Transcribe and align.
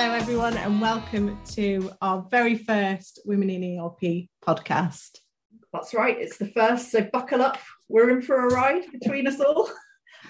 Hello, 0.00 0.12
everyone, 0.12 0.56
and 0.56 0.80
welcome 0.80 1.36
to 1.44 1.90
our 2.00 2.24
very 2.30 2.56
first 2.56 3.18
Women 3.24 3.50
in 3.50 3.80
ERP 3.80 4.28
podcast. 4.46 5.18
That's 5.72 5.92
right, 5.92 6.16
it's 6.16 6.36
the 6.36 6.46
first, 6.46 6.92
so 6.92 7.02
buckle 7.02 7.42
up. 7.42 7.58
We're 7.88 8.10
in 8.10 8.22
for 8.22 8.46
a 8.46 8.54
ride 8.54 8.84
between 8.92 9.26
us 9.26 9.40
all. 9.40 9.68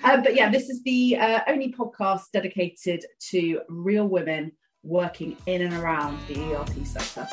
Um, 0.04 0.22
but 0.22 0.34
yeah, 0.34 0.48
this 0.50 0.70
is 0.70 0.82
the 0.84 1.18
uh, 1.18 1.40
only 1.46 1.70
podcast 1.70 2.30
dedicated 2.32 3.04
to 3.28 3.60
real 3.68 4.06
women 4.06 4.52
working 4.84 5.36
in 5.44 5.60
and 5.60 5.74
around 5.74 6.18
the 6.28 6.54
ERP 6.54 6.86
sector. 6.86 7.28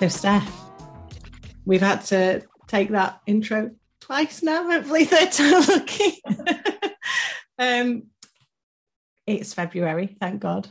So, 0.00 0.08
Steph, 0.08 0.50
we've 1.66 1.82
had 1.82 2.02
to 2.06 2.44
take 2.66 2.88
that 2.92 3.20
intro 3.26 3.72
twice 4.00 4.42
now, 4.42 4.70
hopefully, 4.70 5.04
third 5.04 5.32
time 5.32 5.64
lucky. 5.68 6.22
um, 7.58 8.04
it's 9.28 9.52
February, 9.52 10.16
thank 10.20 10.40
God. 10.40 10.68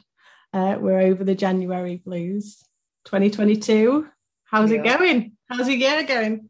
Uh, 0.52 0.78
we're 0.80 1.00
over 1.00 1.24
the 1.24 1.36
January 1.36 2.02
blues. 2.04 2.64
2022. 3.06 4.08
How's 4.46 4.72
yeah. 4.72 4.80
it 4.80 4.84
going? 4.84 5.38
How's 5.48 5.68
your 5.68 5.78
year 5.78 6.04
going? 6.04 6.50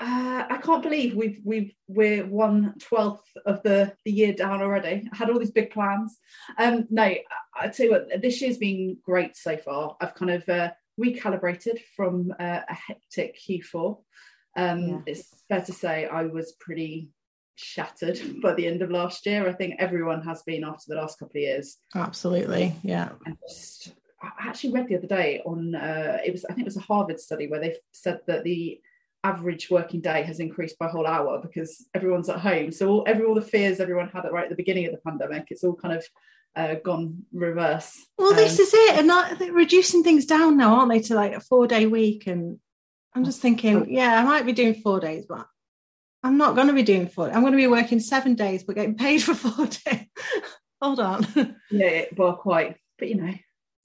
Uh, 0.00 0.44
I 0.48 0.58
can't 0.62 0.82
believe 0.82 1.16
we've 1.16 1.40
we've 1.44 1.74
we're 1.88 2.24
one 2.24 2.74
twelfth 2.78 3.26
of 3.46 3.62
the 3.64 3.92
the 4.04 4.12
year 4.12 4.32
down 4.32 4.62
already. 4.62 5.08
I 5.12 5.16
had 5.16 5.28
all 5.28 5.40
these 5.40 5.50
big 5.50 5.70
plans. 5.70 6.18
Um, 6.56 6.86
no, 6.88 7.02
I, 7.02 7.22
I 7.56 7.68
tell 7.68 7.86
you 7.86 7.92
what, 7.92 8.22
this 8.22 8.40
year's 8.40 8.58
been 8.58 8.98
great 9.04 9.36
so 9.36 9.56
far. 9.56 9.96
I've 10.00 10.14
kind 10.14 10.30
of 10.30 10.48
uh, 10.48 10.70
recalibrated 11.00 11.80
from 11.96 12.32
uh, 12.38 12.60
a 12.68 12.74
hectic 12.74 13.40
Q4. 13.40 13.98
Um, 14.56 14.88
yeah. 14.88 14.98
It's 15.06 15.34
fair 15.48 15.62
to 15.62 15.72
say 15.72 16.06
I 16.06 16.24
was 16.24 16.52
pretty 16.60 17.10
shattered 17.58 18.20
by 18.42 18.54
the 18.54 18.66
end 18.66 18.82
of 18.82 18.90
last 18.90 19.26
year. 19.26 19.48
I 19.48 19.52
think 19.52 19.74
everyone 19.78 20.22
has 20.22 20.42
been 20.42 20.64
after 20.64 20.84
the 20.88 20.96
last 20.96 21.18
couple 21.18 21.36
of 21.36 21.42
years. 21.42 21.78
Absolutely, 21.94 22.74
yeah. 22.82 23.10
And 23.26 23.36
just, 23.48 23.92
I 24.22 24.48
actually 24.48 24.72
read 24.72 24.88
the 24.88 24.96
other 24.96 25.06
day 25.06 25.42
on 25.44 25.74
uh, 25.74 26.18
it 26.24 26.32
was 26.32 26.44
I 26.44 26.54
think 26.54 26.66
it 26.66 26.72
was 26.72 26.76
a 26.76 26.80
Harvard 26.80 27.20
study 27.20 27.48
where 27.48 27.60
they 27.60 27.76
said 27.92 28.20
that 28.26 28.44
the 28.44 28.80
average 29.24 29.68
working 29.70 30.00
day 30.00 30.22
has 30.22 30.38
increased 30.38 30.78
by 30.78 30.86
a 30.86 30.90
whole 30.90 31.06
hour 31.06 31.40
because 31.42 31.86
everyone's 31.94 32.28
at 32.28 32.38
home. 32.38 32.70
So 32.70 32.88
all, 32.88 33.04
every 33.06 33.26
all 33.26 33.34
the 33.34 33.42
fears 33.42 33.80
everyone 33.80 34.08
had 34.08 34.24
at 34.24 34.32
right 34.32 34.44
at 34.44 34.50
the 34.50 34.56
beginning 34.56 34.86
of 34.86 34.92
the 34.92 34.98
pandemic, 34.98 35.46
it's 35.50 35.64
all 35.64 35.74
kind 35.74 35.94
of 35.94 36.04
uh, 36.56 36.74
gone 36.76 37.24
reverse. 37.32 38.06
Well, 38.16 38.30
um, 38.30 38.36
this 38.36 38.58
is 38.58 38.72
it, 38.72 38.98
and 38.98 39.06
not, 39.06 39.38
they're 39.38 39.52
reducing 39.52 40.02
things 40.02 40.26
down 40.26 40.56
now, 40.56 40.76
aren't 40.76 40.90
they, 40.90 41.00
to 41.00 41.14
like 41.14 41.32
a 41.32 41.40
four 41.40 41.66
day 41.66 41.86
week? 41.86 42.26
And 42.26 42.58
I'm 43.14 43.24
just 43.24 43.40
thinking, 43.40 43.76
oh. 43.76 43.86
yeah, 43.88 44.20
I 44.20 44.24
might 44.24 44.46
be 44.46 44.52
doing 44.52 44.74
four 44.74 45.00
days, 45.00 45.26
but 45.28 45.46
I'm 46.28 46.36
not 46.36 46.54
going 46.54 46.66
to 46.66 46.74
be 46.74 46.82
doing 46.82 47.08
four. 47.08 47.28
I'm 47.28 47.40
going 47.40 47.54
to 47.54 47.56
be 47.56 47.66
working 47.66 48.00
seven 48.00 48.34
days, 48.34 48.62
but 48.62 48.76
getting 48.76 48.96
paid 48.96 49.22
for 49.22 49.34
four 49.34 49.66
days. 49.66 50.04
Hold 50.82 51.00
on. 51.00 51.56
Yeah, 51.70 52.04
well, 52.14 52.34
quite, 52.34 52.76
but 52.98 53.08
you 53.08 53.14
know, 53.14 53.32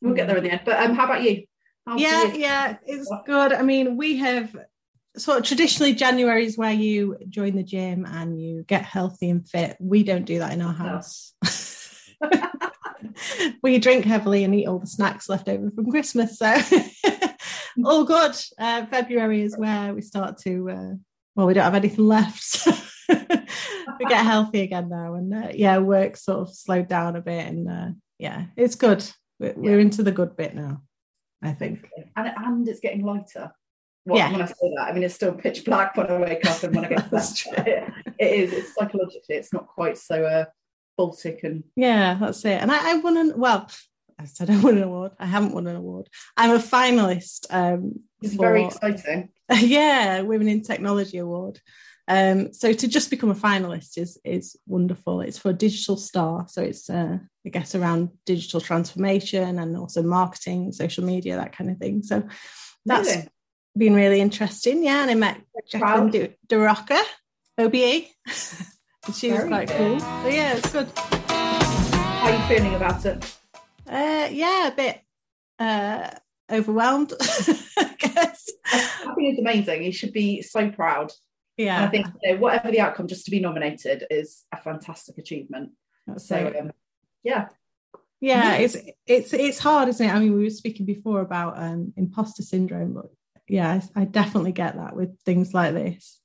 we'll 0.02 0.14
get 0.14 0.28
there 0.28 0.36
in 0.36 0.44
the 0.44 0.52
end. 0.52 0.62
But 0.66 0.84
um, 0.84 0.94
how 0.94 1.06
about 1.06 1.24
you? 1.24 1.46
How's 1.88 2.02
yeah, 2.02 2.34
yeah, 2.34 2.78
it's 2.86 3.10
good. 3.26 3.54
I 3.54 3.62
mean, 3.62 3.96
we 3.96 4.18
have 4.18 4.54
sort 5.16 5.40
of 5.40 5.46
traditionally 5.46 5.94
January 5.94 6.46
is 6.46 6.58
where 6.58 6.74
you 6.74 7.18
join 7.30 7.56
the 7.56 7.64
gym 7.64 8.06
and 8.06 8.42
you 8.42 8.64
get 8.64 8.84
healthy 8.84 9.30
and 9.30 9.48
fit. 9.48 9.78
We 9.80 10.04
don't 10.04 10.26
do 10.26 10.40
that 10.40 10.52
in 10.52 10.62
our 10.62 10.74
house. 10.74 11.34
we 13.64 13.80
drink 13.80 14.04
heavily 14.04 14.44
and 14.44 14.54
eat 14.54 14.68
all 14.68 14.80
the 14.80 14.88
snacks 14.88 15.30
left 15.30 15.48
over 15.48 15.72
from 15.72 15.90
Christmas. 15.90 16.38
So 16.38 16.54
all 17.86 18.04
good. 18.04 18.36
Uh, 18.60 18.86
February 18.88 19.44
is 19.44 19.58
where 19.58 19.94
we 19.94 20.02
start 20.02 20.40
to. 20.40 20.70
Uh, 20.70 20.94
well, 21.36 21.48
we 21.48 21.54
don't 21.54 21.64
have 21.64 21.76
anything 21.76 22.06
left. 22.06 22.68
we 23.10 24.06
get 24.06 24.26
healthy 24.26 24.62
again 24.62 24.90
now, 24.90 25.16
and 25.16 25.34
uh, 25.34 25.50
yeah, 25.54 25.78
work 25.78 26.18
sort 26.18 26.40
of 26.40 26.54
slowed 26.54 26.88
down 26.88 27.16
a 27.16 27.22
bit, 27.22 27.48
and 27.48 27.70
uh, 27.70 27.90
yeah, 28.18 28.46
it's 28.56 28.76
good. 28.76 29.06
We're, 29.40 29.54
we're, 29.56 29.80
into 29.80 30.04
the 30.04 30.12
good 30.12 30.38
bit 30.38 30.56
now, 30.56 30.82
I 31.42 31.52
think, 31.52 31.90
and 32.16 32.32
and 32.36 32.68
it's 32.68 32.80
getting 32.80 33.06
lighter. 33.06 33.52
What, 34.06 34.18
yeah. 34.18 34.32
When 34.32 34.42
I 34.42 34.46
say 34.46 34.74
that, 34.76 34.88
I 34.90 34.94
mean 34.94 35.04
it's 35.04 35.16
still 35.16 35.34
pitch 35.34 35.64
black 35.66 35.96
when 35.96 36.08
I 36.08 36.18
wake 36.18 36.46
up 36.46 36.64
and 36.64 36.76
when 36.76 36.86
I 36.86 36.90
get 36.90 37.10
to 37.10 37.52
bed. 37.56 37.94
it 38.20 38.26
is. 38.26 38.54
It's 38.54 38.76
psychologically, 38.76 39.36
it's 39.36 39.54
not 39.54 39.68
quite 39.68 39.98
so 39.98 40.24
uh, 40.24 40.46
Baltic 40.98 41.44
and 41.44 41.64
yeah, 41.76 42.18
that's 42.20 42.44
it. 42.46 42.62
And 42.62 42.72
I, 42.72 42.92
I 42.92 42.96
won 42.98 43.18
an 43.18 43.34
well, 43.38 43.70
I 44.20 44.26
said 44.26 44.50
I 44.50 44.60
won 44.62 44.78
an 44.78 44.84
award. 44.84 45.14
I 45.20 45.26
haven't 45.26 45.54
won 45.54 45.68
an 45.68 45.76
award. 45.76 46.10
I'm 46.38 46.52
a 46.52 46.60
finalist. 46.60 47.48
Um, 47.50 48.02
it's 48.22 48.36
for, 48.36 48.42
very 48.42 48.66
exciting. 48.66 49.30
Yeah, 49.54 50.22
Women 50.22 50.48
in 50.48 50.62
Technology 50.62 51.18
Award. 51.18 51.60
Um, 52.08 52.52
so 52.54 52.74
to 52.74 52.88
just 52.88 53.10
become 53.10 53.32
a 53.32 53.36
finalist 53.36 53.98
is 53.98 54.20
is 54.26 54.58
wonderful. 54.68 55.22
It's 55.22 55.38
for 55.38 55.54
Digital 55.54 55.96
Star, 55.96 56.48
so 56.50 56.62
it's 56.62 56.90
uh, 56.90 57.18
I 57.46 57.50
guess 57.50 57.76
around 57.76 58.10
digital 58.26 58.60
transformation 58.60 59.58
and 59.60 59.78
also 59.78 60.04
marketing, 60.04 60.74
social 60.74 61.06
media, 61.06 61.38
that 61.38 61.56
kind 61.56 61.70
of 61.70 61.78
thing. 61.78 62.04
So 62.04 62.24
that's 62.86 63.10
really? 63.10 63.28
been 63.78 63.94
really 63.94 64.20
interesting. 64.20 64.84
Yeah, 64.84 65.02
and 65.02 65.12
I 65.12 65.16
met 65.16 65.42
Jacqueline 65.70 66.36
de 66.48 66.58
Rojas, 66.58 67.06
OBE. 67.58 68.08
she 69.14 69.32
was 69.32 69.46
quite 69.46 69.70
good. 69.70 69.78
cool. 69.78 70.00
So 70.00 70.28
yeah, 70.28 70.58
it's 70.58 70.72
good. 70.74 70.90
How 70.98 72.30
are 72.30 72.32
you 72.32 72.56
feeling 72.56 72.76
about 72.76 73.06
it? 73.06 73.38
Uh, 73.88 74.28
yeah, 74.30 74.68
a 74.68 74.76
bit 74.76 75.02
uh, 75.60 76.10
overwhelmed, 76.54 77.14
I 77.22 77.96
guess. 77.98 78.50
I 78.66 79.14
think 79.16 79.32
it's 79.32 79.40
amazing. 79.40 79.84
You 79.84 79.92
should 79.92 80.14
be 80.14 80.42
so 80.42 80.70
proud. 80.70 81.12
Yeah. 81.58 81.78
And 81.78 81.86
I 81.86 81.90
think 81.90 82.08
you 82.22 82.34
know, 82.34 82.40
whatever 82.40 82.72
the 82.72 82.80
outcome, 82.80 83.08
just 83.08 83.26
to 83.26 83.32
be 83.32 83.40
nominated 83.40 84.06
is 84.10 84.44
a 84.52 84.58
fantastic 84.58 85.18
achievement. 85.18 85.72
That's 86.08 86.28
so 86.28 86.54
um, 86.60 86.72
yeah. 87.24 87.50
Yeah, 88.20 88.56
it's 88.56 88.78
it's 89.06 89.34
it's 89.34 89.60
hard, 89.60 89.90
isn't 89.90 90.08
it? 90.08 90.14
I 90.14 90.18
mean, 90.18 90.34
we 90.34 90.44
were 90.44 90.50
speaking 90.50 90.86
before 90.86 91.20
about 91.20 91.62
um, 91.62 91.92
imposter 91.98 92.42
syndrome, 92.42 92.94
but 92.94 93.08
yeah, 93.50 93.82
I, 93.96 94.02
I 94.02 94.06
definitely 94.06 94.54
get 94.54 94.78
that 94.78 94.96
with 94.96 95.20
things 95.24 95.54
like 95.54 95.74
this. 95.74 96.22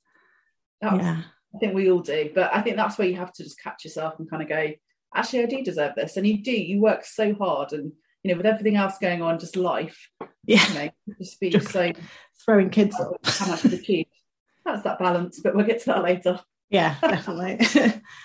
That's, 0.79 0.95
yeah, 0.95 1.23
I 1.53 1.57
think 1.57 1.73
we 1.73 1.91
all 1.91 1.99
do, 1.99 2.31
but 2.33 2.55
I 2.55 2.61
think 2.61 2.77
that's 2.77 2.97
where 2.97 3.07
you 3.07 3.17
have 3.17 3.33
to 3.33 3.43
just 3.43 3.61
catch 3.61 3.83
yourself 3.83 4.17
and 4.17 4.29
kind 4.29 4.41
of 4.41 4.47
go, 4.47 4.71
actually, 5.13 5.43
I 5.43 5.47
do 5.47 5.61
deserve 5.61 5.95
this, 5.95 6.15
and 6.15 6.25
you 6.25 6.41
do. 6.41 6.51
You 6.51 6.79
work 6.79 7.03
so 7.03 7.33
hard, 7.33 7.73
and 7.73 7.91
you 8.29 8.35
know, 8.35 8.37
with 8.37 8.45
everything 8.45 8.75
else 8.75 8.97
going 8.99 9.23
on, 9.23 9.39
just 9.39 9.55
life. 9.55 10.09
Yeah, 10.45 10.67
you 10.67 10.73
know, 10.75 10.89
just 11.19 11.39
be 11.39 11.49
just 11.49 11.69
so 11.69 11.91
throwing 12.45 12.69
kids 12.69 12.95
up. 12.99 13.17
How 13.23 13.47
much 13.47 13.65
achieved. 13.65 14.11
That's 14.63 14.83
that 14.83 14.99
balance, 14.99 15.39
but 15.39 15.55
we'll 15.55 15.65
get 15.65 15.79
to 15.79 15.85
that 15.87 16.03
later. 16.03 16.39
Yeah, 16.69 16.95
definitely. 17.01 17.65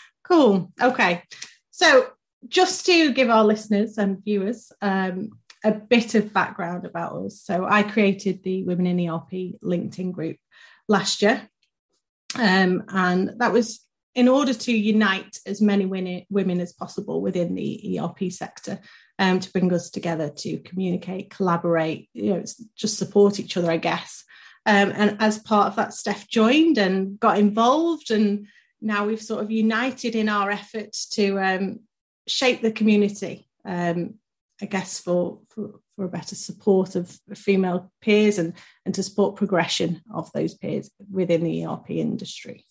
cool. 0.24 0.70
Okay, 0.80 1.22
so 1.70 2.08
just 2.46 2.84
to 2.84 3.12
give 3.14 3.30
our 3.30 3.44
listeners 3.44 3.96
and 3.96 4.22
viewers 4.22 4.70
um, 4.82 5.30
a 5.64 5.72
bit 5.72 6.14
of 6.14 6.34
background 6.34 6.84
about 6.84 7.16
us. 7.24 7.40
So 7.40 7.64
I 7.64 7.82
created 7.82 8.42
the 8.42 8.64
Women 8.64 8.86
in 8.86 9.08
ERP 9.08 9.58
LinkedIn 9.64 10.12
group 10.12 10.36
last 10.86 11.22
year. 11.22 11.48
Um, 12.38 12.84
and 12.88 13.32
that 13.38 13.52
was 13.52 13.80
in 14.14 14.28
order 14.28 14.52
to 14.52 14.72
unite 14.72 15.38
as 15.46 15.62
many 15.62 15.86
women 16.28 16.60
as 16.60 16.72
possible 16.74 17.22
within 17.22 17.54
the 17.54 17.98
ERP 17.98 18.30
sector 18.30 18.78
um, 19.18 19.40
to 19.40 19.52
bring 19.52 19.72
us 19.72 19.90
together 19.90 20.28
to 20.28 20.58
communicate, 20.58 21.30
collaborate, 21.30 22.08
you 22.12 22.34
know, 22.34 22.44
just 22.76 22.98
support 22.98 23.38
each 23.38 23.56
other, 23.56 23.70
I 23.70 23.76
guess. 23.76 24.24
Um, 24.66 24.92
and 24.94 25.16
as 25.20 25.38
part 25.38 25.68
of 25.68 25.76
that, 25.76 25.92
Steph 25.92 26.28
joined 26.28 26.78
and 26.78 27.20
got 27.20 27.38
involved, 27.38 28.10
and 28.10 28.46
now 28.80 29.06
we've 29.06 29.22
sort 29.22 29.42
of 29.42 29.50
united 29.50 30.14
in 30.14 30.28
our 30.28 30.50
efforts 30.50 31.06
to 31.10 31.38
um, 31.38 31.80
shape 32.26 32.62
the 32.62 32.72
community 32.72 33.46
um, 33.64 34.14
I 34.62 34.66
guess, 34.66 35.00
for, 35.00 35.40
for, 35.48 35.80
for 35.96 36.04
a 36.04 36.08
better 36.08 36.34
support 36.34 36.94
of 36.94 37.18
female 37.34 37.92
peers 38.00 38.38
and, 38.38 38.54
and 38.84 38.94
to 38.94 39.02
support 39.02 39.36
progression 39.36 40.02
of 40.12 40.30
those 40.32 40.54
peers 40.54 40.90
within 41.10 41.42
the 41.42 41.66
ERP 41.66 41.90
industry. 41.90 42.64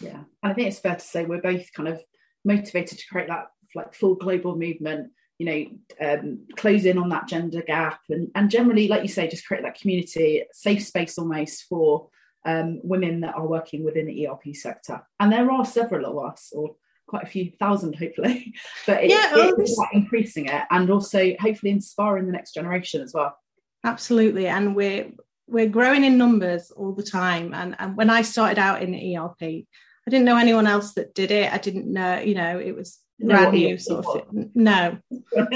Yeah, 0.00 0.22
I 0.42 0.52
think 0.52 0.68
it's 0.68 0.78
fair 0.78 0.94
to 0.94 1.04
say 1.04 1.24
we're 1.24 1.42
both 1.42 1.72
kind 1.72 1.88
of 1.88 2.00
motivated 2.44 2.98
to 2.98 3.06
create 3.10 3.28
that 3.28 3.46
like 3.74 3.94
full 3.94 4.14
global 4.14 4.56
movement. 4.56 5.10
You 5.38 5.46
know, 5.46 6.08
um, 6.08 6.46
close 6.56 6.84
in 6.84 6.98
on 6.98 7.10
that 7.10 7.28
gender 7.28 7.62
gap, 7.62 8.00
and 8.08 8.30
and 8.34 8.50
generally, 8.50 8.88
like 8.88 9.02
you 9.02 9.08
say, 9.08 9.28
just 9.28 9.46
create 9.46 9.62
that 9.62 9.78
community, 9.78 10.44
safe 10.52 10.84
space 10.84 11.16
almost 11.18 11.64
for 11.68 12.08
um, 12.44 12.80
women 12.82 13.20
that 13.20 13.36
are 13.36 13.46
working 13.46 13.84
within 13.84 14.06
the 14.06 14.26
ERP 14.26 14.54
sector. 14.54 15.02
And 15.20 15.32
there 15.32 15.50
are 15.50 15.64
several 15.64 16.06
of 16.06 16.32
us, 16.32 16.52
or 16.52 16.76
quite 17.08 17.24
a 17.24 17.26
few 17.26 17.50
thousand, 17.58 17.96
hopefully. 17.96 18.54
But 18.86 19.04
it, 19.04 19.10
yeah, 19.10 19.32
it 19.34 19.76
like 19.76 19.88
increasing 19.92 20.46
it 20.46 20.62
and 20.70 20.90
also 20.90 21.34
hopefully 21.40 21.72
inspiring 21.72 22.26
the 22.26 22.32
next 22.32 22.54
generation 22.54 23.02
as 23.02 23.12
well. 23.12 23.36
Absolutely. 23.84 24.46
And 24.46 24.76
we're 24.76 25.10
we're 25.46 25.68
growing 25.68 26.04
in 26.04 26.18
numbers 26.18 26.70
all 26.70 26.92
the 26.92 27.02
time. 27.02 27.54
And, 27.54 27.74
and 27.78 27.96
when 27.96 28.10
I 28.10 28.22
started 28.22 28.58
out 28.58 28.82
in 28.82 28.94
ERP, 28.94 29.42
I 29.42 30.10
didn't 30.10 30.26
know 30.26 30.36
anyone 30.36 30.66
else 30.66 30.92
that 30.94 31.14
did 31.14 31.30
it. 31.30 31.52
I 31.52 31.58
didn't 31.58 31.90
know, 31.90 32.18
you 32.18 32.34
know, 32.34 32.58
it 32.58 32.76
was 32.76 32.98
brand 33.20 33.52
new 33.52 33.78
sort 33.78 34.06
of 34.06 34.14
thing. 34.14 34.50
No. 34.54 34.98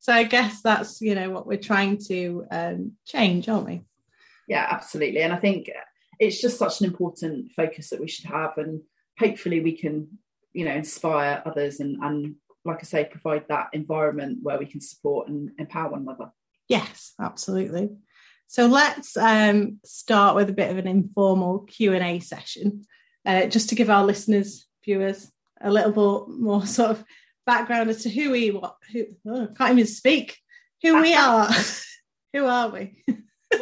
so 0.00 0.12
I 0.12 0.24
guess 0.24 0.62
that's, 0.62 1.00
you 1.00 1.14
know, 1.14 1.30
what 1.30 1.46
we're 1.46 1.58
trying 1.58 1.98
to 2.08 2.44
um, 2.50 2.92
change, 3.06 3.48
aren't 3.48 3.66
we? 3.66 3.84
Yeah, 4.48 4.66
absolutely. 4.70 5.22
And 5.22 5.32
I 5.32 5.36
think 5.36 5.70
it's 6.18 6.40
just 6.40 6.58
such 6.58 6.80
an 6.80 6.86
important 6.86 7.52
focus 7.52 7.90
that 7.90 8.00
we 8.00 8.08
should 8.08 8.26
have. 8.26 8.58
And 8.58 8.82
hopefully 9.18 9.60
we 9.60 9.76
can 9.76 10.18
you 10.54 10.64
know 10.64 10.72
inspire 10.72 11.42
others 11.44 11.80
and 11.80 12.02
and 12.02 12.36
like 12.64 12.78
I 12.80 12.84
say, 12.84 13.04
provide 13.04 13.44
that 13.48 13.68
environment 13.74 14.38
where 14.42 14.58
we 14.58 14.64
can 14.64 14.80
support 14.80 15.28
and 15.28 15.50
empower 15.58 15.90
one 15.90 16.00
another. 16.00 16.32
Yes, 16.66 17.12
absolutely. 17.20 17.90
So 18.46 18.66
let's 18.66 19.16
um, 19.18 19.80
start 19.84 20.34
with 20.34 20.48
a 20.48 20.54
bit 20.54 20.70
of 20.70 20.78
an 20.78 20.86
informal 20.86 21.60
Q 21.60 21.92
and 21.92 22.02
A 22.02 22.20
session, 22.20 22.86
uh, 23.26 23.46
just 23.46 23.68
to 23.68 23.74
give 23.74 23.90
our 23.90 24.04
listeners, 24.04 24.63
viewers, 24.84 25.30
a 25.60 25.70
little 25.70 25.92
bit 26.26 26.38
more 26.38 26.66
sort 26.66 26.90
of 26.90 27.04
background 27.46 27.90
as 27.90 28.02
to 28.02 28.08
who 28.08 28.30
we 28.30 28.50
what 28.50 28.76
who 28.92 29.04
oh, 29.28 29.48
can't 29.56 29.72
even 29.72 29.86
speak 29.86 30.38
who 30.82 31.00
we 31.00 31.14
are. 31.14 31.48
who 32.32 32.44
are 32.46 32.68
we? 32.68 33.04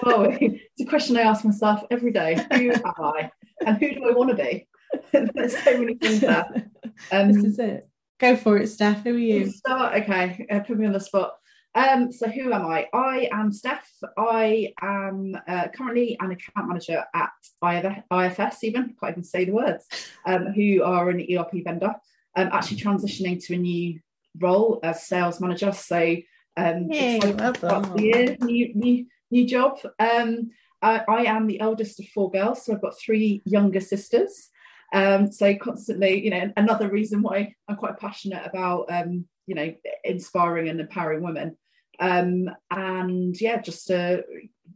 well, 0.03 0.27
it's 0.41 0.81
a 0.81 0.87
question 0.87 1.17
I 1.17 1.23
ask 1.23 1.45
myself 1.45 1.85
every 1.91 2.13
day. 2.13 2.35
Who 2.53 2.71
am 2.71 2.83
I, 2.85 3.31
and 3.65 3.79
who 3.79 3.95
do 3.95 4.09
I 4.09 4.13
want 4.13 4.31
to 4.31 4.37
be? 4.37 4.67
There's 5.13 5.57
so 5.63 5.79
many 5.79 5.95
things 5.95 6.21
there. 6.21 6.71
Um, 7.11 7.33
this 7.33 7.45
is 7.45 7.59
it. 7.59 7.89
Go 8.19 8.37
for 8.37 8.59
it, 8.59 8.69
Steph. 8.69 9.03
Who 9.05 9.15
are 9.15 9.19
you? 9.19 9.51
Start. 9.51 10.03
Okay, 10.03 10.47
uh, 10.51 10.61
put 10.61 10.79
me 10.79 10.87
on 10.87 10.93
the 10.93 11.01
spot. 11.01 11.35
Um, 11.75 12.13
so 12.13 12.29
who 12.29 12.53
am 12.53 12.67
I? 12.67 12.89
I 12.93 13.29
am 13.33 13.51
Steph. 13.51 13.91
I 14.19 14.75
am 14.83 15.37
uh, 15.49 15.69
currently 15.75 16.17
an 16.21 16.33
account 16.33 16.69
manager 16.69 17.05
at 17.15 17.31
IFS, 17.65 18.65
even 18.65 18.95
can't 19.01 19.13
even 19.13 19.25
say 19.25 19.47
the 19.47 19.53
words, 19.53 19.87
um, 20.27 20.47
who 20.49 20.83
are 20.83 21.09
an 21.09 21.27
ERP 21.35 21.65
vendor. 21.65 21.95
I'm 22.37 22.49
actually 22.49 22.79
transitioning 22.79 23.43
to 23.47 23.55
a 23.55 23.59
new 23.59 24.01
role 24.39 24.81
as 24.83 25.07
sales 25.07 25.41
manager. 25.41 25.73
So 25.73 26.17
um, 26.57 26.89
Yay, 26.91 27.21
well 27.63 27.99
year, 27.99 28.37
new, 28.41 28.75
new, 28.75 29.07
new 29.31 29.47
job. 29.47 29.79
Um, 29.99 30.51
I, 30.83 31.03
I 31.09 31.23
am 31.25 31.47
the 31.47 31.61
eldest 31.61 32.01
of 32.01 32.07
four 32.09 32.31
girls, 32.31 32.65
so 32.65 32.75
I've 32.75 32.83
got 32.83 32.99
three 32.99 33.43
younger 33.45 33.81
sisters. 33.81 34.51
Um, 34.93 35.33
so 35.33 35.55
constantly, 35.57 36.23
you 36.23 36.31
know, 36.31 36.53
another 36.57 36.89
reason 36.91 37.23
why 37.23 37.55
I'm 37.67 37.77
quite 37.77 37.99
passionate 37.99 38.43
about, 38.45 38.87
um, 38.91 39.25
you 39.47 39.55
know, 39.55 39.75
inspiring 40.05 40.69
and 40.69 40.81
empowering 40.81 41.23
women. 41.23 41.57
Um, 41.99 42.51
and 42.71 43.39
yeah, 43.41 43.61
just 43.61 43.91
a, 43.91 44.23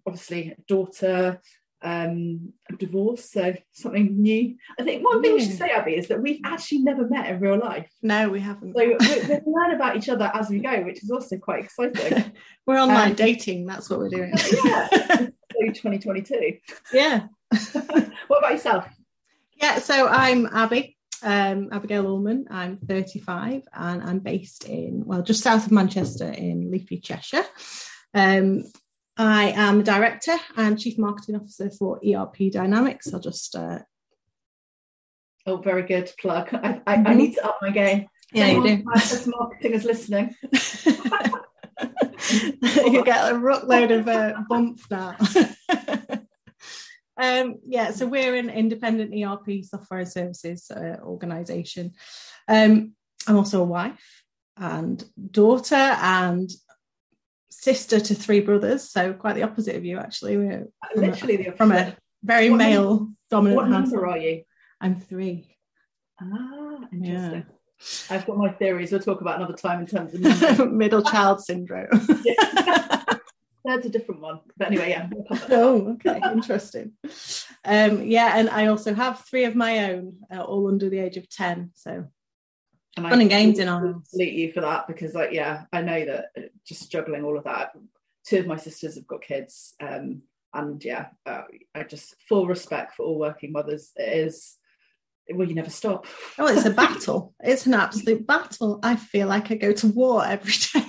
obviously 0.07 0.55
daughter, 0.69 1.41
um, 1.83 2.53
divorce, 2.79 3.31
so 3.31 3.55
something 3.73 4.21
new. 4.21 4.57
I 4.79 4.83
think 4.83 5.05
one 5.05 5.23
thing 5.23 5.33
yeah. 5.33 5.37
we 5.37 5.45
should 5.45 5.59
say, 5.59 5.71
Abi, 5.73 5.93
is 5.93 6.09
that 6.09 6.21
we've 6.21 6.41
actually 6.45 6.79
never 6.79 7.07
met 7.09 7.31
in 7.31 7.41
real 7.41 7.59
life. 7.59 7.91
No, 8.03 8.29
we 8.29 8.41
haven't. 8.41 8.75
So 8.77 8.87
we, 8.87 8.97
we 8.97 9.41
learn 9.47 9.75
about 9.75 9.97
each 9.97 10.09
other 10.09 10.31
as 10.35 10.49
we 10.49 10.59
go, 10.59 10.83
which 10.83 11.03
is 11.03 11.11
also 11.11 11.37
quite 11.39 11.65
exciting. 11.65 12.33
we're 12.67 12.81
online 12.81 13.11
um, 13.11 13.17
dating. 13.17 13.67
That's 13.67 13.89
what 13.91 14.01
we're 14.01 14.09
doing. 14.09 14.33
yeah, 14.65 14.89
2022. 15.59 16.59
Yeah. 16.93 17.27
what 18.27 18.39
about 18.39 18.53
yourself? 18.53 18.89
Yeah, 19.57 19.79
so 19.79 20.09
I'm 20.09 20.47
Abi, 20.47 20.96
um, 21.23 21.69
Abigail 21.73 22.07
Ullman. 22.07 22.47
I'm 22.51 22.77
35 22.77 23.63
and 23.73 24.03
I'm 24.03 24.19
based 24.19 24.65
in, 24.65 25.05
well, 25.05 25.23
just 25.23 25.43
south 25.43 25.67
of 25.67 25.73
Manchester 25.73 26.29
in 26.29 26.71
Leafy, 26.71 26.99
Cheshire. 26.99 27.45
Um, 28.15 28.65
I 29.17 29.51
am 29.57 29.81
a 29.81 29.83
director 29.83 30.37
and 30.57 30.79
chief 30.79 30.99
marketing 30.99 31.37
officer 31.37 31.71
for 31.71 32.01
ERP 32.07 32.53
Dynamics. 32.53 33.13
I'll 33.13 33.21
just. 33.21 33.57
Uh... 33.57 33.81
Oh, 35.47 35.57
very 35.59 35.83
good 35.83 36.13
plug. 36.21 36.49
I, 36.53 36.81
I, 36.87 36.97
mm-hmm. 36.97 37.07
I 37.07 37.15
need 37.15 37.35
to 37.35 37.47
up 37.47 37.59
my 37.62 37.71
game. 37.71 38.09
Yeah, 38.33 38.49
you 38.49 38.62
do. 38.62 38.85
As 38.95 39.27
marketing 39.27 39.73
is 39.75 39.85
listening. 39.85 40.35
you 42.87 43.05
get 43.05 43.33
a 43.33 43.39
rock 43.39 43.65
load 43.65 43.91
of 43.91 44.09
uh, 44.09 44.35
bumps 44.49 44.85
now. 44.91 45.17
Um, 47.19 47.57
yeah, 47.67 47.91
so 47.91 48.07
we're 48.07 48.35
an 48.35 48.51
independent 48.51 49.15
ERP 49.15 49.65
software 49.65 50.01
and 50.01 50.09
services 50.09 50.71
uh, 50.71 50.99
organisation. 51.03 51.93
Um, 52.49 52.93
I'm 53.27 53.37
also 53.37 53.63
a 53.63 53.65
wife 53.67 54.23
and 54.57 55.03
daughter 55.31 55.75
and 55.75 56.51
sister 57.51 58.01
to 58.01 58.15
three 58.15 58.41
brothers, 58.41 58.91
so 58.91 59.13
quite 59.13 59.35
the 59.35 59.43
opposite 59.43 59.77
of 59.77 59.85
you, 59.85 59.99
actually. 59.99 60.37
We're 60.37 60.69
literally 60.95 61.37
from 61.45 61.53
a, 61.53 61.57
from 61.57 61.73
a 61.73 61.97
very 62.23 62.51
what 62.51 62.59
male 62.59 62.95
number, 62.95 63.13
dominant. 63.31 63.57
What 63.57 63.69
number 63.69 64.07
are 64.07 64.19
you? 64.19 64.43
I'm 64.81 64.97
three. 64.97 65.57
Ah, 66.21 66.79
interesting. 66.93 67.45
Yeah. 67.49 67.53
I've 68.11 68.27
got 68.27 68.39
my 68.39 68.51
theories. 68.51 68.91
We'll 68.91 69.01
talk 69.01 69.21
about 69.21 69.37
another 69.37 69.55
time 69.55 69.81
in 69.81 69.87
terms 69.87 70.15
of 70.15 70.73
middle 70.73 71.03
child 71.03 71.43
syndrome. 71.43 71.89
That's 73.67 73.85
a 73.85 73.91
different 73.91 74.21
one. 74.21 74.41
But 74.57 74.69
anyway, 74.69 74.91
yeah. 74.91 75.09
oh, 75.51 75.89
okay, 75.95 76.21
interesting. 76.33 76.93
Um, 77.65 78.05
yeah, 78.05 78.39
and 78.39 78.49
I 78.49 78.69
also 78.69 78.95
have 78.95 79.25
three 79.25 79.45
of 79.45 79.57
my 79.57 79.91
own, 79.91 80.19
uh, 80.33 80.41
all 80.41 80.69
under 80.69 80.89
the 80.89 81.01
age 81.01 81.17
of 81.17 81.29
ten. 81.29 81.73
So 81.75 82.07
and 82.97 83.09
fun 83.09 83.19
I 83.19 83.23
and 83.23 83.31
games 83.31 83.59
in 83.59 83.67
our 83.67 83.85
house. 83.85 84.11
Salute 84.11 84.33
you 84.33 84.53
for 84.53 84.61
that 84.61 84.87
because, 84.87 85.15
like, 85.15 85.33
yeah, 85.33 85.65
I 85.73 85.83
know 85.83 86.05
that 86.05 86.27
uh, 86.39 86.43
just 86.65 86.93
juggling 86.93 87.25
all 87.25 87.37
of 87.37 87.45
that. 87.45 87.73
Two 88.25 88.39
of 88.39 88.47
my 88.47 88.57
sisters 88.57 88.95
have 88.95 89.07
got 89.09 89.23
kids, 89.23 89.75
um, 89.81 90.23
and 90.55 90.85
yeah, 90.85 91.09
uh, 91.27 91.43
I 91.75 91.83
just 91.83 92.15
full 92.29 92.47
respect 92.47 92.95
for 92.95 93.05
all 93.05 93.19
working 93.19 93.51
mothers. 93.51 93.91
It 93.97 94.27
is 94.27 94.57
well, 95.35 95.49
you 95.49 95.55
never 95.55 95.71
stop. 95.71 96.07
Oh, 96.39 96.47
it's 96.47 96.67
a 96.67 96.71
battle. 96.85 97.35
it's 97.41 97.67
an 97.67 97.75
absolute 97.75 98.27
battle. 98.27 98.79
I 98.85 98.95
feel 98.95 99.27
like 99.27 99.51
I 99.51 99.57
go 99.57 99.73
to 99.73 99.89
war 99.89 100.25
every 100.25 100.53
day 100.53 100.86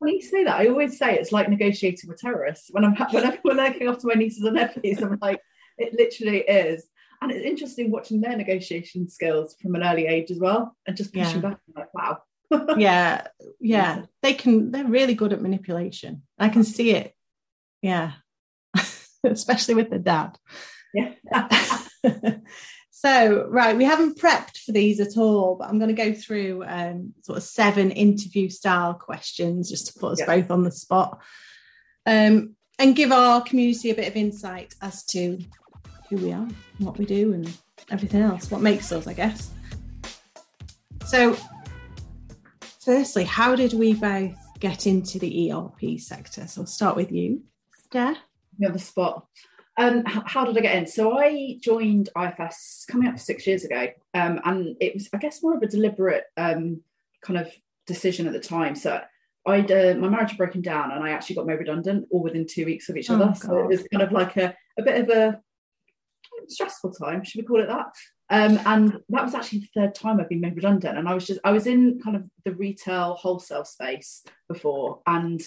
when 0.00 0.14
you 0.14 0.22
say 0.22 0.44
that, 0.44 0.58
I 0.58 0.66
always 0.68 0.98
say 0.98 1.16
it's 1.16 1.30
like 1.30 1.48
negotiating 1.48 2.08
with 2.08 2.18
terrorists. 2.18 2.68
When 2.70 2.84
I'm 2.84 2.96
when 3.12 3.26
I'm 3.26 3.38
working 3.44 3.86
off 3.86 3.98
to 3.98 4.06
my 4.08 4.14
nieces 4.14 4.42
and 4.42 4.56
nephews, 4.56 5.02
I'm 5.02 5.18
like, 5.20 5.40
it 5.78 5.92
literally 5.92 6.38
is. 6.38 6.88
And 7.22 7.30
it's 7.30 7.44
interesting 7.44 7.90
watching 7.90 8.22
their 8.22 8.34
negotiation 8.34 9.08
skills 9.08 9.54
from 9.60 9.74
an 9.74 9.84
early 9.84 10.06
age 10.06 10.30
as 10.30 10.38
well, 10.38 10.74
and 10.86 10.96
just 10.96 11.12
pushing 11.12 11.42
yeah. 11.42 11.50
back. 11.50 11.58
I'm 11.68 11.74
like, 11.82 11.94
wow. 11.94 12.76
yeah, 12.78 13.26
yeah, 13.60 14.06
they 14.22 14.32
can. 14.32 14.70
They're 14.70 14.86
really 14.86 15.14
good 15.14 15.34
at 15.34 15.42
manipulation. 15.42 16.22
I 16.38 16.48
can 16.48 16.64
see 16.64 16.92
it. 16.92 17.14
Yeah, 17.82 18.12
especially 19.24 19.74
with 19.74 19.90
the 19.90 19.98
dad. 19.98 20.38
Yeah. 20.94 21.12
So, 23.02 23.46
right, 23.48 23.74
we 23.74 23.84
haven't 23.84 24.18
prepped 24.18 24.58
for 24.58 24.72
these 24.72 25.00
at 25.00 25.16
all, 25.16 25.54
but 25.54 25.70
I'm 25.70 25.78
going 25.78 25.88
to 25.88 25.94
go 25.94 26.12
through 26.12 26.64
um, 26.66 27.14
sort 27.22 27.38
of 27.38 27.44
seven 27.44 27.90
interview 27.92 28.50
style 28.50 28.92
questions 28.92 29.70
just 29.70 29.86
to 29.86 29.98
put 29.98 30.12
us 30.12 30.18
yeah. 30.20 30.26
both 30.26 30.50
on 30.50 30.64
the 30.64 30.70
spot 30.70 31.18
um, 32.04 32.56
and 32.78 32.94
give 32.94 33.10
our 33.10 33.40
community 33.40 33.88
a 33.88 33.94
bit 33.94 34.06
of 34.06 34.16
insight 34.16 34.74
as 34.82 35.02
to 35.06 35.38
who 36.10 36.16
we 36.16 36.30
are, 36.30 36.46
what 36.76 36.98
we 36.98 37.06
do, 37.06 37.32
and 37.32 37.50
everything 37.90 38.20
else, 38.20 38.50
what 38.50 38.60
makes 38.60 38.92
us, 38.92 39.06
I 39.06 39.14
guess. 39.14 39.50
So, 41.06 41.38
firstly, 42.84 43.24
how 43.24 43.56
did 43.56 43.72
we 43.72 43.94
both 43.94 44.36
get 44.58 44.86
into 44.86 45.18
the 45.18 45.50
ERP 45.50 45.98
sector? 45.98 46.46
So, 46.46 46.60
I'll 46.60 46.66
start 46.66 46.96
with 46.96 47.10
you, 47.10 47.44
Steph. 47.86 48.18
You 48.58 48.68
have 48.68 48.74
the 48.74 48.78
spot. 48.78 49.26
Um, 49.80 50.04
how 50.04 50.44
did 50.44 50.58
I 50.58 50.60
get 50.60 50.76
in? 50.76 50.86
So 50.86 51.18
I 51.18 51.56
joined 51.58 52.10
IFS 52.14 52.84
coming 52.86 53.08
up 53.08 53.18
six 53.18 53.46
years 53.46 53.64
ago, 53.64 53.88
um, 54.12 54.38
and 54.44 54.76
it 54.78 54.92
was, 54.92 55.08
I 55.14 55.16
guess, 55.16 55.42
more 55.42 55.56
of 55.56 55.62
a 55.62 55.66
deliberate 55.66 56.24
um, 56.36 56.82
kind 57.22 57.38
of 57.38 57.50
decision 57.86 58.26
at 58.26 58.34
the 58.34 58.40
time. 58.40 58.74
So 58.74 59.00
I'd 59.46 59.72
uh, 59.72 59.94
my 59.94 60.10
marriage 60.10 60.32
had 60.32 60.38
broken 60.38 60.60
down, 60.60 60.92
and 60.92 61.02
I 61.02 61.10
actually 61.10 61.36
got 61.36 61.46
made 61.46 61.60
redundant 61.60 62.08
all 62.10 62.22
within 62.22 62.46
two 62.46 62.66
weeks 62.66 62.90
of 62.90 62.98
each 62.98 63.08
other. 63.08 63.30
Oh, 63.30 63.34
so 63.34 63.58
it 63.58 63.68
was 63.68 63.88
kind 63.90 64.02
of 64.02 64.12
like 64.12 64.36
a, 64.36 64.54
a 64.78 64.82
bit 64.82 65.00
of 65.00 65.08
a 65.08 65.40
stressful 66.46 66.92
time, 66.92 67.24
should 67.24 67.40
we 67.40 67.46
call 67.46 67.62
it 67.62 67.68
that? 67.68 67.86
Um, 68.28 68.60
and 68.66 68.98
that 69.08 69.24
was 69.24 69.34
actually 69.34 69.60
the 69.60 69.80
third 69.80 69.94
time 69.94 70.20
I've 70.20 70.28
been 70.28 70.42
made 70.42 70.56
redundant. 70.56 70.98
And 70.98 71.08
I 71.08 71.14
was 71.14 71.26
just 71.26 71.40
I 71.42 71.52
was 71.52 71.66
in 71.66 72.00
kind 72.04 72.16
of 72.16 72.28
the 72.44 72.54
retail 72.54 73.14
wholesale 73.14 73.64
space 73.64 74.24
before, 74.46 75.00
and 75.06 75.40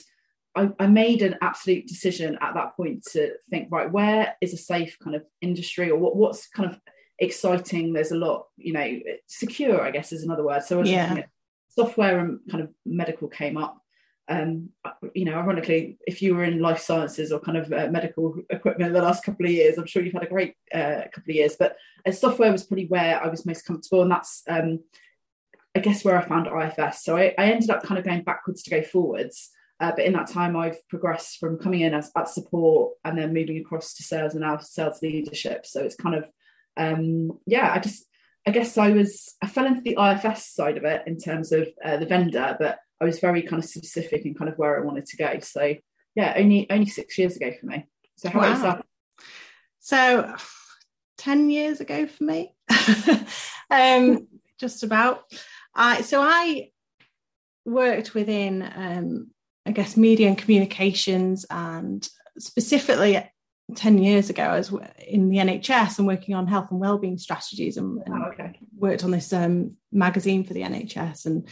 I, 0.56 0.70
I, 0.80 0.88
made 0.88 1.22
an 1.22 1.36
absolute 1.42 1.88
decision 1.88 2.38
at 2.42 2.54
that 2.54 2.76
point 2.76 3.04
to 3.14 3.34
think, 3.50 3.70
right, 3.72 3.92
where 3.92 4.36
is 4.42 4.54
a 4.54 4.58
safe 4.58 4.98
kind 5.04 5.16
of 5.16 5.24
industry 5.42 5.90
or 5.90 5.98
what, 5.98 6.16
what's 6.16 6.48
kind 6.48 6.70
of 6.70 6.80
exciting? 7.20 7.94
There's 7.94 8.12
a 8.12 8.18
lot, 8.18 8.48
you 8.58 8.74
know, 8.74 9.00
secure, 9.28 9.82
I 9.82 9.92
guess 9.92 10.12
is 10.12 10.24
another 10.24 10.44
word. 10.44 10.64
So 10.64 10.84
yeah. 10.84 11.24
software 11.70 12.20
and 12.20 12.40
kind 12.50 12.64
of 12.64 12.70
medical 12.86 13.28
came 13.28 13.58
up. 13.58 13.80
Um, 14.30 14.70
you 15.14 15.26
know, 15.26 15.34
ironically, 15.34 15.98
if 16.08 16.22
you 16.22 16.36
were 16.36 16.46
in 16.46 16.62
life 16.62 16.80
sciences 16.80 17.32
or 17.32 17.40
kind 17.40 17.58
of 17.58 17.74
uh, 17.74 17.90
medical 17.92 18.36
equipment 18.50 18.94
the 18.94 19.02
last 19.02 19.24
couple 19.24 19.46
of 19.46 19.52
years, 19.52 19.78
I'm 19.78 19.86
sure 19.86 20.02
you've 20.02 20.14
had 20.14 20.24
a 20.24 20.28
great 20.28 20.56
uh, 20.74 21.02
couple 21.14 21.30
of 21.30 21.36
years. 21.36 21.56
But 21.58 21.76
uh, 22.06 22.12
software 22.12 22.52
was 22.52 22.64
probably 22.64 22.86
where 22.86 23.22
I 23.22 23.28
was 23.28 23.46
most 23.46 23.66
comfortable, 23.66 24.04
and 24.04 24.12
that's, 24.12 24.44
um, 24.48 24.80
I 25.76 25.80
guess, 25.80 26.06
where 26.06 26.18
I 26.18 26.26
found 26.26 26.48
IFS. 26.48 27.04
So 27.04 27.18
I, 27.18 27.34
I 27.38 27.52
ended 27.52 27.70
up 27.70 27.84
kind 27.84 27.98
of 27.98 28.06
going 28.06 28.22
backwards 28.22 28.64
to 28.64 28.70
go 28.70 28.82
forwards. 28.82 29.50
Uh, 29.84 29.92
but 29.94 30.06
in 30.06 30.14
that 30.14 30.28
time, 30.28 30.56
I've 30.56 30.88
progressed 30.88 31.40
from 31.40 31.58
coming 31.58 31.82
in 31.82 31.94
as 31.94 32.10
at 32.16 32.30
support 32.30 32.94
and 33.04 33.18
then 33.18 33.34
moving 33.34 33.58
across 33.58 33.94
to 33.96 34.04
sales 34.04 34.32
and 34.32 34.40
now 34.40 34.58
sales 34.60 35.02
leadership. 35.02 35.66
So 35.66 35.82
it's 35.82 35.98
kind 35.98 36.16
of, 36.16 36.26
um, 36.78 37.38
yeah, 37.46 37.70
I 37.74 37.80
just, 37.80 38.06
I 38.48 38.52
guess 38.52 38.78
I 38.78 38.92
was, 38.92 39.36
I 39.42 39.48
fell 39.48 39.66
into 39.66 39.82
the 39.82 39.98
IFS 40.00 40.54
side 40.54 40.78
of 40.78 40.86
it 40.86 41.04
in 41.06 41.18
terms 41.20 41.52
of 41.52 41.68
uh, 41.84 41.98
the 41.98 42.06
vendor, 42.06 42.56
but 42.58 42.80
I 43.02 43.04
was 43.04 43.20
very 43.20 43.42
kind 43.42 43.62
of 43.62 43.70
specific 43.70 44.26
in 44.26 44.36
kind 44.36 44.50
of 44.50 44.58
where 44.58 44.82
I 44.82 44.86
wanted 44.86 45.06
to 45.08 45.18
go. 45.18 45.40
So 45.42 45.76
yeah, 46.16 46.34
only 46.38 46.66
only 46.70 46.86
six 46.86 47.18
years 47.18 47.36
ago 47.36 47.52
for 47.60 47.66
me. 47.66 47.86
So 48.16 48.30
how 48.30 48.40
wow. 48.40 48.46
about 48.46 48.56
yourself? 48.56 48.86
So 49.82 50.36
10 51.18 51.50
years 51.50 51.82
ago 51.82 52.08
for 52.08 52.24
me. 52.24 52.56
um, 53.70 54.28
just 54.62 54.84
about. 54.84 55.24
I 55.76 56.04
so 56.04 56.22
I 56.22 56.70
worked 57.66 58.14
within, 58.14 58.62
um, 58.62 59.32
I 59.66 59.72
guess, 59.72 59.98
media 59.98 60.28
and 60.28 60.38
communications, 60.38 61.46
and 61.50 62.08
specifically 62.38 63.24
10 63.76 63.98
years 63.98 64.30
ago, 64.30 64.44
I 64.44 64.58
was 64.58 64.74
in 65.08 65.30
the 65.30 65.38
NHS 65.38 65.98
and 65.98 66.08
working 66.08 66.36
on 66.36 66.48
health 66.48 66.70
and 66.72 66.80
wellbeing 66.80 67.18
strategies 67.18 67.78
and, 67.78 68.02
and 68.06 68.16
oh, 68.16 68.28
okay. 68.34 68.60
worked 68.78 69.04
on 69.04 69.12
this 69.12 69.32
um, 69.32 69.78
magazine 69.92 70.44
for 70.44 70.54
the 70.54 70.64
NHS 70.64 71.26
and 71.26 71.48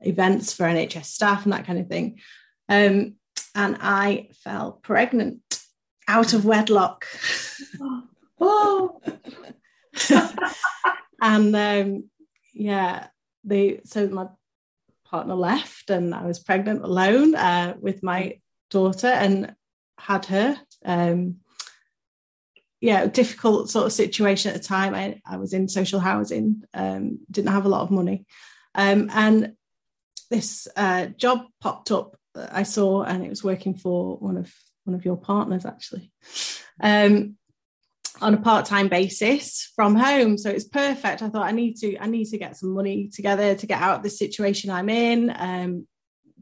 events 0.00 0.52
for 0.52 0.64
NHS 0.64 1.06
staff 1.06 1.44
and 1.44 1.52
that 1.52 1.66
kind 1.66 1.78
of 1.78 1.88
thing. 1.88 2.20
Um, 2.68 3.16
and 3.54 3.78
I 3.80 4.28
fell 4.44 4.72
pregnant 4.82 5.60
out 6.08 6.32
of 6.34 6.44
wedlock. 6.44 7.06
oh. 8.40 9.00
and 11.20 11.56
um, 11.56 12.10
yeah, 12.52 13.08
they 13.44 13.80
so 13.84 14.06
my 14.08 14.26
partner 15.10 15.34
left 15.34 15.90
and 15.90 16.14
I 16.14 16.24
was 16.24 16.38
pregnant 16.38 16.82
alone 16.82 17.34
uh, 17.34 17.74
with 17.80 18.02
my 18.02 18.38
daughter 18.70 19.08
and 19.08 19.54
had 19.98 20.26
her. 20.26 20.56
Um, 20.84 21.36
yeah, 22.80 23.06
difficult 23.06 23.70
sort 23.70 23.86
of 23.86 23.92
situation 23.92 24.52
at 24.52 24.60
the 24.60 24.68
time. 24.68 24.94
I, 24.94 25.20
I 25.26 25.38
was 25.38 25.52
in 25.52 25.68
social 25.68 25.98
housing, 25.98 26.62
um, 26.74 27.20
didn't 27.30 27.52
have 27.52 27.64
a 27.64 27.70
lot 27.70 27.82
of 27.82 27.90
money. 27.90 28.26
Um, 28.74 29.10
and 29.12 29.54
this 30.30 30.68
uh, 30.76 31.06
job 31.06 31.46
popped 31.60 31.90
up 31.90 32.16
that 32.34 32.54
I 32.54 32.64
saw, 32.64 33.02
and 33.02 33.24
it 33.24 33.30
was 33.30 33.42
working 33.42 33.74
for 33.74 34.16
one 34.18 34.36
of 34.36 34.52
one 34.84 34.94
of 34.94 35.04
your 35.04 35.16
partners 35.16 35.64
actually, 35.64 36.12
um, 36.80 37.36
on 38.20 38.34
a 38.34 38.40
part 38.40 38.66
time 38.66 38.88
basis 38.88 39.72
from 39.74 39.94
home. 39.94 40.38
So 40.38 40.50
it's 40.50 40.68
perfect. 40.68 41.22
I 41.22 41.28
thought 41.28 41.46
I 41.46 41.52
need 41.52 41.76
to 41.76 41.96
I 41.98 42.06
need 42.06 42.26
to 42.26 42.38
get 42.38 42.56
some 42.56 42.72
money 42.72 43.08
together 43.08 43.54
to 43.54 43.66
get 43.66 43.80
out 43.80 43.98
of 43.98 44.02
the 44.02 44.10
situation 44.10 44.70
I'm 44.70 44.88
in. 44.88 45.34
Um, 45.36 45.86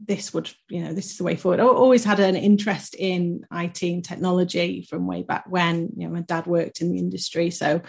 this 0.03 0.33
would 0.33 0.51
you 0.69 0.83
know 0.83 0.93
this 0.93 1.11
is 1.11 1.17
the 1.17 1.23
way 1.23 1.35
forward. 1.35 1.59
I 1.59 1.63
always 1.63 2.03
had 2.03 2.19
an 2.19 2.35
interest 2.35 2.95
in 2.95 3.45
IT 3.51 3.81
and 3.83 4.03
technology 4.03 4.85
from 4.89 5.07
way 5.07 5.23
back 5.23 5.45
when. 5.47 5.89
You 5.95 6.07
know, 6.07 6.13
my 6.13 6.21
dad 6.21 6.47
worked 6.47 6.81
in 6.81 6.91
the 6.91 6.99
industry, 6.99 7.49
so 7.51 7.81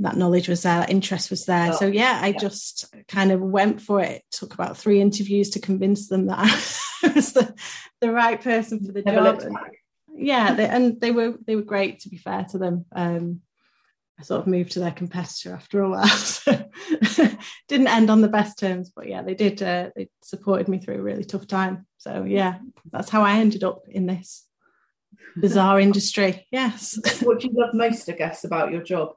that 0.00 0.16
knowledge 0.16 0.48
was 0.48 0.62
there, 0.62 0.80
that 0.80 0.90
interest 0.90 1.30
was 1.30 1.44
there. 1.46 1.72
Oh, 1.72 1.76
so 1.76 1.86
yeah, 1.86 2.20
I 2.22 2.28
yeah. 2.28 2.38
just 2.38 2.94
kind 3.08 3.32
of 3.32 3.40
went 3.40 3.80
for 3.80 4.00
it. 4.00 4.10
it. 4.10 4.22
Took 4.30 4.54
about 4.54 4.76
three 4.76 5.00
interviews 5.00 5.50
to 5.50 5.60
convince 5.60 6.08
them 6.08 6.26
that 6.26 6.38
I 7.02 7.12
was 7.14 7.32
the, 7.32 7.54
the 8.00 8.12
right 8.12 8.40
person 8.40 8.84
for 8.84 8.92
the 8.92 9.02
job. 9.02 9.42
Yeah, 10.18 10.54
they, 10.54 10.66
and 10.66 11.00
they 11.00 11.10
were 11.10 11.34
they 11.46 11.56
were 11.56 11.62
great. 11.62 12.00
To 12.00 12.08
be 12.08 12.16
fair 12.16 12.44
to 12.50 12.58
them, 12.58 12.84
um, 12.92 13.40
I 14.18 14.22
sort 14.24 14.40
of 14.40 14.46
moved 14.46 14.72
to 14.72 14.80
their 14.80 14.92
competitor 14.92 15.54
after 15.54 15.80
a 15.80 15.90
while. 15.90 16.08
So 17.02 17.28
didn't 17.68 17.88
end 17.88 18.10
on 18.10 18.20
the 18.20 18.28
best 18.28 18.58
terms, 18.58 18.90
but 18.94 19.08
yeah, 19.08 19.22
they 19.22 19.34
did. 19.34 19.62
Uh, 19.62 19.90
they 19.94 20.08
supported 20.22 20.68
me 20.68 20.78
through 20.78 20.96
a 20.96 21.02
really 21.02 21.24
tough 21.24 21.46
time. 21.46 21.86
So 21.98 22.24
yeah, 22.24 22.58
that's 22.90 23.10
how 23.10 23.22
I 23.22 23.36
ended 23.36 23.64
up 23.64 23.82
in 23.88 24.06
this 24.06 24.46
bizarre 25.36 25.80
industry. 25.88 26.46
Yes. 26.50 26.98
What 27.22 27.40
do 27.40 27.48
you 27.48 27.54
love 27.54 27.74
most, 27.74 28.08
I 28.08 28.12
guess, 28.12 28.44
about 28.44 28.72
your 28.72 28.82
job? 28.82 29.10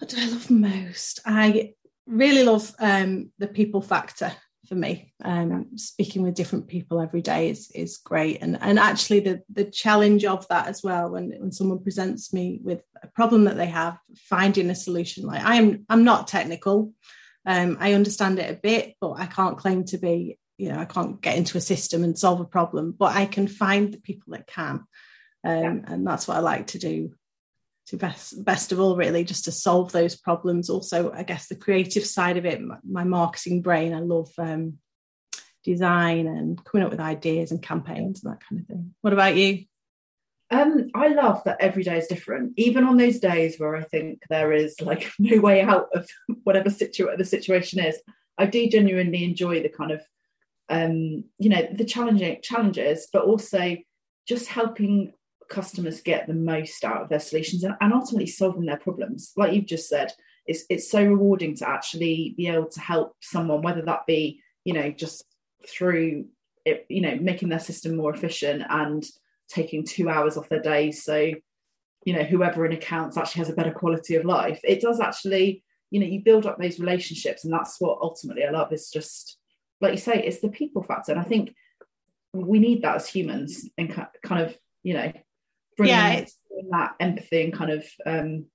what 0.00 0.08
do 0.08 0.16
I 0.18 0.28
love 0.28 0.50
most? 0.50 1.20
I 1.26 1.74
really 2.06 2.42
love 2.42 2.74
um, 2.80 3.30
the 3.38 3.46
people 3.46 3.82
factor 3.82 4.32
for 4.70 4.76
me. 4.76 5.12
Um, 5.24 5.76
speaking 5.76 6.22
with 6.22 6.36
different 6.36 6.68
people 6.68 7.00
every 7.00 7.22
day 7.22 7.50
is 7.50 7.72
is 7.74 7.98
great, 7.98 8.38
and 8.40 8.56
and 8.60 8.78
actually 8.78 9.20
the 9.20 9.42
the 9.52 9.64
challenge 9.64 10.24
of 10.24 10.46
that 10.48 10.68
as 10.68 10.82
well. 10.82 11.10
When 11.10 11.32
when 11.38 11.50
someone 11.50 11.82
presents 11.82 12.32
me 12.32 12.60
with 12.62 12.84
a 13.02 13.08
problem 13.08 13.44
that 13.44 13.56
they 13.56 13.66
have, 13.66 13.98
finding 14.16 14.70
a 14.70 14.74
solution. 14.74 15.26
Like 15.26 15.42
I 15.42 15.56
am, 15.56 15.84
I'm 15.88 16.04
not 16.04 16.28
technical. 16.28 16.92
Um, 17.44 17.78
I 17.80 17.94
understand 17.94 18.38
it 18.38 18.50
a 18.50 18.60
bit, 18.60 18.94
but 19.00 19.14
I 19.18 19.26
can't 19.26 19.58
claim 19.58 19.84
to 19.86 19.98
be. 19.98 20.38
You 20.56 20.70
know, 20.70 20.78
I 20.78 20.84
can't 20.84 21.20
get 21.20 21.36
into 21.36 21.58
a 21.58 21.60
system 21.60 22.04
and 22.04 22.16
solve 22.16 22.40
a 22.40 22.44
problem, 22.44 22.94
but 22.96 23.16
I 23.16 23.26
can 23.26 23.48
find 23.48 23.92
the 23.92 23.98
people 23.98 24.34
that 24.34 24.46
can, 24.46 24.84
um, 25.42 25.62
yeah. 25.62 25.74
and 25.86 26.06
that's 26.06 26.28
what 26.28 26.36
I 26.36 26.40
like 26.40 26.68
to 26.68 26.78
do 26.78 27.14
to 27.90 27.96
best 27.96 28.44
best 28.44 28.72
of 28.72 28.80
all 28.80 28.96
really 28.96 29.22
just 29.22 29.44
to 29.44 29.52
solve 29.52 29.92
those 29.92 30.16
problems. 30.16 30.70
Also 30.70 31.12
i 31.12 31.22
guess 31.22 31.48
the 31.48 31.54
creative 31.54 32.04
side 32.04 32.36
of 32.36 32.46
it 32.46 32.60
my, 32.84 33.04
marketing 33.04 33.62
brain 33.62 33.92
i 33.94 34.00
love 34.00 34.30
um, 34.38 34.78
design 35.64 36.26
and 36.26 36.62
coming 36.64 36.84
up 36.84 36.90
with 36.90 37.00
ideas 37.00 37.50
and 37.50 37.62
campaigns 37.62 38.22
and 38.22 38.32
that 38.32 38.40
kind 38.46 38.60
of 38.60 38.66
thing. 38.66 38.94
What 39.02 39.12
about 39.12 39.36
you? 39.36 39.64
Um, 40.50 40.90
I 40.94 41.08
love 41.08 41.44
that 41.44 41.58
every 41.60 41.84
day 41.84 41.98
is 41.98 42.08
different, 42.08 42.54
even 42.56 42.84
on 42.84 42.96
those 42.96 43.20
days 43.20 43.58
where 43.58 43.76
I 43.76 43.84
think 43.84 44.22
there 44.28 44.52
is 44.52 44.80
like 44.80 45.10
no 45.18 45.40
way 45.40 45.62
out 45.62 45.88
of 45.94 46.08
whatever 46.44 46.68
the 46.68 47.24
situation 47.24 47.80
is. 47.80 47.98
I 48.38 48.46
do 48.46 48.68
genuinely 48.68 49.24
enjoy 49.24 49.62
the 49.62 49.68
kind 49.68 49.92
of, 49.92 50.02
um, 50.68 51.24
you 51.38 51.50
know, 51.50 51.68
the 51.72 51.84
challenging 51.84 52.40
challenges, 52.42 53.08
but 53.12 53.22
also 53.22 53.76
just 54.26 54.48
helping 54.48 55.12
customers 55.50 56.00
get 56.00 56.26
the 56.26 56.34
most 56.34 56.84
out 56.84 57.02
of 57.02 57.08
their 57.08 57.20
solutions 57.20 57.64
and, 57.64 57.74
and 57.80 57.92
ultimately 57.92 58.26
solving 58.26 58.64
their 58.64 58.78
problems. 58.78 59.32
Like 59.36 59.52
you've 59.52 59.66
just 59.66 59.88
said, 59.88 60.12
it's 60.46 60.64
it's 60.70 60.90
so 60.90 61.04
rewarding 61.04 61.54
to 61.56 61.68
actually 61.68 62.34
be 62.36 62.46
able 62.48 62.68
to 62.68 62.80
help 62.80 63.16
someone, 63.20 63.62
whether 63.62 63.82
that 63.82 64.06
be, 64.06 64.40
you 64.64 64.72
know, 64.72 64.90
just 64.90 65.24
through 65.68 66.26
it, 66.64 66.86
you 66.88 67.02
know, 67.02 67.16
making 67.20 67.48
their 67.48 67.58
system 67.58 67.96
more 67.96 68.14
efficient 68.14 68.62
and 68.70 69.04
taking 69.48 69.84
two 69.84 70.08
hours 70.08 70.36
off 70.36 70.48
their 70.48 70.62
day. 70.62 70.90
So, 70.92 71.32
you 72.04 72.14
know, 72.14 72.22
whoever 72.22 72.64
in 72.64 72.72
accounts 72.72 73.16
actually 73.16 73.40
has 73.40 73.50
a 73.50 73.54
better 73.54 73.72
quality 73.72 74.14
of 74.14 74.24
life. 74.24 74.60
It 74.64 74.80
does 74.80 75.00
actually, 75.00 75.62
you 75.90 76.00
know, 76.00 76.06
you 76.06 76.20
build 76.20 76.46
up 76.46 76.58
those 76.58 76.80
relationships, 76.80 77.44
and 77.44 77.52
that's 77.52 77.76
what 77.80 77.98
ultimately 78.00 78.44
I 78.44 78.50
love 78.50 78.72
is 78.72 78.90
just 78.90 79.36
like 79.80 79.92
you 79.92 79.98
say, 79.98 80.22
it's 80.22 80.40
the 80.40 80.48
people 80.48 80.82
factor. 80.82 81.12
And 81.12 81.20
I 81.20 81.24
think 81.24 81.54
we 82.32 82.58
need 82.58 82.82
that 82.82 82.96
as 82.96 83.08
humans 83.08 83.68
and 83.78 83.92
kind 84.22 84.42
of, 84.42 84.56
you 84.82 84.94
know, 84.94 85.12
bringing 85.80 85.96
yeah, 85.96 86.24
that 86.70 86.94
empathy 87.00 87.44
and 87.44 87.52
kind 87.52 87.70
of 87.70 87.86
um, 88.06 88.46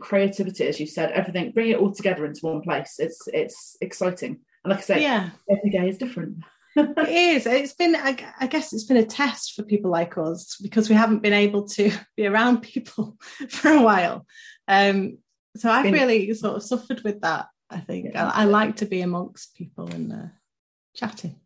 creativity, 0.00 0.66
as 0.66 0.80
you 0.80 0.86
said, 0.86 1.12
everything, 1.12 1.52
bring 1.52 1.68
it 1.68 1.78
all 1.78 1.92
together 1.92 2.24
into 2.24 2.46
one 2.46 2.62
place. 2.62 2.96
It's 2.98 3.28
it's 3.32 3.76
exciting, 3.80 4.40
and 4.64 4.70
like 4.70 4.78
I 4.78 4.82
say, 4.82 5.02
yeah, 5.02 5.30
every 5.50 5.70
day 5.70 5.88
is 5.88 5.98
different. 5.98 6.38
it 6.76 7.08
is. 7.08 7.46
It's 7.46 7.74
been, 7.74 7.94
I, 7.94 8.16
I, 8.40 8.46
guess, 8.46 8.72
it's 8.72 8.84
been 8.84 8.96
a 8.96 9.04
test 9.04 9.54
for 9.54 9.62
people 9.62 9.90
like 9.90 10.16
us 10.16 10.56
because 10.56 10.88
we 10.88 10.94
haven't 10.94 11.22
been 11.22 11.34
able 11.34 11.68
to 11.68 11.92
be 12.16 12.26
around 12.26 12.62
people 12.62 13.16
for 13.48 13.70
a 13.70 13.82
while. 13.82 14.26
Um, 14.66 15.18
so 15.56 15.70
I've 15.70 15.84
been, 15.84 15.92
really 15.92 16.32
sort 16.32 16.56
of 16.56 16.62
suffered 16.62 17.02
with 17.04 17.20
that. 17.20 17.46
I 17.68 17.80
think 17.80 18.10
yeah. 18.14 18.28
I, 18.28 18.42
I, 18.42 18.44
like 18.44 18.76
to 18.76 18.86
be 18.86 19.02
amongst 19.02 19.54
people 19.54 19.88
and 19.88 20.12
uh, 20.12 20.26
chatting. 20.94 21.36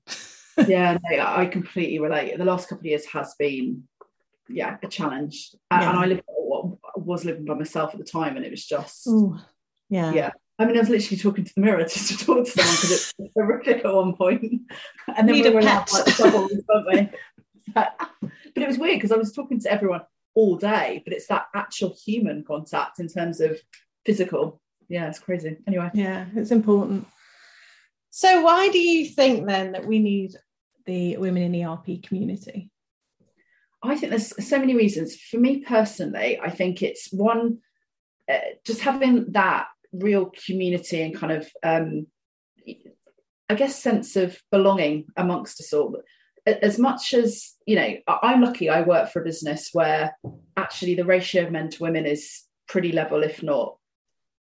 yeah, 0.67 0.99
no, 1.11 1.25
I 1.25 1.47
completely 1.47 1.99
relate. 1.99 2.37
The 2.39 2.45
last 2.45 2.69
couple 2.69 2.83
of 2.83 2.87
years 2.87 3.07
has 3.07 3.35
been 3.37 3.85
yeah 4.49 4.77
a 4.83 4.89
challenge 4.89 5.55
yeah. 5.71 5.91
and 5.91 5.99
i 5.99 6.07
lived 6.07 6.23
was 6.97 7.25
living 7.25 7.45
by 7.45 7.55
myself 7.55 7.93
at 7.93 7.99
the 7.99 8.05
time 8.05 8.37
and 8.37 8.45
it 8.45 8.51
was 8.51 8.65
just 8.65 9.07
Ooh, 9.07 9.39
yeah 9.89 10.13
yeah 10.13 10.31
I 10.59 10.65
mean, 10.65 10.77
I 10.77 10.81
was 10.81 10.89
literally 10.89 11.19
talking 11.19 11.45
to 11.45 11.55
the 11.55 11.61
mirror 11.61 11.83
just 11.83 12.09
to 12.09 12.17
talk 12.17 12.47
to 12.47 12.51
someone 12.51 12.75
because 12.77 13.15
it's 13.19 13.35
horrific 13.35 13.85
at 13.85 13.93
one 13.93 14.15
point. 14.15 14.43
And 15.15 15.29
then 15.29 15.35
Need 15.35 15.45
we 15.45 15.51
were 15.51 15.63
like 15.63 15.87
doubles, 15.87 16.53
weren't 16.67 16.87
we? 16.87 17.11
but 17.75 17.95
it 18.55 18.67
was 18.67 18.79
weird 18.79 18.97
because 18.97 19.13
I 19.13 19.17
was 19.17 19.33
talking 19.33 19.61
to 19.61 19.71
everyone 19.71 20.03
all 20.35 20.57
day, 20.57 21.03
but 21.05 21.13
it's 21.13 21.27
that 21.27 21.47
actual 21.55 21.95
human 22.05 22.45
contact 22.45 23.01
in 23.01 23.09
terms 23.09 23.41
of 23.41 23.59
physical. 24.05 24.61
Yeah, 24.89 25.09
it's 25.09 25.19
crazy. 25.19 25.59
Anyway. 25.67 25.91
Yeah, 25.93 26.27
it's 26.35 26.51
important. 26.51 27.07
So 28.11 28.43
why 28.43 28.69
do 28.69 28.79
you 28.79 29.07
think 29.07 29.47
then 29.47 29.73
that 29.73 29.87
we 29.87 29.99
need 29.99 30.33
the 30.87 31.19
women 31.19 31.55
in 31.55 31.65
ERP 31.65 32.03
community? 32.03 32.71
I 33.83 33.97
think 33.97 34.11
there's 34.11 34.47
so 34.47 34.59
many 34.59 34.75
reasons. 34.75 35.17
For 35.17 35.39
me 35.39 35.61
personally, 35.61 36.39
I 36.43 36.51
think 36.51 36.83
it's 36.83 37.13
one, 37.13 37.59
uh, 38.31 38.39
just 38.65 38.81
having 38.81 39.33
that 39.33 39.67
real 39.93 40.33
community 40.47 41.03
and 41.03 41.15
kind 41.15 41.33
of, 41.33 41.49
um, 41.63 42.07
I 43.49 43.55
guess, 43.55 43.81
sense 43.81 44.17
of 44.17 44.41
belonging 44.51 45.07
amongst 45.17 45.61
us 45.61 45.73
all. 45.73 45.97
As 46.47 46.79
much 46.79 47.15
as, 47.15 47.55
you 47.67 47.77
know, 47.77 47.97
I'm 48.09 48.41
lucky 48.41 48.69
I 48.69 48.83
work 48.83 49.11
for 49.11 49.21
a 49.21 49.25
business 49.25 49.71
where 49.73 50.17
actually 50.57 50.95
the 50.95 51.05
ratio 51.05 51.45
of 51.45 51.53
men 51.53 51.71
to 51.71 51.83
women 51.83 52.07
is 52.07 52.43
pretty 52.69 52.93
level, 52.93 53.23
if 53.23 53.43
not 53.43 53.77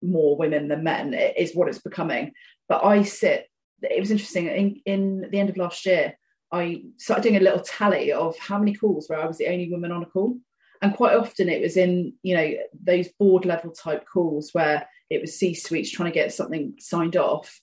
more 0.02 0.37
women 0.37 0.69
than 0.69 0.85
men, 0.85 1.14
is 1.14 1.55
what 1.55 1.69
it's 1.69 1.79
becoming. 1.79 2.33
But 2.69 2.85
I 2.85 3.02
sit, 3.02 3.47
it 3.83 4.00
was 4.00 4.11
interesting 4.11 4.47
in, 4.47 4.81
in 4.85 5.29
the 5.31 5.38
end 5.38 5.50
of 5.50 5.57
last 5.57 5.87
year, 5.87 6.19
I 6.52 6.82
started 6.99 7.23
doing 7.23 7.37
a 7.37 7.40
little 7.40 7.61
tally 7.61 8.12
of 8.12 8.38
how 8.38 8.59
many 8.59 8.75
calls 8.75 9.09
where 9.09 9.21
I 9.21 9.26
was 9.26 9.38
the 9.38 9.49
only 9.49 9.71
woman 9.71 9.90
on 9.90 10.02
a 10.02 10.06
call. 10.06 10.37
And 10.82 10.94
quite 10.94 11.16
often 11.16 11.49
it 11.49 11.62
was 11.62 11.76
in, 11.76 12.12
you 12.23 12.37
know, 12.37 12.52
those 12.82 13.09
board 13.18 13.44
level 13.44 13.71
type 13.71 14.04
calls 14.12 14.50
where 14.52 14.87
it 15.11 15.21
was 15.21 15.38
C 15.38 15.54
suites 15.54 15.90
trying 15.90 16.11
to 16.11 16.14
get 16.14 16.32
something 16.32 16.75
signed 16.78 17.16
off. 17.16 17.61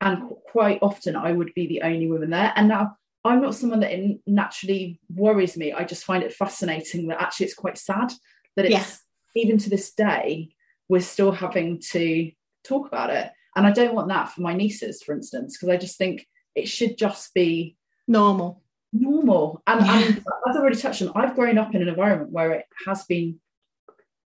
And 0.00 0.30
quite 0.50 0.78
often 0.80 1.16
I 1.16 1.32
would 1.32 1.52
be 1.54 1.66
the 1.66 1.82
only 1.82 2.08
woman 2.08 2.30
there. 2.30 2.52
And 2.56 2.68
now 2.68 2.96
I'm 3.24 3.42
not 3.42 3.54
someone 3.54 3.80
that 3.80 3.92
naturally 4.26 4.98
worries 5.14 5.56
me. 5.56 5.72
I 5.72 5.84
just 5.84 6.04
find 6.04 6.22
it 6.22 6.32
fascinating 6.32 7.08
that 7.08 7.20
actually 7.20 7.46
it's 7.46 7.54
quite 7.54 7.76
sad 7.76 8.12
that 8.56 8.64
it's 8.64 9.00
even 9.36 9.58
to 9.58 9.70
this 9.70 9.92
day, 9.92 10.54
we're 10.88 11.00
still 11.00 11.32
having 11.32 11.80
to 11.90 12.30
talk 12.64 12.86
about 12.86 13.10
it. 13.10 13.30
And 13.56 13.66
I 13.66 13.72
don't 13.72 13.94
want 13.94 14.08
that 14.08 14.30
for 14.30 14.40
my 14.40 14.54
nieces, 14.54 15.02
for 15.02 15.14
instance, 15.14 15.56
because 15.56 15.72
I 15.72 15.76
just 15.76 15.98
think 15.98 16.26
it 16.54 16.68
should 16.68 16.96
just 16.96 17.34
be 17.34 17.76
normal. 18.10 18.62
Normal. 18.92 19.62
And, 19.66 19.86
yeah. 19.86 19.98
and 19.98 20.16
as 20.18 20.56
I've 20.56 20.56
already 20.56 20.76
touched 20.76 21.00
on, 21.02 21.12
I've 21.14 21.36
grown 21.36 21.56
up 21.56 21.74
in 21.74 21.80
an 21.80 21.88
environment 21.88 22.32
where 22.32 22.52
it 22.52 22.66
has 22.86 23.04
been 23.04 23.40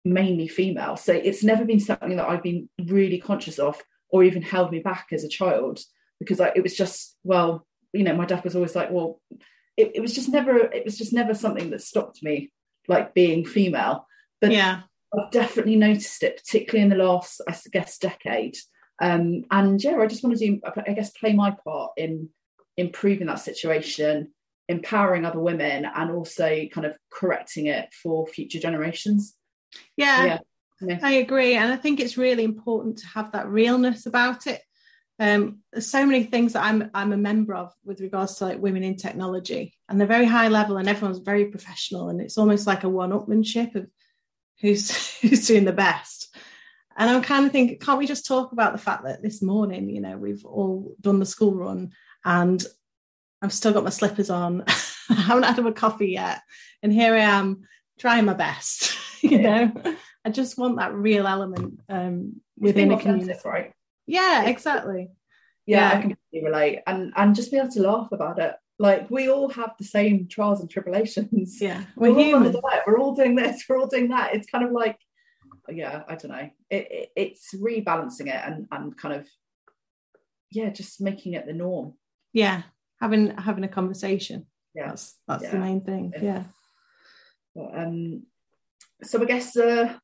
mainly 0.05 0.49
female. 0.49 0.97
So 0.97 1.13
it's 1.13 1.43
never 1.43 1.65
been 1.65 1.81
something 1.81 2.17
that 2.17 2.29
I've 2.29 2.43
been 2.43 2.69
really 2.87 3.19
conscious 3.19 3.59
of 3.59 3.81
or 4.09 4.25
even 4.25 4.43
held 4.43 4.71
me 4.71 4.79
back 4.79 5.09
as 5.13 5.25
a 5.25 5.29
child 5.29 5.81
because 6.19 6.41
I, 6.41 6.53
it 6.55 6.63
was 6.63 6.77
just, 6.77 7.17
well, 7.25 7.67
you 7.93 8.05
know, 8.05 8.15
my 8.15 8.25
dad 8.25 8.45
was 8.45 8.55
always 8.55 8.77
like, 8.77 8.91
well, 8.91 9.21
it, 9.77 9.93
it 9.97 10.01
was 10.01 10.15
just 10.15 10.29
never, 10.29 10.57
it 10.57 10.85
was 10.85 10.97
just 10.97 11.13
never 11.13 11.35
something 11.35 11.71
that 11.71 11.83
stopped 11.83 12.23
me 12.23 12.53
like 12.89 13.15
being 13.15 13.45
female. 13.45 14.07
But 14.41 14.53
yeah, 14.53 14.83
I've 15.17 15.31
definitely 15.31 15.77
noticed 15.77 16.23
it, 16.23 16.39
particularly 16.39 16.83
in 16.83 16.91
the 16.91 17.05
last, 17.05 17.41
I 17.49 17.57
guess, 17.71 17.99
decade. 17.99 18.57
Um, 19.01 19.45
and 19.51 19.83
yeah, 19.83 19.97
I 19.97 20.07
just 20.07 20.23
want 20.23 20.39
to 20.39 20.47
do, 20.47 20.61
I 20.65 20.93
guess, 20.93 21.11
play 21.11 21.33
my 21.33 21.57
part 21.65 21.93
in 21.97 22.29
improving 22.77 23.27
that 23.27 23.41
situation, 23.41 24.33
empowering 24.69 25.25
other 25.25 25.41
women, 25.41 25.85
and 25.85 26.11
also 26.11 26.67
kind 26.73 26.87
of 26.87 26.95
correcting 27.11 27.67
it 27.67 27.93
for 27.93 28.27
future 28.27 28.59
generations. 28.59 29.35
Yeah, 29.97 30.25
yeah. 30.25 30.39
yeah. 30.81 30.99
I 31.03 31.13
agree. 31.13 31.55
And 31.55 31.73
I 31.73 31.77
think 31.77 32.01
it's 32.01 32.17
really 32.17 32.45
important 32.45 32.99
to 32.99 33.07
have 33.09 33.33
that 33.33 33.49
realness 33.49 34.07
about 34.07 34.47
it. 34.47 34.61
Um, 35.19 35.61
there's 35.73 35.87
so 35.87 36.05
many 36.05 36.25
things 36.25 36.55
that 36.55 36.65
I'm 36.65 36.91
I'm 36.95 37.13
a 37.13 37.17
member 37.17 37.55
of 37.55 37.73
with 37.85 38.01
regards 38.01 38.37
to 38.37 38.47
like 38.47 38.61
women 38.61 38.83
in 38.83 38.97
technology, 38.97 39.75
and 39.89 40.01
they're 40.01 40.09
very 40.09 40.27
high 40.27 40.49
level, 40.49 40.79
and 40.79 40.89
everyone's 40.89 41.19
very 41.19 41.47
professional, 41.47 42.09
and 42.09 42.21
it's 42.21 42.39
almost 42.39 42.67
like 42.67 42.83
a 42.83 42.89
one-upmanship 42.89 43.75
of 43.75 43.89
who's 44.61 45.15
who's 45.21 45.47
doing 45.47 45.65
the 45.65 45.73
best. 45.73 46.35
And 46.97 47.09
I'm 47.09 47.23
kind 47.23 47.47
of 47.47 47.53
thinking, 47.53 47.79
can't 47.79 47.99
we 47.99 48.07
just 48.07 48.27
talk 48.27 48.53
about 48.53 48.73
the 48.73 48.79
fact 48.79 49.05
that 49.05 49.23
this 49.23 49.43
morning, 49.43 49.89
you 49.89 50.01
know, 50.01 50.17
we've 50.17 50.45
all 50.45 50.95
done 51.01 51.21
the 51.21 51.27
school 51.27 51.55
run, 51.55 51.93
and 52.25 52.65
I've 53.43 53.53
still 53.53 53.73
got 53.73 53.85
my 53.85 53.91
slippers 53.91 54.31
on. 54.31 54.65
I 55.11 55.15
haven't 55.15 55.45
had 55.45 55.59
a 55.59 55.73
coffee 55.73 56.11
yet, 56.11 56.41
and 56.83 56.93
here 56.93 57.15
I 57.15 57.21
am 57.21 57.67
trying 57.99 58.25
my 58.25 58.35
best. 58.35 58.97
you 59.23 59.39
know, 59.39 59.73
I 60.25 60.31
just 60.31 60.59
want 60.59 60.79
that 60.79 60.95
real 60.95 61.27
element 61.27 61.81
um, 61.89 62.41
within 62.59 62.93
a 62.93 63.01
community, 63.01 63.39
right? 63.45 63.73
Yeah, 64.07 64.45
exactly. 64.45 65.11
Yeah, 65.67 65.91
yeah, 65.93 65.99
I 65.99 66.01
completely 66.01 66.45
relate, 66.45 66.81
and 66.87 67.13
and 67.17 67.35
just 67.35 67.51
be 67.51 67.59
able 67.59 67.71
to 67.71 67.83
laugh 67.83 68.13
about 68.13 68.39
it. 68.39 68.55
Like 68.79 69.11
we 69.11 69.29
all 69.31 69.49
have 69.51 69.73
the 69.79 69.85
same 69.85 70.27
trials 70.29 70.61
and 70.61 70.69
tribulations. 70.69 71.61
Yeah, 71.61 71.85
we're, 71.97 72.13
we're 72.13 72.25
human. 72.25 72.55
All 72.55 72.71
we're 72.87 72.99
all 72.99 73.15
doing 73.15 73.37
this. 73.37 73.65
We're 73.69 73.79
all 73.79 73.87
doing 73.87 74.09
that. 74.09 74.35
It's 74.35 74.51
kind 74.51 74.65
of 74.65 74.73
like, 74.73 74.99
yeah, 75.69 76.03
I 76.09 76.17
don't 76.17 76.33
know. 76.33 76.51
It, 76.71 76.89
it, 76.91 77.09
it's 77.15 77.55
rebalancing 77.55 78.27
it 78.27 78.41
and 78.45 78.67
and 78.73 78.97
kind 78.97 79.15
of, 79.15 79.29
yeah, 80.51 80.71
just 80.71 81.01
making 81.01 81.35
it 81.35 81.47
the 81.47 81.53
norm. 81.53 81.95
Yeah, 82.33 82.63
having 83.01 83.37
having 83.37 83.65
a 83.65 83.69
conversation. 83.69 84.47
Yeah, 84.75 84.89
that's 84.89 85.17
that's 85.29 85.45
yeah. 85.45 85.51
the 85.51 85.59
main 85.59 85.81
thing. 85.83 86.13
Yeah. 86.21 86.45
Well, 87.55 87.71
um, 87.75 88.23
so 89.03 89.21
I 89.21 89.25
guess 89.27 89.57
uh, 89.57 89.95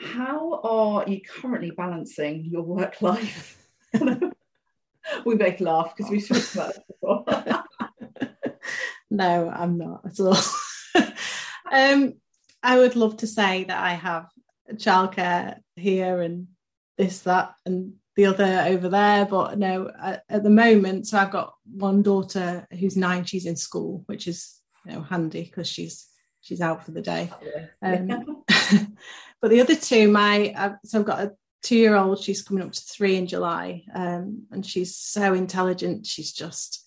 how 0.00 0.60
are 0.62 1.08
you 1.08 1.20
currently 1.20 1.72
balancing 1.72 2.46
your 2.46 2.62
work 2.62 3.02
life? 3.02 3.58
we 5.24 5.34
both 5.34 5.60
laugh 5.60 5.94
because 5.96 6.10
we've 6.10 6.26
talked 6.26 6.54
about 6.54 6.76
it 6.76 6.82
before. 6.88 7.24
no, 9.10 9.50
I'm 9.50 9.78
not 9.78 10.02
at 10.06 10.20
all. 10.20 10.36
um, 11.72 12.14
I 12.62 12.78
would 12.78 12.96
love 12.96 13.18
to 13.18 13.26
say 13.26 13.64
that 13.64 13.82
I 13.82 13.94
have 13.94 14.28
childcare 14.74 15.58
here 15.76 16.20
and 16.20 16.48
this, 16.96 17.20
that, 17.20 17.54
and 17.66 17.94
the 18.20 18.26
other 18.26 18.64
over 18.66 18.88
there, 18.88 19.24
but 19.24 19.58
no, 19.58 19.90
at, 20.00 20.24
at 20.28 20.42
the 20.42 20.50
moment, 20.50 21.06
so 21.06 21.16
I've 21.18 21.30
got 21.30 21.54
one 21.64 22.02
daughter 22.02 22.66
who's 22.78 22.96
nine. 22.96 23.24
She's 23.24 23.46
in 23.46 23.56
school, 23.56 24.02
which 24.06 24.28
is 24.28 24.60
you 24.84 24.92
know 24.92 25.00
handy 25.00 25.44
because 25.44 25.66
she's 25.66 26.06
she's 26.42 26.60
out 26.60 26.84
for 26.84 26.90
the 26.90 27.00
day. 27.00 27.30
Um, 27.80 28.44
but 29.40 29.50
the 29.50 29.60
other 29.62 29.74
two, 29.74 30.10
my 30.10 30.52
uh, 30.54 30.72
so 30.84 30.98
I've 30.98 31.06
got 31.06 31.20
a 31.20 31.32
two 31.62 31.76
year 31.76 31.96
old. 31.96 32.22
She's 32.22 32.42
coming 32.42 32.62
up 32.62 32.72
to 32.72 32.80
three 32.80 33.16
in 33.16 33.26
July, 33.26 33.84
um, 33.94 34.42
and 34.50 34.66
she's 34.66 34.96
so 34.96 35.32
intelligent. 35.32 36.06
She's 36.06 36.32
just 36.32 36.86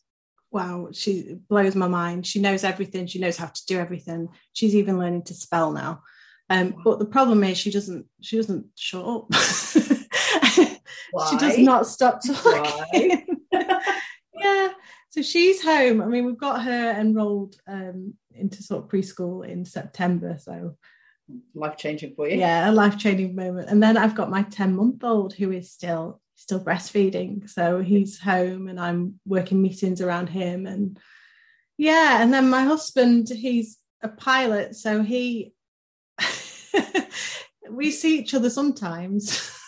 wow. 0.52 0.89
She 0.91 1.36
blows 1.50 1.76
my 1.76 1.88
mind. 1.88 2.28
She 2.28 2.41
knows 2.41 2.63
everything. 2.63 3.08
She 3.08 3.19
knows 3.19 3.38
how 3.38 3.48
to 3.48 3.65
do 3.65 3.80
everything. 3.80 4.28
She's 4.54 4.76
even 4.76 5.00
learning 5.00 5.24
to 5.24 5.34
spell 5.34 5.72
now. 5.72 6.04
Um, 6.52 6.76
but 6.84 7.00
the 7.00 7.06
problem 7.06 7.43
is 7.43 7.58
she 7.58 7.72
doesn't 7.72 8.06
she 8.22 8.38
doesn't 8.38 8.67
shut 8.76 9.04
up. 9.04 9.26
she 11.30 11.38
does 11.38 11.58
not 11.58 11.88
stop 11.88 12.21
talking. 12.26 13.26
yeah. 13.52 14.69
So 15.10 15.21
she's 15.21 15.62
home. 15.62 16.02
I 16.02 16.06
mean, 16.06 16.26
we've 16.26 16.38
got 16.38 16.63
her 16.63 16.91
enrolled 16.91 17.56
um, 17.67 18.15
into 18.34 18.63
sort 18.63 18.84
of 18.84 18.89
preschool 18.89 19.47
in 19.47 19.63
September. 19.65 20.38
So 20.39 20.76
life 21.54 21.78
changing 21.78 22.15
for 22.15 22.28
you. 22.28 22.38
Yeah, 22.38 22.69
a 22.69 22.71
life 22.71 22.97
changing 22.97 23.36
moment. 23.36 23.69
And 23.69 23.82
then 23.82 23.97
I've 23.97 24.15
got 24.15 24.30
my 24.30 24.43
10 24.43 24.76
month 24.76 25.04
old 25.04 25.34
who 25.34 25.52
is 25.52 25.71
still 25.71 26.19
still 26.36 26.63
breastfeeding. 26.63 27.49
So 27.49 27.80
he's 27.80 28.19
home 28.19 28.67
and 28.67 28.80
I'm 28.80 29.19
working 29.26 29.62
meetings 29.62 30.02
around 30.02 30.28
him. 30.28 30.65
And 30.65 30.99
yeah, 31.78 32.21
and 32.21 32.34
then 32.34 32.49
my 32.49 32.63
husband, 32.63 33.30
he's 33.30 33.78
a 34.02 34.10
pilot. 34.10 34.76
So 34.76 35.04
he 35.04 35.54
we 37.69 37.91
see 37.91 38.19
each 38.19 38.34
other 38.34 38.49
sometimes. 38.49 39.52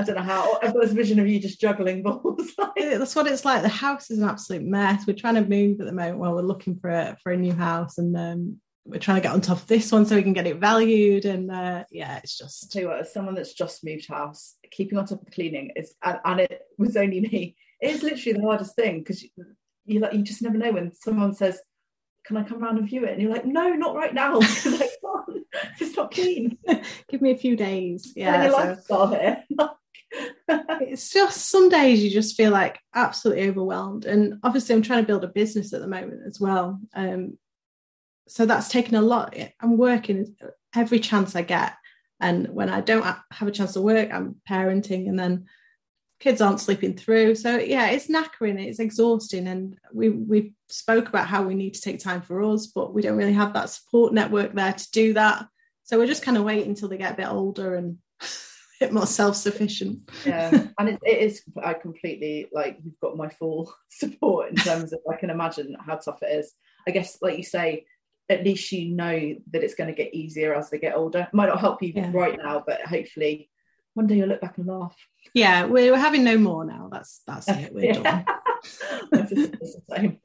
I 0.00 0.04
don't 0.04 0.16
know 0.16 0.22
how. 0.22 0.58
I've 0.62 0.72
got 0.72 0.82
this 0.82 0.92
vision 0.92 1.18
of 1.18 1.28
you 1.28 1.38
just 1.38 1.60
juggling 1.60 2.02
balls. 2.04 2.52
That's 2.76 3.14
what 3.14 3.26
it's 3.26 3.44
like. 3.44 3.62
The 3.62 3.68
house 3.68 4.10
is 4.10 4.18
an 4.18 4.28
absolute 4.28 4.62
mess. 4.62 5.06
We're 5.06 5.14
trying 5.14 5.34
to 5.34 5.44
move 5.44 5.80
at 5.80 5.86
the 5.86 5.92
moment 5.92 6.18
while 6.18 6.34
we're 6.34 6.42
looking 6.42 6.78
for 6.78 6.88
a 6.88 7.16
for 7.22 7.32
a 7.32 7.36
new 7.36 7.52
house, 7.52 7.98
and 7.98 8.16
um, 8.16 8.60
we're 8.86 8.98
trying 8.98 9.18
to 9.18 9.22
get 9.22 9.32
on 9.32 9.42
top 9.42 9.58
of 9.58 9.66
this 9.66 9.92
one 9.92 10.06
so 10.06 10.16
we 10.16 10.22
can 10.22 10.32
get 10.32 10.46
it 10.46 10.56
valued. 10.56 11.26
And 11.26 11.50
uh, 11.50 11.84
yeah, 11.90 12.18
it's 12.18 12.38
just. 12.38 12.64
I'll 12.64 12.68
tell 12.70 12.82
you 12.82 12.88
what, 12.88 13.00
as 13.00 13.12
someone 13.12 13.34
that's 13.34 13.52
just 13.52 13.84
moved 13.84 14.08
house, 14.08 14.56
keeping 14.70 14.98
on 14.98 15.04
top 15.04 15.20
of 15.20 15.26
the 15.26 15.32
cleaning 15.32 15.72
is, 15.76 15.94
and, 16.02 16.18
and 16.24 16.40
it 16.40 16.62
was 16.78 16.96
only 16.96 17.20
me. 17.20 17.56
It 17.80 17.90
is 17.90 18.02
literally 18.02 18.38
the 18.38 18.46
hardest 18.46 18.76
thing 18.76 19.00
because 19.00 19.22
you, 19.22 19.30
you 19.84 20.00
like 20.00 20.14
you 20.14 20.22
just 20.22 20.42
never 20.42 20.56
know 20.56 20.72
when 20.72 20.94
someone 20.94 21.34
says, 21.34 21.60
"Can 22.24 22.38
I 22.38 22.42
come 22.42 22.62
around 22.62 22.78
and 22.78 22.88
view 22.88 23.04
it?" 23.04 23.12
And 23.12 23.20
you're 23.20 23.32
like, 23.32 23.44
"No, 23.44 23.68
not 23.74 23.94
right 23.94 24.14
now." 24.14 24.38
because 24.40 24.80
I 24.80 24.88
can't. 24.88 25.46
It's 25.78 25.96
not 25.96 26.10
clean. 26.10 26.56
Give 27.08 27.20
me 27.20 27.32
a 27.32 27.36
few 27.36 27.56
days. 27.56 28.12
Yeah. 28.16 28.48
So. 28.48 28.56
lifestyle 28.56 29.06
here. 29.08 29.44
It's 30.80 31.10
just 31.10 31.48
some 31.48 31.68
days 31.68 32.02
you 32.02 32.10
just 32.10 32.36
feel 32.36 32.50
like 32.50 32.78
absolutely 32.94 33.48
overwhelmed. 33.48 34.04
And 34.04 34.38
obviously 34.42 34.74
i'm 34.74 34.82
trying 34.82 35.02
to 35.02 35.06
build 35.06 35.24
a 35.24 35.28
business 35.28 35.72
at 35.72 35.80
the 35.80 35.86
moment 35.86 36.22
as 36.26 36.40
well 36.40 36.80
um, 36.94 37.38
so 38.28 38.46
that's 38.46 38.68
taken 38.68 38.94
a 38.94 39.02
lot. 39.02 39.36
I'm 39.60 39.76
working 39.76 40.36
every 40.74 41.00
chance 41.00 41.34
i 41.34 41.42
get. 41.42 41.74
And 42.20 42.48
when 42.48 42.68
i 42.68 42.80
don't 42.80 43.04
have 43.32 43.48
a 43.48 43.52
chance 43.52 43.72
to 43.74 43.80
work 43.80 44.10
i'm 44.12 44.36
parenting 44.48 45.08
and 45.08 45.18
then 45.18 45.46
kids 46.20 46.42
aren't 46.42 46.60
sleeping 46.60 46.96
through. 46.96 47.34
So 47.34 47.58
yeah 47.58 47.88
it's 47.88 48.08
knackering 48.08 48.64
it's 48.64 48.78
exhausting. 48.78 49.46
And 49.48 49.78
we 49.92 50.10
we 50.10 50.54
spoke 50.68 51.08
about 51.08 51.26
how 51.26 51.42
we 51.42 51.54
need 51.54 51.74
to 51.74 51.80
take 51.80 51.98
time 51.98 52.22
for 52.22 52.42
us 52.42 52.66
but 52.68 52.94
we 52.94 53.02
don't 53.02 53.16
really 53.16 53.32
have 53.32 53.54
that 53.54 53.70
support 53.70 54.12
network 54.12 54.54
there 54.54 54.72
to 54.72 54.90
do 54.90 55.14
that. 55.14 55.46
So 55.84 55.98
we're 55.98 56.06
just 56.06 56.22
kind 56.22 56.36
of 56.36 56.44
waiting 56.44 56.68
until 56.68 56.88
they 56.88 56.98
get 56.98 57.14
a 57.14 57.16
bit 57.16 57.28
older 57.28 57.74
and 57.74 57.98
bit 58.86 58.92
more 58.92 59.06
self-sufficient. 59.06 60.10
yeah, 60.24 60.50
and 60.78 60.88
it, 60.88 60.98
it 61.02 61.18
is. 61.18 61.42
I 61.62 61.74
completely 61.74 62.48
like 62.52 62.78
you've 62.82 62.98
got 63.00 63.16
my 63.16 63.28
full 63.28 63.72
support 63.90 64.50
in 64.50 64.56
terms 64.56 64.92
of 64.92 65.00
I 65.10 65.16
can 65.16 65.28
imagine 65.28 65.76
how 65.78 65.96
tough 65.96 66.22
it 66.22 66.32
is. 66.32 66.52
I 66.88 66.92
guess, 66.92 67.18
like 67.20 67.36
you 67.36 67.44
say, 67.44 67.84
at 68.30 68.42
least 68.42 68.72
you 68.72 68.94
know 68.94 69.34
that 69.50 69.62
it's 69.62 69.74
going 69.74 69.94
to 69.94 70.02
get 70.02 70.14
easier 70.14 70.54
as 70.54 70.70
they 70.70 70.78
get 70.78 70.96
older. 70.96 71.20
It 71.20 71.34
might 71.34 71.48
not 71.48 71.60
help 71.60 71.82
you 71.82 71.92
yeah. 71.94 72.10
right 72.14 72.38
now, 72.42 72.64
but 72.66 72.80
hopefully 72.82 73.50
one 73.94 74.06
day 74.06 74.16
you'll 74.16 74.28
look 74.28 74.40
back 74.40 74.56
and 74.56 74.66
laugh. 74.66 74.96
Yeah, 75.34 75.66
we're, 75.66 75.96
having 75.96 76.24
no 76.24 76.38
more 76.38 76.64
now. 76.64 76.88
That's 76.90 77.20
that's 77.26 77.48
it. 77.48 77.74
We're 77.74 77.92
done. 77.92 78.24
it's, 79.12 79.30
the 79.30 79.82
same. 79.94 80.18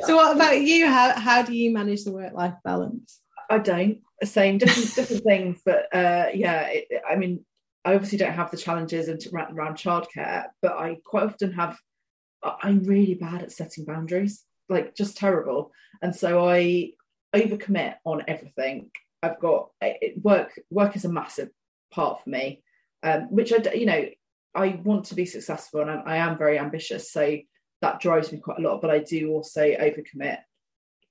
so, 0.00 0.16
what 0.16 0.34
about 0.34 0.62
you? 0.62 0.86
How 0.86 1.18
how 1.18 1.42
do 1.42 1.54
you 1.54 1.72
manage 1.72 2.04
the 2.04 2.12
work 2.12 2.32
life 2.32 2.54
balance? 2.64 3.20
I 3.50 3.58
don't. 3.58 3.98
Same, 4.22 4.58
different 4.58 4.94
different 4.94 5.24
things, 5.24 5.60
but 5.64 5.94
uh, 5.94 6.28
yeah. 6.32 6.68
It, 6.68 6.88
I 7.08 7.16
mean, 7.16 7.44
I 7.84 7.94
obviously 7.94 8.18
don't 8.18 8.32
have 8.32 8.50
the 8.50 8.56
challenges 8.56 9.08
around, 9.08 9.56
around 9.56 9.74
childcare, 9.76 10.44
but 10.60 10.72
I 10.72 10.98
quite 11.04 11.24
often 11.24 11.52
have. 11.52 11.78
I'm 12.42 12.84
really 12.84 13.14
bad 13.14 13.42
at 13.42 13.52
setting 13.52 13.84
boundaries, 13.84 14.44
like 14.68 14.94
just 14.94 15.16
terrible, 15.16 15.72
and 16.02 16.14
so 16.14 16.48
I 16.48 16.92
overcommit 17.34 17.96
on 18.04 18.24
everything. 18.28 18.90
I've 19.22 19.38
got 19.38 19.70
it, 19.80 20.22
work. 20.22 20.58
Work 20.70 20.96
is 20.96 21.04
a 21.04 21.12
massive 21.12 21.50
part 21.90 22.22
for 22.22 22.30
me, 22.30 22.62
um, 23.02 23.22
which 23.30 23.52
I, 23.52 23.72
you 23.74 23.86
know, 23.86 24.06
I 24.54 24.80
want 24.82 25.06
to 25.06 25.14
be 25.14 25.26
successful, 25.26 25.80
and 25.80 25.90
I, 25.90 26.02
I 26.06 26.16
am 26.16 26.38
very 26.38 26.58
ambitious, 26.58 27.10
so 27.12 27.38
that 27.82 28.00
drives 28.00 28.32
me 28.32 28.38
quite 28.38 28.58
a 28.58 28.62
lot. 28.62 28.80
But 28.80 28.90
I 28.90 28.98
do 29.00 29.30
also 29.30 29.62
overcommit 29.62 30.38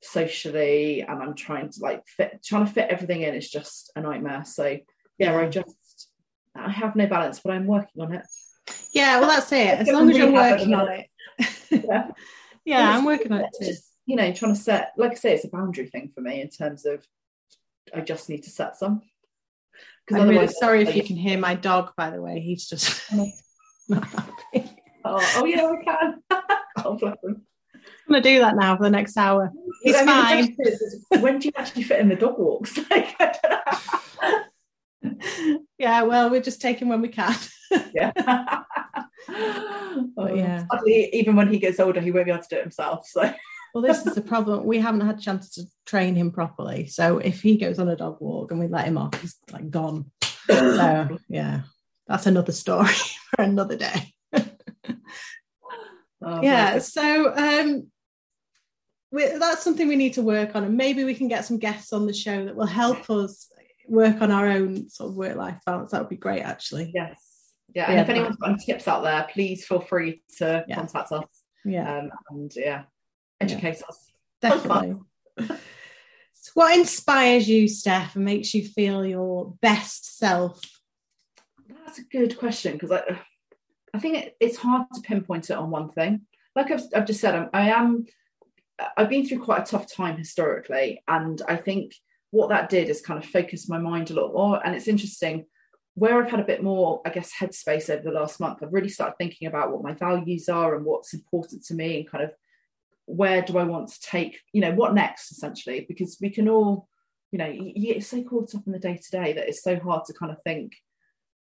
socially, 0.02 1.02
and 1.02 1.22
I'm 1.22 1.36
trying 1.36 1.70
to 1.70 1.80
like 1.82 2.08
fit, 2.08 2.44
trying 2.44 2.66
to 2.66 2.72
fit 2.72 2.90
everything 2.90 3.22
in. 3.22 3.36
It's 3.36 3.50
just 3.50 3.92
a 3.96 4.02
nightmare. 4.02 4.46
So 4.46 4.78
yeah, 5.18 5.38
I 5.38 5.48
just 5.48 5.76
I 6.66 6.72
have 6.72 6.96
no 6.96 7.08
balance, 7.08 7.40
but 7.40 7.54
I'm 7.54 7.68
working 7.68 8.02
on 8.02 8.14
it. 8.14 8.26
Yeah, 8.94 9.20
well, 9.20 9.30
that's 9.30 9.52
it. 9.52 9.80
As 9.80 9.88
long 9.88 10.10
as 10.10 10.18
you're 10.18 10.32
working 10.32 10.74
on 10.74 10.90
it. 10.90 11.08
yeah, 11.70 12.12
yeah 12.66 12.98
I'm 12.98 13.06
working 13.06 13.32
on 13.32 13.42
it 13.42 13.50
too. 13.60 13.68
Just, 13.68 13.86
you 14.06 14.16
know, 14.16 14.32
trying 14.34 14.56
to 14.56 14.60
set, 14.60 14.94
like 14.98 15.12
I 15.12 15.16
say, 15.16 15.34
it's 15.34 15.46
a 15.46 15.50
boundary 15.50 15.88
thing 15.88 16.12
for 16.14 16.22
me 16.22 16.42
in 16.42 16.50
terms 16.50 16.86
of 16.86 17.06
I 17.94 18.02
just 18.02 18.30
need 18.30 18.44
to 18.44 18.50
set 18.50 18.78
some. 18.78 19.02
I'm 20.12 20.28
really 20.28 20.48
sorry 20.48 20.82
if 20.84 20.96
you 20.96 21.04
can 21.04 21.16
hear 21.16 21.38
my 21.38 21.54
dog, 21.54 21.92
by 21.96 22.10
the 22.10 22.22
way. 22.22 22.40
He's 22.40 22.68
just 22.68 23.02
oh. 23.14 23.30
not 23.90 24.06
happy. 24.06 24.70
Oh, 25.06 25.34
oh 25.38 25.46
yeah, 25.46 25.66
I 25.66 25.84
can. 25.84 26.44
oh, 26.84 26.96
bless 26.96 27.18
him. 27.24 27.44
I'm 27.76 28.14
gonna 28.14 28.22
do 28.22 28.40
that 28.40 28.56
now 28.56 28.76
for 28.76 28.84
the 28.84 28.90
next 28.90 29.18
hour. 29.18 29.52
He's 29.84 29.96
I 29.96 30.00
mean, 30.00 30.08
fine. 30.08 30.56
Is, 30.60 31.06
when 31.20 31.40
do 31.40 31.48
you 31.48 31.52
actually 31.56 31.84
fit 31.84 32.00
in 32.00 32.10
the 32.10 32.16
dog 32.16 32.38
walks? 32.38 32.78
Like, 32.90 33.16
yeah, 35.78 36.04
well, 36.04 36.30
we're 36.30 36.42
just 36.42 36.62
taking 36.62 36.88
when 36.88 37.02
we 37.02 37.10
can. 37.10 37.36
yeah. 37.94 38.12
but 40.16 40.36
yeah. 40.36 40.66
Sadly, 40.72 41.10
even 41.14 41.36
when 41.36 41.52
he 41.52 41.60
gets 41.60 41.80
older, 41.80 42.02
he 42.02 42.12
won't 42.12 42.26
be 42.26 42.32
able 42.32 42.44
to 42.44 42.50
do 42.50 42.58
it 42.58 42.64
himself. 42.64 43.08
So 43.08 43.34
well, 43.74 43.84
this 43.84 44.06
is 44.06 44.16
the 44.16 44.22
problem. 44.22 44.66
We 44.66 44.80
haven't 44.80 45.02
had 45.02 45.20
a 45.20 45.22
chance 45.22 45.52
to 45.52 45.64
train 45.86 46.16
him 46.16 46.32
properly. 46.32 46.88
So 46.88 47.20
if 47.20 47.42
he 47.42 47.58
goes 47.58 47.80
on 47.80 47.90
a 47.90 47.96
dog 47.96 48.18
walk 48.20 48.52
and 48.52 48.60
we 48.60 48.68
let 48.68 48.88
him 48.88 48.98
off, 48.98 49.20
he's 49.22 49.38
like 49.52 49.70
gone. 49.70 50.12
so 50.48 51.18
yeah, 51.30 51.62
that's 52.08 52.26
another 52.26 52.52
story 52.52 52.94
for 53.36 53.44
another 53.44 53.76
day. 53.76 54.14
oh, 56.22 56.42
yeah. 56.42 56.80
So 56.80 57.36
um, 57.36 57.92
we, 59.12 59.28
that's 59.38 59.64
something 59.64 59.88
we 59.88 59.96
need 59.96 60.14
to 60.14 60.24
work 60.24 60.56
on, 60.56 60.64
and 60.64 60.76
maybe 60.76 61.04
we 61.04 61.14
can 61.14 61.28
get 61.28 61.46
some 61.46 61.60
guests 61.60 61.94
on 61.94 62.08
the 62.08 62.14
show 62.14 62.46
that 62.46 62.56
will 62.56 62.66
help 62.66 63.10
us 63.10 63.52
work 63.90 64.22
on 64.22 64.32
our 64.32 64.48
own 64.48 64.90
sort 64.90 65.10
of 65.10 65.16
work 65.16 65.36
life 65.36 65.58
balance. 65.66 65.92
That 65.92 66.02
would 66.02 66.10
be 66.10 66.16
great, 66.16 66.42
actually. 66.42 66.92
Yes. 66.94 67.54
Yeah. 67.74 67.86
And 67.86 67.96
yeah, 67.96 68.02
if 68.02 68.10
anyone's 68.10 68.36
got 68.38 68.52
any 68.52 68.60
tips 68.60 68.88
out 68.88 69.04
there, 69.04 69.28
please 69.32 69.66
feel 69.66 69.82
free 69.82 70.22
to 70.38 70.66
yeah. 70.68 70.76
contact 70.76 71.12
us. 71.12 71.26
Yeah. 71.66 72.00
Um, 72.00 72.10
and 72.30 72.52
yeah, 72.56 72.84
educate 73.40 73.82
us. 73.88 74.12
Definitely. 74.42 74.96
so 75.48 76.52
what 76.54 76.78
inspires 76.78 77.48
you, 77.48 77.68
Steph, 77.68 78.16
and 78.16 78.26
makes 78.26 78.54
you 78.54 78.66
feel 78.66 79.06
your 79.06 79.56
best 79.62 80.18
self? 80.18 80.60
That's 81.86 82.00
a 82.00 82.04
good 82.04 82.38
question 82.38 82.74
because 82.74 82.92
I, 82.92 83.20
I 83.94 84.00
think 84.00 84.18
it, 84.18 84.36
it's 84.40 84.58
hard 84.58 84.88
to 84.94 85.02
pinpoint 85.02 85.50
it 85.50 85.58
on 85.58 85.70
one 85.70 85.90
thing. 85.90 86.22
Like 86.56 86.72
I've, 86.72 86.84
I've 86.96 87.06
just 87.06 87.22
said, 87.22 87.36
I'm, 87.36 87.50
I 87.54 87.70
am, 87.70 88.06
I've 88.98 89.10
been 89.10 89.26
through 89.26 89.44
quite 89.44 89.62
a 89.62 89.72
tough 89.72 89.92
time 89.92 90.18
historically, 90.18 91.04
and 91.08 91.42
I 91.48 91.58
think 91.58 91.94
what 92.32 92.50
that 92.50 92.70
did 92.70 92.90
is 92.90 93.02
kind 93.02 93.22
of 93.22 93.30
focus 93.30 93.70
my 93.70 93.78
mind 93.78 94.12
a 94.12 94.14
lot 94.14 94.34
more. 94.34 94.66
And 94.66 94.76
it's 94.76 94.88
interesting 94.88 95.46
where 95.96 96.22
I've 96.22 96.32
had 96.32 96.40
a 96.40 96.46
bit 96.46 96.64
more, 96.64 97.02
I 97.06 97.10
guess, 97.10 97.32
headspace 97.38 97.90
over 97.90 98.04
the 98.04 98.12
last 98.12 98.40
month. 98.40 98.60
I've 98.62 98.74
really 98.74 98.90
started 98.90 99.16
thinking 99.18 99.48
about 99.48 99.72
what 99.72 99.84
my 99.84 99.94
values 99.94 100.48
are 100.48 100.76
and 100.76 100.86
what's 100.86 101.14
important 101.14 101.66
to 101.66 101.74
me, 101.74 101.98
and 101.98 102.10
kind 102.10 102.24
of 102.24 102.32
where 103.06 103.42
do 103.42 103.58
I 103.58 103.64
want 103.64 103.90
to 103.90 104.00
take, 104.02 104.40
you 104.54 104.62
know, 104.62 104.72
what 104.72 104.94
next 104.94 105.32
essentially, 105.32 105.86
because 105.88 106.18
we 106.22 106.30
can 106.30 106.48
all, 106.48 106.88
you 107.32 107.40
know, 107.40 107.48
you 107.48 107.94
get 107.94 108.04
so 108.04 108.24
caught 108.24 108.54
up 108.56 108.62
in 108.68 108.72
the 108.72 108.80
day 108.80 108.98
to 108.98 109.12
day 109.12 109.34
that 109.34 109.48
it's 109.48 109.64
so 109.64 109.80
hard 109.80 110.06
to 110.06 110.14
kind 110.14 110.32
of 110.32 110.38
think, 110.44 110.74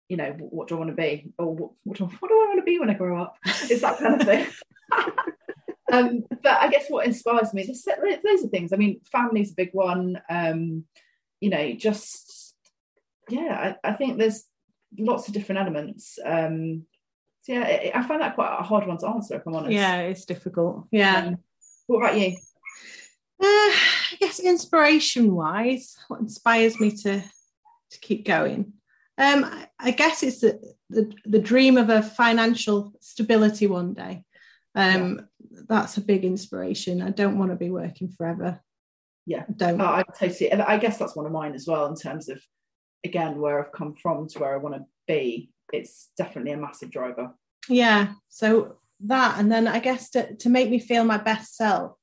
you 0.08 0.16
know, 0.16 0.34
what 0.38 0.68
do 0.68 0.74
I 0.74 0.78
want 0.78 0.90
to 0.90 0.96
be, 0.96 1.32
or 1.38 1.54
what, 1.54 1.70
what, 1.84 1.98
do, 1.98 2.04
what 2.06 2.28
do 2.28 2.34
I 2.34 2.46
want 2.48 2.60
to 2.60 2.64
be 2.64 2.78
when 2.78 2.90
I 2.90 2.94
grow 2.94 3.20
up? 3.22 3.36
It's 3.44 3.82
that 3.82 3.98
kind 3.98 4.20
of 4.20 4.26
thing. 4.26 4.46
um, 5.90 6.24
but 6.42 6.58
I 6.60 6.68
guess 6.68 6.86
what 6.88 7.06
inspires 7.06 7.52
me, 7.54 7.64
there's 7.64 7.86
loads 8.24 8.44
of 8.44 8.50
things. 8.50 8.72
I 8.72 8.76
mean, 8.76 9.00
family's 9.10 9.52
a 9.52 9.56
big 9.56 9.70
one. 9.72 10.20
Um, 10.28 10.84
you 11.40 11.50
know, 11.50 11.72
just 11.72 12.54
yeah, 13.28 13.76
I, 13.84 13.90
I 13.90 13.92
think 13.94 14.18
there's 14.18 14.44
lots 14.98 15.28
of 15.28 15.34
different 15.34 15.60
elements. 15.60 16.18
Um, 16.24 16.84
so 17.42 17.52
yeah, 17.54 17.90
I 17.94 18.02
find 18.02 18.20
that 18.20 18.34
quite 18.34 18.56
a 18.58 18.62
hard 18.62 18.86
one 18.86 18.98
to 18.98 19.08
answer, 19.08 19.36
if 19.36 19.46
I'm 19.46 19.54
honest. 19.54 19.72
Yeah, 19.72 20.00
it's 20.00 20.24
difficult. 20.24 20.86
Yeah. 20.90 21.26
Um, 21.26 21.38
what 21.86 21.98
about 21.98 22.18
you? 22.18 22.36
Uh, 23.42 23.46
I 23.46 24.16
guess 24.20 24.38
inspiration 24.38 25.34
wise, 25.34 25.96
what 26.08 26.20
inspires 26.20 26.78
me 26.78 26.90
to 26.98 27.20
to 27.20 27.98
keep 28.00 28.26
going? 28.26 28.74
Um, 29.18 29.44
I, 29.44 29.68
I 29.78 29.90
guess 29.90 30.22
it's 30.22 30.40
the, 30.40 30.60
the, 30.88 31.12
the 31.24 31.38
dream 31.38 31.76
of 31.76 31.90
a 31.90 32.02
financial 32.02 32.92
stability 33.00 33.66
one 33.66 33.92
day. 33.94 34.24
Um, 34.74 35.28
yeah. 35.50 35.60
That's 35.68 35.96
a 35.96 36.00
big 36.02 36.24
inspiration. 36.24 37.02
I 37.02 37.10
don't 37.10 37.38
want 37.38 37.50
to 37.50 37.56
be 37.56 37.70
working 37.70 38.08
forever. 38.08 38.60
Yeah, 39.26 39.44
I 39.48 39.52
don't. 39.52 39.80
Oh, 39.80 39.84
I 39.84 40.04
totally. 40.18 40.52
I 40.52 40.78
guess 40.78 40.98
that's 40.98 41.16
one 41.16 41.26
of 41.26 41.32
mine 41.32 41.54
as 41.54 41.66
well 41.66 41.86
in 41.86 41.96
terms 41.96 42.28
of 42.28 42.40
again 43.04 43.40
where 43.40 43.64
I've 43.64 43.72
come 43.72 43.94
from 43.94 44.28
to 44.28 44.38
where 44.38 44.54
I 44.54 44.58
want 44.58 44.76
to 44.76 44.84
be. 45.06 45.50
It's 45.72 46.10
definitely 46.16 46.52
a 46.52 46.56
massive 46.56 46.90
driver. 46.90 47.34
Yeah. 47.68 48.14
So 48.28 48.80
that 49.06 49.38
and 49.38 49.50
then 49.50 49.66
i 49.66 49.78
guess 49.78 50.10
to, 50.10 50.34
to 50.36 50.48
make 50.48 50.68
me 50.68 50.78
feel 50.78 51.04
my 51.04 51.16
best 51.16 51.56
self 51.56 51.96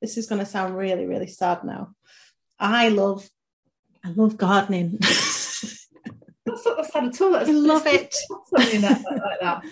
this 0.00 0.16
is 0.16 0.26
going 0.26 0.38
to 0.38 0.46
sound 0.46 0.76
really 0.76 1.06
really 1.06 1.26
sad 1.26 1.64
now 1.64 1.90
i 2.58 2.88
love 2.88 3.28
i 4.04 4.10
love 4.10 4.36
gardening 4.36 4.96
that's 5.00 5.88
not 6.46 6.76
that 6.76 6.90
sad 6.92 7.04
at 7.04 7.20
all 7.20 7.32
that's, 7.32 7.48
i 7.48 7.52
love 7.52 7.86
it 7.86 8.14
something 8.56 8.82
like 8.82 9.40
that 9.40 9.62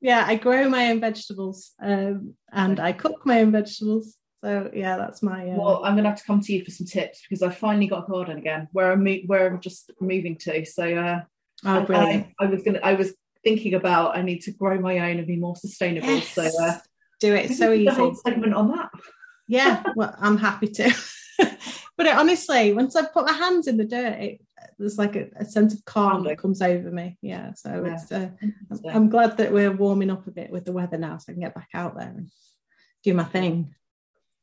yeah 0.00 0.24
i 0.26 0.34
grow 0.34 0.68
my 0.68 0.90
own 0.90 1.00
vegetables 1.00 1.72
um, 1.82 2.34
and 2.52 2.80
i 2.80 2.92
cook 2.92 3.24
my 3.24 3.40
own 3.40 3.52
vegetables 3.52 4.16
so 4.42 4.70
yeah 4.72 4.96
that's 4.96 5.22
my 5.22 5.50
uh... 5.50 5.54
well 5.54 5.84
i'm 5.84 5.96
gonna 5.96 6.08
have 6.08 6.18
to 6.18 6.24
come 6.24 6.40
to 6.40 6.52
you 6.52 6.64
for 6.64 6.70
some 6.70 6.86
tips 6.86 7.20
because 7.22 7.42
i 7.42 7.50
finally 7.50 7.86
got 7.86 8.04
a 8.04 8.10
garden 8.10 8.38
again 8.38 8.68
where 8.72 8.92
i'm 8.92 9.04
mo- 9.04 9.26
where 9.26 9.46
i'm 9.46 9.60
just 9.60 9.90
moving 10.00 10.36
to 10.36 10.64
so 10.64 10.96
uh 10.96 11.20
Oh, 11.64 11.82
brilliant! 11.84 12.28
I, 12.38 12.44
I, 12.44 12.46
was 12.48 12.62
gonna. 12.62 12.80
I 12.82 12.94
was 12.94 13.14
thinking 13.44 13.74
about 13.74 14.16
I 14.16 14.22
need 14.22 14.40
to 14.42 14.52
grow 14.52 14.78
my 14.78 14.98
own 14.98 15.18
and 15.18 15.26
be 15.26 15.36
more 15.36 15.56
sustainable. 15.56 16.08
Yes. 16.08 16.28
So 16.32 16.48
uh, 16.60 16.78
do 17.20 17.34
it. 17.34 17.52
so 17.52 17.72
easy. 17.72 17.94
whole 17.94 18.14
segment 18.14 18.54
on 18.54 18.70
that. 18.72 18.90
yeah, 19.48 19.82
well, 19.96 20.14
I'm 20.18 20.38
happy 20.38 20.68
to. 20.68 20.94
but 21.38 22.06
it, 22.06 22.16
honestly, 22.16 22.72
once 22.72 22.96
I 22.96 23.04
put 23.04 23.26
my 23.26 23.32
hands 23.32 23.66
in 23.66 23.76
the 23.76 23.84
dirt, 23.84 24.18
it, 24.20 24.40
there's 24.78 24.98
like 24.98 25.16
a, 25.16 25.28
a, 25.36 25.44
sense 25.44 25.74
of 25.74 25.84
calm 25.84 26.24
that 26.24 26.38
comes 26.38 26.62
over 26.62 26.90
me. 26.90 27.18
Yeah, 27.22 27.52
so 27.54 27.84
yeah. 27.84 27.94
it's. 27.94 28.10
Uh, 28.12 28.30
I'm, 28.70 28.80
I'm 28.88 29.08
glad 29.08 29.36
that 29.36 29.52
we're 29.52 29.72
warming 29.72 30.10
up 30.10 30.26
a 30.26 30.30
bit 30.30 30.50
with 30.50 30.64
the 30.64 30.72
weather 30.72 30.98
now, 30.98 31.18
so 31.18 31.26
I 31.28 31.32
can 31.32 31.42
get 31.42 31.54
back 31.54 31.68
out 31.74 31.96
there 31.96 32.08
and 32.08 32.30
do 33.02 33.14
my 33.14 33.24
thing. 33.24 33.74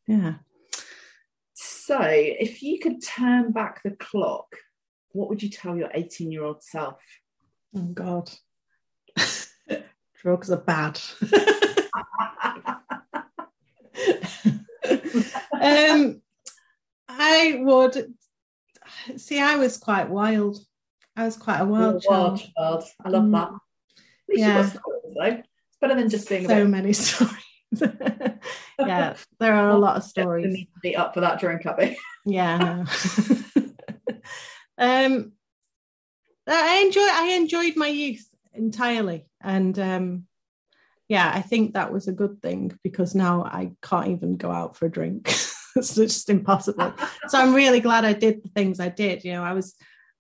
Yeah. 0.08 0.36
So, 1.54 2.00
if 2.02 2.62
you 2.62 2.80
could 2.80 3.04
turn 3.04 3.52
back 3.52 3.82
the 3.84 3.92
clock, 3.92 4.56
what 5.12 5.30
would 5.30 5.42
you 5.42 5.50
tell 5.50 5.76
your 5.76 5.90
18 5.94 6.32
year 6.32 6.44
old 6.44 6.62
self? 6.62 7.02
Oh 7.76 7.82
God. 7.82 8.30
Drugs 10.22 10.52
are 10.52 10.58
bad. 10.58 11.00
um, 15.54 16.22
I 17.08 17.60
would 17.62 18.14
see. 19.16 19.40
I 19.40 19.56
was 19.56 19.78
quite 19.78 20.10
wild. 20.10 20.60
I 21.16 21.26
was 21.26 21.38
quite 21.38 21.60
a 21.60 21.66
wild 21.66 22.04
child. 22.04 22.40
child. 22.56 22.84
I 23.04 23.10
love 23.10 23.24
mm. 23.24 23.32
that. 23.32 23.52
yeah, 24.30 24.68
stories, 24.68 25.44
it's 25.70 25.78
better 25.82 25.96
than 25.96 26.10
just 26.10 26.30
being 26.30 26.48
so 26.48 26.64
bit... 26.64 26.70
many 26.70 26.94
stories. 26.94 27.34
yeah, 28.80 29.16
there 29.40 29.54
are 29.54 29.70
a 29.70 29.78
lot 29.78 29.98
of 29.98 30.04
stories. 30.04 30.54
Need 30.54 30.66
to 30.66 30.80
be 30.82 30.96
up 30.96 31.14
for 31.14 31.22
that 31.22 31.40
drink, 31.40 31.66
Abi. 31.66 31.98
yeah. 32.26 32.86
um, 34.78 35.32
I 36.48 36.84
enjoy. 36.86 37.02
I 37.02 37.38
enjoyed 37.40 37.76
my 37.76 37.88
youth 37.88 38.28
entirely. 38.54 39.26
And 39.42 39.78
um, 39.80 40.28
yeah, 41.08 41.32
I 41.34 41.42
think 41.42 41.74
that 41.74 41.92
was 41.92 42.08
a 42.08 42.14
good 42.14 42.42
thing 42.42 42.78
because 42.84 43.16
now 43.16 43.44
I 43.44 43.72
can't 43.82 44.10
even 44.10 44.38
go 44.38 44.52
out 44.52 44.76
for 44.76 44.86
a 44.86 44.92
drink. 44.92 45.34
It's 45.78 45.96
just 45.96 46.30
impossible. 46.30 46.94
so 47.28 47.40
I'm 47.40 47.54
really 47.54 47.80
glad 47.80 48.06
I 48.06 48.14
did 48.14 48.44
the 48.44 48.50
things 48.50 48.80
I 48.80 48.90
did. 48.90 49.24
You 49.24 49.34
know, 49.34 49.44
I 49.44 49.54
was 49.54 49.76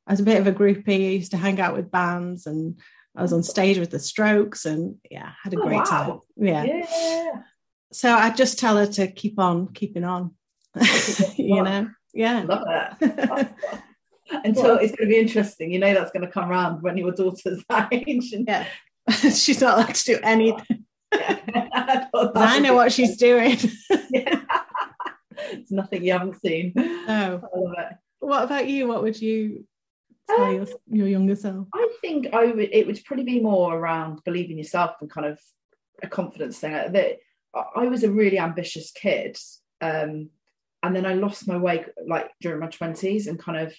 I 0.08 0.13
was 0.13 0.20
a 0.20 0.24
bit 0.24 0.39
of 0.39 0.48
a 0.48 0.54
groupie. 0.54 1.10
I 1.10 1.13
used 1.13 1.32
to 1.32 1.38
hang 1.38 1.60
out 1.60 1.76
with 1.76 1.91
bands 1.91 2.48
and 2.48 2.80
I 3.15 3.22
was 3.22 3.34
on 3.34 3.43
stage 3.43 3.78
with 3.78 3.91
the 3.91 4.00
Strokes 4.00 4.65
and 4.65 4.96
yeah, 5.10 5.32
had 5.43 5.54
a 5.54 5.60
oh, 5.60 5.63
great 5.63 5.78
wow. 5.78 5.84
time. 5.84 6.20
Yeah. 6.38 6.63
yeah. 6.63 7.41
So 7.91 8.13
I 8.13 8.30
just 8.32 8.60
tell 8.60 8.78
her 8.78 8.88
to 8.88 9.08
keep 9.12 9.39
on 9.39 9.74
keeping 9.74 10.04
on. 10.04 10.36
you 11.36 11.63
know, 11.63 11.89
yeah. 12.13 12.43
Love 12.48 12.63
that. 12.67 13.54
until 14.43 14.78
it's 14.78 14.96
going 14.96 15.10
to 15.10 15.13
be 15.13 15.20
interesting. 15.20 15.72
You 15.72 15.80
know 15.80 15.93
that's 15.93 16.12
going 16.12 16.26
to 16.26 16.32
come 16.32 16.50
around 16.50 16.82
when 16.84 16.98
your 16.98 17.12
daughter's 17.12 17.63
that 17.70 17.89
age. 17.91 18.34
And... 18.34 18.48
Yeah, 18.48 18.65
she's 19.10 19.62
not 19.62 19.78
allowed 19.78 19.96
to 19.96 20.06
do 20.06 20.20
anything. 20.24 20.86
Yeah. 21.13 21.39
I, 21.74 22.08
I 22.36 22.60
know 22.60 22.76
what 22.76 22.91
she's 22.91 23.17
doing. 23.17 23.58
yeah. 24.12 24.41
It's 25.52 25.71
nothing 25.71 26.04
you 26.04 26.13
haven't 26.13 26.39
seen. 26.41 26.73
No. 26.76 27.41
I 27.43 27.58
love 27.58 27.73
it. 27.78 27.97
What 28.19 28.43
about 28.43 28.67
you? 28.67 28.88
What 28.88 29.04
would 29.04 29.21
you 29.21 29.65
tell 30.30 30.45
um, 30.45 30.54
your, 30.56 30.67
your 30.88 31.08
younger 31.08 31.36
self? 31.36 31.67
I 31.73 31.89
think 32.02 32.34
I 32.34 32.47
would. 32.47 32.69
It 32.71 32.88
would 32.88 33.04
probably 33.06 33.26
be 33.26 33.39
more 33.39 33.76
around 33.78 34.23
believing 34.26 34.58
yourself 34.58 34.95
and 35.02 35.10
kind 35.10 35.28
of 35.28 35.39
a 36.02 36.08
confidence 36.08 36.60
thing. 36.60 36.71
That 36.71 37.17
I 37.76 37.86
was 37.86 38.04
a 38.04 38.12
really 38.12 38.39
ambitious 38.39 38.91
kid, 38.91 39.38
um, 39.82 40.30
and 40.84 40.95
then 40.95 41.06
I 41.06 41.13
lost 41.13 41.47
my 41.47 41.58
way 41.58 41.86
like 42.06 42.32
during 42.41 42.60
my 42.60 42.67
twenties 42.67 43.28
and 43.28 43.39
kind 43.39 43.60
of 43.60 43.73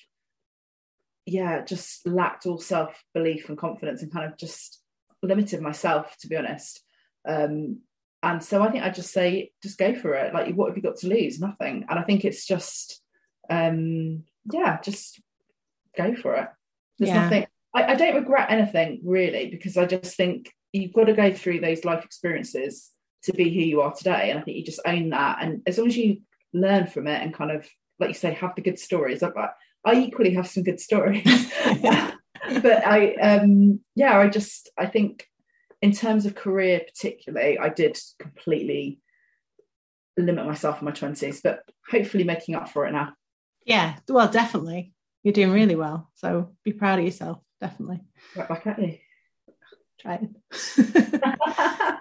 yeah, 1.29 1.62
just 1.62 2.07
lacked 2.07 2.47
all 2.47 2.59
self 2.59 3.03
belief 3.12 3.49
and 3.49 3.59
confidence 3.59 4.03
and 4.03 4.12
kind 4.12 4.25
of 4.31 4.38
just 4.38 4.81
limited 5.23 5.61
myself, 5.61 6.16
to 6.21 6.29
be 6.29 6.37
honest. 6.37 6.81
Um, 7.29 7.81
and 8.22 8.42
so 8.42 8.62
I 8.62 8.70
think 8.70 8.85
I 8.85 8.90
just 8.90 9.12
say, 9.12 9.52
just 9.62 9.78
go 9.78 9.94
for 9.94 10.14
it. 10.14 10.35
Like, 10.35 10.54
what 10.54 10.68
have 10.68 10.76
you 10.76 10.83
got 10.83 10.96
to 10.98 11.09
lose? 11.09 11.38
Nothing. 11.38 11.87
And 11.88 11.98
I 11.98 12.02
think 12.02 12.24
it's 12.24 12.46
just, 12.46 13.00
um, 13.48 14.24
yeah, 14.52 14.81
just 14.81 15.20
go 15.96 16.16
for 16.16 16.35
it. 16.35 16.48
There's 16.98 17.11
yeah. 17.11 17.22
nothing. 17.22 17.46
I, 17.74 17.92
I 17.92 17.94
don't 17.94 18.16
regret 18.16 18.50
anything 18.50 19.00
really 19.04 19.48
because 19.50 19.76
I 19.76 19.87
just 19.87 20.16
think 20.16 20.52
you've 20.72 20.92
got 20.92 21.04
to 21.04 21.12
go 21.12 21.33
through 21.33 21.61
those 21.61 21.85
life 21.85 22.04
experiences 22.04 22.90
to 23.24 23.33
be 23.33 23.50
who 23.50 23.61
you 23.61 23.81
are 23.83 23.94
today. 23.94 24.31
And 24.31 24.38
I 24.38 24.42
think 24.42 24.57
you 24.57 24.64
just 24.64 24.81
own 24.85 25.11
that. 25.11 25.38
And 25.40 25.62
as 25.66 25.78
long 25.78 25.87
as 25.87 25.96
you 25.96 26.22
learn 26.52 26.87
from 26.88 27.07
it 27.07 27.22
and 27.22 27.33
kind 27.33 27.52
of, 27.52 27.68
like 28.00 28.09
you 28.09 28.14
say, 28.14 28.33
have 28.35 28.54
the 28.57 28.62
good 28.62 28.78
stories. 28.81 29.22
I, 29.22 29.31
I 29.85 29.94
equally 29.94 30.35
have 30.35 30.48
some 30.48 30.64
good 30.64 30.81
stories. 30.81 31.24
but 32.62 32.87
I, 32.87 33.14
um, 33.14 33.81
yeah, 33.94 34.18
I 34.18 34.28
just, 34.28 34.70
I 34.76 34.87
think 34.87 35.26
in 35.83 35.93
terms 35.93 36.27
of 36.27 36.35
career, 36.35 36.81
particularly, 36.81 37.59
I 37.59 37.69
did 37.69 37.99
completely 38.19 39.01
limit 40.17 40.47
myself 40.47 40.81
in 40.81 40.85
my 40.85 40.93
20s, 40.93 41.41
but 41.43 41.61
hopefully 41.88 42.25
making 42.25 42.55
up 42.55 42.69
for 42.69 42.87
it 42.87 42.93
now. 42.93 43.12
Yeah, 43.64 43.97
well, 44.09 44.29
definitely. 44.29 44.93
You're 45.23 45.33
doing 45.33 45.53
really 45.53 45.77
well. 45.77 46.11
So 46.14 46.53
be 46.64 46.73
proud 46.73 46.99
of 46.99 47.05
yourself, 47.05 47.38
definitely. 47.61 48.01
Right 48.37 48.49
back 48.49 48.67
at 48.67 48.83
you. 48.83 48.99
Try 50.01 50.21
it. 50.23 50.31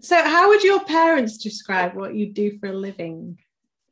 so, 0.00 0.22
how 0.22 0.48
would 0.48 0.62
your 0.62 0.84
parents 0.84 1.38
describe 1.38 1.94
what 1.94 2.14
you 2.14 2.32
do 2.32 2.56
for 2.58 2.68
a 2.68 2.72
living? 2.72 3.38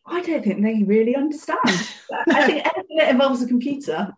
I 0.06 0.22
don't 0.22 0.42
think 0.42 0.62
they 0.62 0.84
really 0.84 1.16
understand. 1.16 1.58
I 1.66 2.46
think 2.46 2.64
anything 2.64 2.96
that 2.98 3.10
involves 3.10 3.42
a 3.42 3.48
computer. 3.48 4.12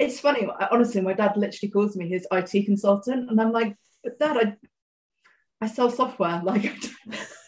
It's 0.00 0.20
funny, 0.20 0.48
honestly, 0.70 1.00
my 1.00 1.12
dad 1.12 1.36
literally 1.36 1.70
calls 1.70 1.96
me 1.96 2.08
his 2.08 2.26
IT 2.32 2.64
consultant, 2.64 3.30
and 3.30 3.40
I'm 3.40 3.52
like, 3.52 3.76
but 4.02 4.18
dad, 4.18 4.36
I 4.36 4.56
I 5.60 5.66
sell 5.66 5.90
software. 5.90 6.40
Like 6.44 6.72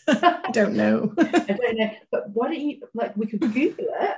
I 0.08 0.50
don't 0.50 0.74
know. 0.82 1.14
I 1.18 1.56
don't 1.58 1.76
know. 1.76 1.90
But 2.10 2.30
why 2.30 2.48
don't 2.48 2.60
you 2.60 2.80
like 2.94 3.16
we 3.16 3.26
could 3.26 3.40
Google 3.40 3.86
it? 3.88 4.16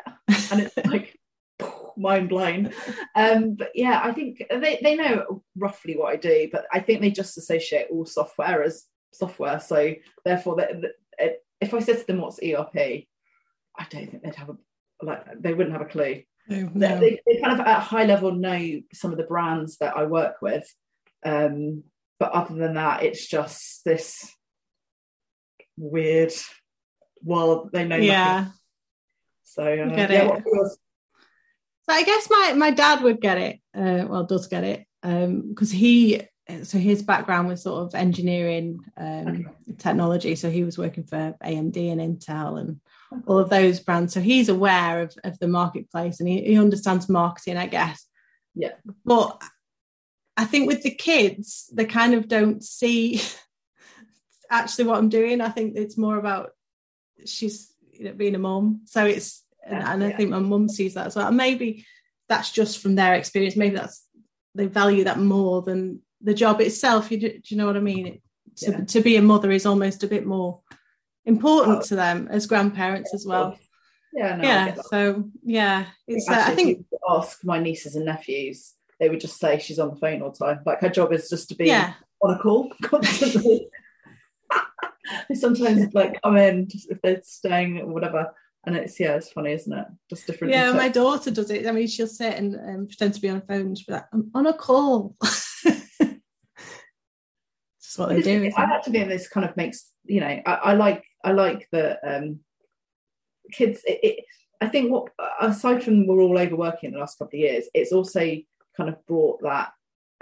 And 0.51 0.61
it's 0.63 0.77
like 0.87 1.19
mind 1.97 2.29
blown. 2.31 2.73
Um, 3.15 3.55
but 3.55 3.73
yeah, 3.75 4.01
I 4.03 4.13
think 4.13 4.43
they, 4.51 4.81
they 4.83 4.97
know 4.97 5.43
roughly 5.57 5.97
what 5.97 6.13
I 6.13 6.17
do, 6.17 6.49
but 6.51 6.65
I 6.73 6.81
think 6.81 7.01
they 7.01 7.11
just 7.11 7.37
associate 7.37 7.89
all 7.91 8.07
software 8.07 8.63
as 8.63 8.87
software. 9.13 9.61
So 9.61 9.95
therefore, 10.25 10.57
they, 10.57 11.37
if 11.61 11.75
I 11.75 11.81
said 11.81 11.99
to 11.99 12.07
them 12.07 12.21
what's 12.21 12.41
ERP, 12.43 12.75
I 12.75 13.87
don't 13.91 14.11
think 14.11 14.23
they'd 14.23 14.35
have 14.35 14.51
a 14.51 14.57
like 15.03 15.25
they 15.41 15.53
wouldn't 15.53 15.77
have 15.77 15.87
a 15.87 15.91
clue. 15.91 16.23
No, 16.49 16.71
no. 16.75 17.01
They, 17.01 17.21
they, 17.27 17.41
kind 17.41 17.53
of 17.53 17.61
at 17.61 17.79
a 17.79 17.81
high 17.81 18.05
level 18.05 18.33
know 18.33 18.81
some 18.93 19.13
of 19.13 19.19
the 19.19 19.25
brands 19.25 19.79
that 19.79 19.97
I 19.97 20.05
work 20.05 20.37
with, 20.43 20.65
um, 21.25 21.85
but 22.19 22.33
other 22.33 22.55
than 22.55 22.75
that, 22.75 23.03
it's 23.03 23.27
just 23.27 23.85
this 23.85 24.31
weird 25.77 26.33
world. 27.23 27.71
They 27.73 27.85
know 27.87 27.97
yeah. 27.97 28.35
Nothing. 28.35 28.53
So 29.45 29.63
uh, 29.63 29.95
get 29.95 30.11
yeah, 30.11 30.35
it. 30.35 30.45
so 30.45 30.77
I 31.91 32.03
guess 32.03 32.29
my 32.31 32.55
my 32.55 32.71
dad 32.71 33.03
would 33.03 33.21
get 33.21 33.39
it. 33.39 33.61
Uh, 33.75 34.07
well, 34.09 34.25
does 34.25 34.47
get 34.47 34.65
it 34.65 34.87
because 35.03 35.73
um, 35.73 35.79
he 35.79 36.23
so 36.63 36.79
his 36.79 37.03
background 37.03 37.49
was 37.49 37.63
sort 37.63 37.83
of 37.83 37.95
engineering 37.95 38.81
um, 38.97 39.29
okay. 39.29 39.45
technology. 39.79 40.35
So 40.35 40.51
he 40.51 40.65
was 40.65 40.79
working 40.79 41.05
for 41.05 41.35
AMD 41.43 41.77
and 41.77 42.01
Intel 42.01 42.61
and 42.61 42.81
all 43.27 43.39
of 43.39 43.51
those 43.51 43.81
brands. 43.81 44.13
So 44.13 44.21
he's 44.21 44.49
aware 44.49 45.03
of, 45.03 45.15
of 45.25 45.39
the 45.39 45.49
marketplace 45.49 46.21
and 46.21 46.29
he, 46.29 46.43
he 46.43 46.59
understands 46.59 47.09
marketing, 47.09 47.57
I 47.57 47.67
guess. 47.67 48.07
Yeah. 48.55 48.73
But 49.05 49.43
I 50.37 50.45
think 50.45 50.67
with 50.67 50.83
the 50.83 50.95
kids, 50.95 51.71
they 51.73 51.85
kind 51.85 52.15
of 52.15 52.29
don't 52.29 52.63
see 52.63 53.21
actually 54.51 54.85
what 54.85 54.99
I'm 54.99 55.09
doing. 55.09 55.41
I 55.41 55.49
think 55.49 55.77
it's 55.77 55.99
more 55.99 56.19
about 56.19 56.51
she's 57.27 57.73
you 57.93 58.05
know, 58.05 58.13
being 58.13 58.35
a 58.35 58.39
mom. 58.39 58.83
So 58.87 59.05
it's, 59.05 59.45
yeah, 59.67 59.93
and, 59.93 60.03
and, 60.03 60.13
I 60.13 60.17
think 60.17 60.31
my 60.31 60.39
mum 60.39 60.69
sees 60.69 60.95
that 60.95 61.07
as 61.07 61.17
well. 61.17 61.29
And 61.29 61.37
maybe 61.37 61.87
that's 62.29 62.51
just 62.51 62.81
from 62.81 62.95
their 62.95 63.15
experience. 63.15 63.57
Maybe 63.57 63.77
that's, 63.77 64.07
they 64.55 64.67
value 64.67 65.05
that 65.05 65.19
more 65.19 65.63
than 65.63 66.01
the 66.21 66.35
job 66.35 66.61
itself. 66.61 67.11
You 67.11 67.19
do, 67.19 67.29
do 67.29 67.43
you 67.47 67.57
know 67.57 67.67
what 67.67 67.77
I 67.77 67.81
mean? 67.81 68.21
to, 68.57 68.71
yeah. 68.71 68.85
to 68.85 69.01
be 69.01 69.17
a 69.17 69.23
mother 69.23 69.51
is 69.51 69.67
almost 69.67 70.03
a 70.03 70.09
bit 70.09 70.27
more 70.27 70.61
important 71.25 71.79
oh. 71.79 71.83
to 71.83 71.97
them 71.97 72.29
as 72.31 72.47
grandparents 72.47 73.15
as 73.15 73.27
well. 73.27 73.59
Yeah, 74.13 74.37
no, 74.37 74.43
yeah. 74.43 74.75
So 74.91 75.31
yeah, 75.43 75.87
it's. 76.07 76.29
I 76.29 76.35
think, 76.35 76.49
uh, 76.49 76.51
I 76.51 76.55
think 76.55 76.87
ask 77.09 77.45
my 77.45 77.59
nieces 77.59 77.97
and 77.97 78.05
nephews, 78.05 78.75
they 79.01 79.09
would 79.09 79.21
just 79.21 79.39
say 79.39 79.59
she's 79.59 79.79
on 79.79 79.91
the 79.91 79.97
phone 79.97 80.23
all 80.23 80.31
the 80.31 80.45
time. 80.45 80.61
Like 80.67 80.81
her 80.81 80.91
job 80.91 81.13
is 81.13 81.29
just 81.31 81.49
to 81.49 81.55
be 81.55 81.67
yeah. 81.67 81.95
on 82.21 82.35
a 82.35 82.39
call 82.39 82.71
constantly. 82.83 83.69
sometimes 85.35 85.93
like 85.95 86.21
come 86.23 86.37
in 86.37 86.69
just 86.69 86.91
if 86.91 87.01
they're 87.03 87.23
staying 87.23 87.81
or 87.81 87.87
whatever. 87.87 88.35
And 88.65 88.77
it's 88.77 89.01
yeah, 89.01 89.17
it's 89.17 89.33
funny, 89.33 89.53
isn't 89.53 89.73
it? 89.73 89.87
Just 90.09 90.27
different. 90.27 90.53
Yeah, 90.53 90.73
my 90.73 90.89
daughter 90.89 91.33
does 91.33 91.51
it. 91.51 91.67
I 91.67 91.73
mean, 91.73 91.89
she'll 91.89 92.07
sit 92.07 92.35
and 92.35 92.55
um, 92.55 92.87
pretend 92.87 93.15
to 93.15 93.21
be 93.21 93.29
on 93.29 93.39
a 93.39 93.41
phone 93.41 93.61
and 93.63 93.79
she'll 93.79 93.87
be 93.87 93.93
like, 93.95 94.07
I'm 94.13 94.31
on 94.35 94.47
a 94.47 94.53
call. 94.53 95.17
That's 97.93 97.99
what 97.99 98.11
they 98.11 98.23
do. 98.23 98.53
I 98.57 98.63
actually 98.63 98.93
think 98.93 99.09
this 99.09 99.29
kind 99.29 99.49
of 99.49 99.57
makes 99.57 99.91
you 100.05 100.21
know 100.21 100.41
I, 100.47 100.53
I 100.53 100.75
like 100.75 101.05
I 101.25 101.33
like 101.33 101.69
that 101.73 102.01
um, 102.05 102.41
kids. 103.53 103.83
It, 103.87 104.01
it, 104.03 104.25
I 104.61 104.69
think 104.69 104.91
what 104.91 105.13
aside 105.41 105.83
from 105.83 106.07
we're 106.07 106.21
all 106.21 106.39
overworking 106.39 106.89
in 106.89 106.95
the 106.95 107.01
last 107.01 107.19
couple 107.19 107.39
of 107.39 107.41
years, 107.41 107.65
it's 107.75 107.93
also 107.93 108.21
kind 108.77 108.89
of 108.89 109.05
brought 109.07 109.43
that 109.43 109.73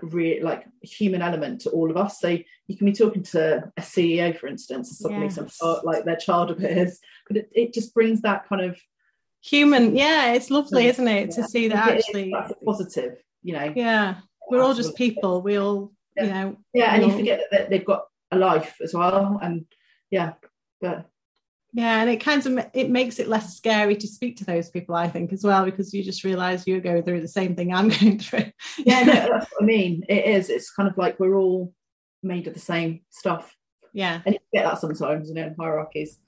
real 0.03 0.43
like 0.43 0.65
human 0.83 1.21
element 1.21 1.63
to 1.63 1.71
all 1.71 1.91
of 1.91 1.97
us. 1.97 2.21
So 2.21 2.39
you 2.67 2.77
can 2.77 2.87
be 2.87 2.93
talking 2.93 3.23
to 3.25 3.71
a 3.77 3.81
CEO, 3.81 4.37
for 4.37 4.47
instance, 4.47 4.89
and 4.89 4.97
suddenly 4.97 5.27
yes. 5.27 5.57
some 5.57 5.81
like 5.85 6.05
their 6.05 6.17
child 6.17 6.51
appears, 6.51 7.01
but 7.29 7.37
it, 7.37 7.51
it 7.53 7.75
just 7.75 7.95
brings 7.95 8.23
that 8.23 8.49
kind 8.49 8.63
of 8.63 8.81
human. 9.43 9.97
Yeah, 9.97 10.33
it's 10.33 10.51
lovely, 10.51 10.87
isn't 10.87 11.09
it, 11.09 11.29
yeah. 11.29 11.35
to 11.35 11.49
see 11.49 11.69
that 11.69 11.89
actually 11.91 12.35
positive. 12.65 13.23
You 13.43 13.55
know. 13.55 13.73
Yeah, 13.77 14.17
we're 14.51 14.63
all 14.63 14.75
just 14.75 14.97
people. 14.97 15.43
We 15.43 15.59
all 15.59 15.93
yeah. 16.17 16.25
you 16.25 16.31
know 16.31 16.57
yeah 16.75 16.95
and 16.95 17.07
you 17.07 17.13
forget 17.13 17.43
that 17.51 17.71
they've 17.71 17.85
got 17.85 18.07
a 18.33 18.39
life 18.39 18.77
as 18.83 18.95
well 18.95 19.39
and 19.43 19.67
yeah 20.11 20.33
but 20.81 21.07
yeah 21.73 22.01
and 22.01 22.11
it 22.11 22.19
kind 22.19 22.45
of 22.45 22.67
it 22.75 22.91
makes 22.91 23.19
it 23.19 23.29
less 23.29 23.57
scary 23.57 23.95
to 23.95 24.07
speak 24.07 24.37
to 24.37 24.45
those 24.45 24.71
people 24.71 24.95
i 24.95 25.09
think 25.09 25.33
as 25.33 25.45
well 25.45 25.65
because 25.65 25.95
you 25.95 26.03
just 26.03 26.25
realize 26.25 26.67
you're 26.67 26.81
going 26.81 27.03
through 27.03 27.21
the 27.21 27.29
same 27.29 27.55
thing 27.55 27.73
i'm 27.73 27.89
going 28.01 28.19
through. 28.19 28.51
Yeah 28.79 29.03
no, 29.03 29.13
that's 29.13 29.51
what 29.53 29.63
i 29.63 29.65
mean. 29.65 30.05
It 30.09 30.25
is. 30.25 30.51
It's 30.51 30.71
kind 30.71 30.89
of 30.89 30.97
like 30.97 31.21
we're 31.21 31.37
all 31.37 31.73
made 32.23 32.47
of 32.47 32.55
the 32.55 32.61
same 32.61 33.01
stuff. 33.11 33.57
Yeah. 33.93 34.21
And 34.25 34.35
you 34.35 34.41
get 34.53 34.65
that 34.65 34.81
sometimes 34.81 35.29
you 35.29 35.35
know 35.35 35.47
in 35.47 35.57
hierarchies. 35.59 36.19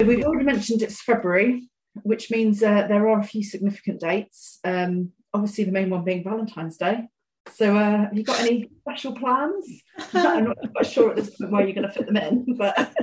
We've 0.00 0.24
already 0.24 0.44
mentioned 0.44 0.82
it's 0.82 1.00
february 1.00 1.68
which 2.02 2.28
means 2.28 2.60
uh, 2.60 2.88
there 2.88 3.08
are 3.08 3.20
a 3.20 3.24
few 3.24 3.44
significant 3.44 4.00
dates. 4.00 4.58
Um, 4.64 5.12
obviously 5.32 5.62
the 5.62 5.72
main 5.72 5.90
one 5.90 6.04
being 6.04 6.24
valentine's 6.24 6.76
day 6.76 7.08
so, 7.52 7.76
uh, 7.76 8.04
have 8.04 8.16
you 8.16 8.24
got 8.24 8.40
any 8.40 8.70
special 8.80 9.12
plans? 9.12 9.82
I'm 10.14 10.44
not 10.44 10.72
quite 10.72 10.86
sure 10.86 11.10
at 11.10 11.16
this 11.16 11.30
point 11.36 11.52
where 11.52 11.64
you're 11.64 11.74
going 11.74 11.86
to 11.86 11.92
fit 11.92 12.06
them 12.06 12.16
in, 12.16 12.56
but 12.56 12.94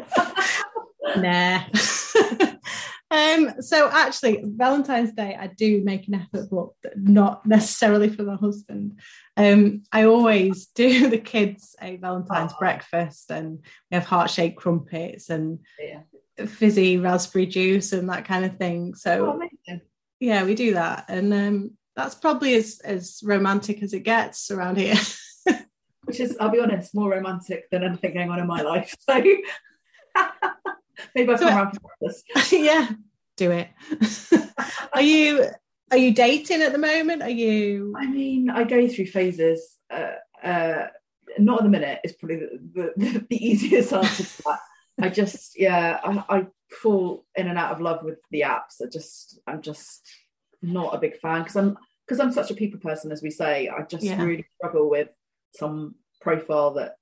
nah. 1.18 1.64
um, 3.12 3.62
so 3.62 3.90
actually, 3.92 4.44
Valentine's 4.44 5.14
Day, 5.14 5.38
I 5.40 5.48
do 5.48 5.84
make 5.84 6.08
an 6.08 6.16
effort, 6.16 6.50
but 6.52 6.98
not 6.98 7.46
necessarily 7.46 8.10
for 8.10 8.24
my 8.24 8.36
husband. 8.36 9.00
Um, 9.38 9.84
I 9.92 10.04
always 10.04 10.68
do 10.68 11.10
the 11.10 11.20
kids 11.20 11.76
a 11.82 11.98
Valentine's 11.98 12.54
oh. 12.54 12.60
breakfast, 12.60 13.32
and 13.32 13.60
we 13.90 13.96
have 13.96 14.06
heart 14.06 14.32
shaped 14.32 14.58
crumpets 14.58 15.30
and 15.30 15.60
yeah. 15.80 16.02
fizzy 16.46 16.98
raspberry 16.98 17.46
juice 17.46 17.94
and 17.94 18.10
that 18.10 18.26
kind 18.26 18.44
of 18.44 18.58
thing. 18.58 18.96
So, 18.96 19.40
oh, 19.40 19.78
yeah, 20.20 20.44
we 20.44 20.56
do 20.56 20.74
that, 20.74 21.06
and 21.10 21.34
um, 21.34 21.72
that's 21.96 22.16
probably 22.16 22.56
as 22.56 22.82
as 22.84 23.22
romantic 23.24 23.84
as 23.84 23.94
it 23.94 24.02
gets 24.02 24.52
around 24.52 24.78
here. 24.78 24.96
Which 26.06 26.20
is, 26.20 26.36
I'll 26.40 26.50
be 26.50 26.60
honest, 26.60 26.96
more 26.96 27.12
romantic 27.12 27.70
than 27.70 27.84
anything 27.84 28.16
going 28.16 28.32
on 28.32 28.40
in 28.40 28.48
my 28.48 28.62
life. 28.62 28.96
So 29.00 29.14
maybe 31.16 31.32
I'll 31.32 31.38
come 31.38 31.38
so, 31.38 31.48
around 31.48 31.72
for 31.72 31.92
this. 32.02 32.24
yeah, 32.52 32.90
do 33.38 33.52
it. 33.52 33.70
are 34.94 35.02
you 35.02 35.48
are 35.92 35.98
you 35.98 36.14
dating 36.14 36.62
at 36.62 36.72
the 36.72 36.78
moment? 36.78 37.22
Are 37.22 37.30
you? 37.30 37.94
I 37.98 38.08
mean, 38.08 38.50
I 38.50 38.64
go 38.64 38.88
through 38.88 39.08
phases. 39.08 39.78
Uh, 39.90 40.14
uh, 40.44 40.88
not 41.38 41.60
at 41.60 41.64
the 41.64 41.70
minute 41.70 42.00
is 42.04 42.14
probably 42.14 42.38
the, 42.38 42.94
the, 42.98 43.26
the 43.30 43.46
easiest 43.46 43.94
answer 43.94 44.24
to 44.24 44.44
that. 44.44 44.60
I 45.02 45.10
just, 45.10 45.60
yeah, 45.60 46.00
I, 46.04 46.38
I 46.38 46.48
fall 46.70 47.26
in 47.36 47.48
and 47.48 47.58
out 47.58 47.72
of 47.72 47.82
love 47.82 48.04
with 48.04 48.20
the 48.30 48.42
apps. 48.42 48.82
I 48.82 48.86
just, 48.92 49.40
I'm 49.48 49.62
just 49.62 50.08
not 50.62 50.96
a 50.96 51.00
big 51.00 51.18
fan 51.18 51.42
because 51.42 51.56
I'm 51.56 51.78
because 52.08 52.20
I'm 52.20 52.32
such 52.32 52.52
a 52.52 52.56
people 52.56 52.80
person, 52.80 53.12
as 53.12 53.22
we 53.22 53.32
say. 53.32 53.70
I 53.70 53.84
just 53.84 54.04
yeah. 54.04 54.22
really 54.22 54.46
struggle 54.58 54.90
with 54.90 55.10
some 55.56 55.96
profile 56.20 56.74
that 56.74 56.96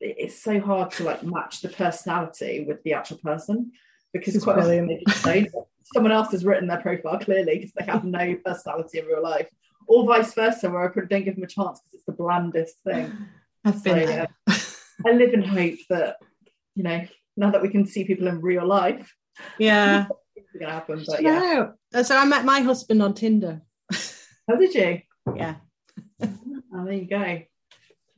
it's 0.00 0.42
so 0.42 0.60
hard 0.60 0.90
to 0.92 1.04
like 1.04 1.22
match 1.22 1.60
the 1.60 1.68
personality 1.68 2.64
with 2.66 2.82
the 2.82 2.92
actual 2.92 3.18
person 3.18 3.72
because 4.12 4.42
quite 4.42 4.58
often 4.58 4.86
they 4.86 5.02
just 5.06 5.22
say 5.22 5.50
someone 5.94 6.12
else 6.12 6.30
has 6.32 6.44
written 6.44 6.68
their 6.68 6.80
profile 6.80 7.18
clearly 7.18 7.58
because 7.58 7.72
they 7.72 7.84
have 7.84 8.04
no 8.04 8.34
personality 8.44 8.98
in 8.98 9.06
real 9.06 9.22
life, 9.22 9.48
or 9.86 10.06
vice 10.06 10.34
versa, 10.34 10.70
where 10.70 10.90
I 10.90 11.06
don't 11.06 11.24
give 11.24 11.34
them 11.34 11.44
a 11.44 11.46
chance 11.46 11.80
because 11.80 11.94
it's 11.94 12.04
the 12.04 12.12
blandest 12.12 12.76
thing. 12.84 13.12
I've 13.64 13.82
been 13.82 14.00
so, 14.00 14.06
there. 14.06 14.28
Yeah, 14.48 14.56
I 15.06 15.12
live 15.12 15.34
in 15.34 15.42
hope 15.42 15.78
that 15.90 16.16
you 16.74 16.82
know 16.82 17.06
now 17.36 17.50
that 17.50 17.62
we 17.62 17.68
can 17.68 17.86
see 17.86 18.04
people 18.04 18.28
in 18.28 18.40
real 18.40 18.66
life. 18.66 19.14
Yeah. 19.58 20.06
gonna 20.58 20.72
happen, 20.72 21.04
but 21.06 21.22
yeah. 21.22 21.72
No. 21.92 22.02
So 22.02 22.16
I 22.16 22.24
met 22.24 22.44
my 22.44 22.60
husband 22.60 23.02
on 23.02 23.14
Tinder. 23.14 23.62
How 24.48 24.56
did 24.56 24.74
you? 24.74 25.00
Yeah. 25.34 25.56
oh, 26.22 26.84
there 26.84 26.92
you 26.92 27.06
go. 27.06 27.42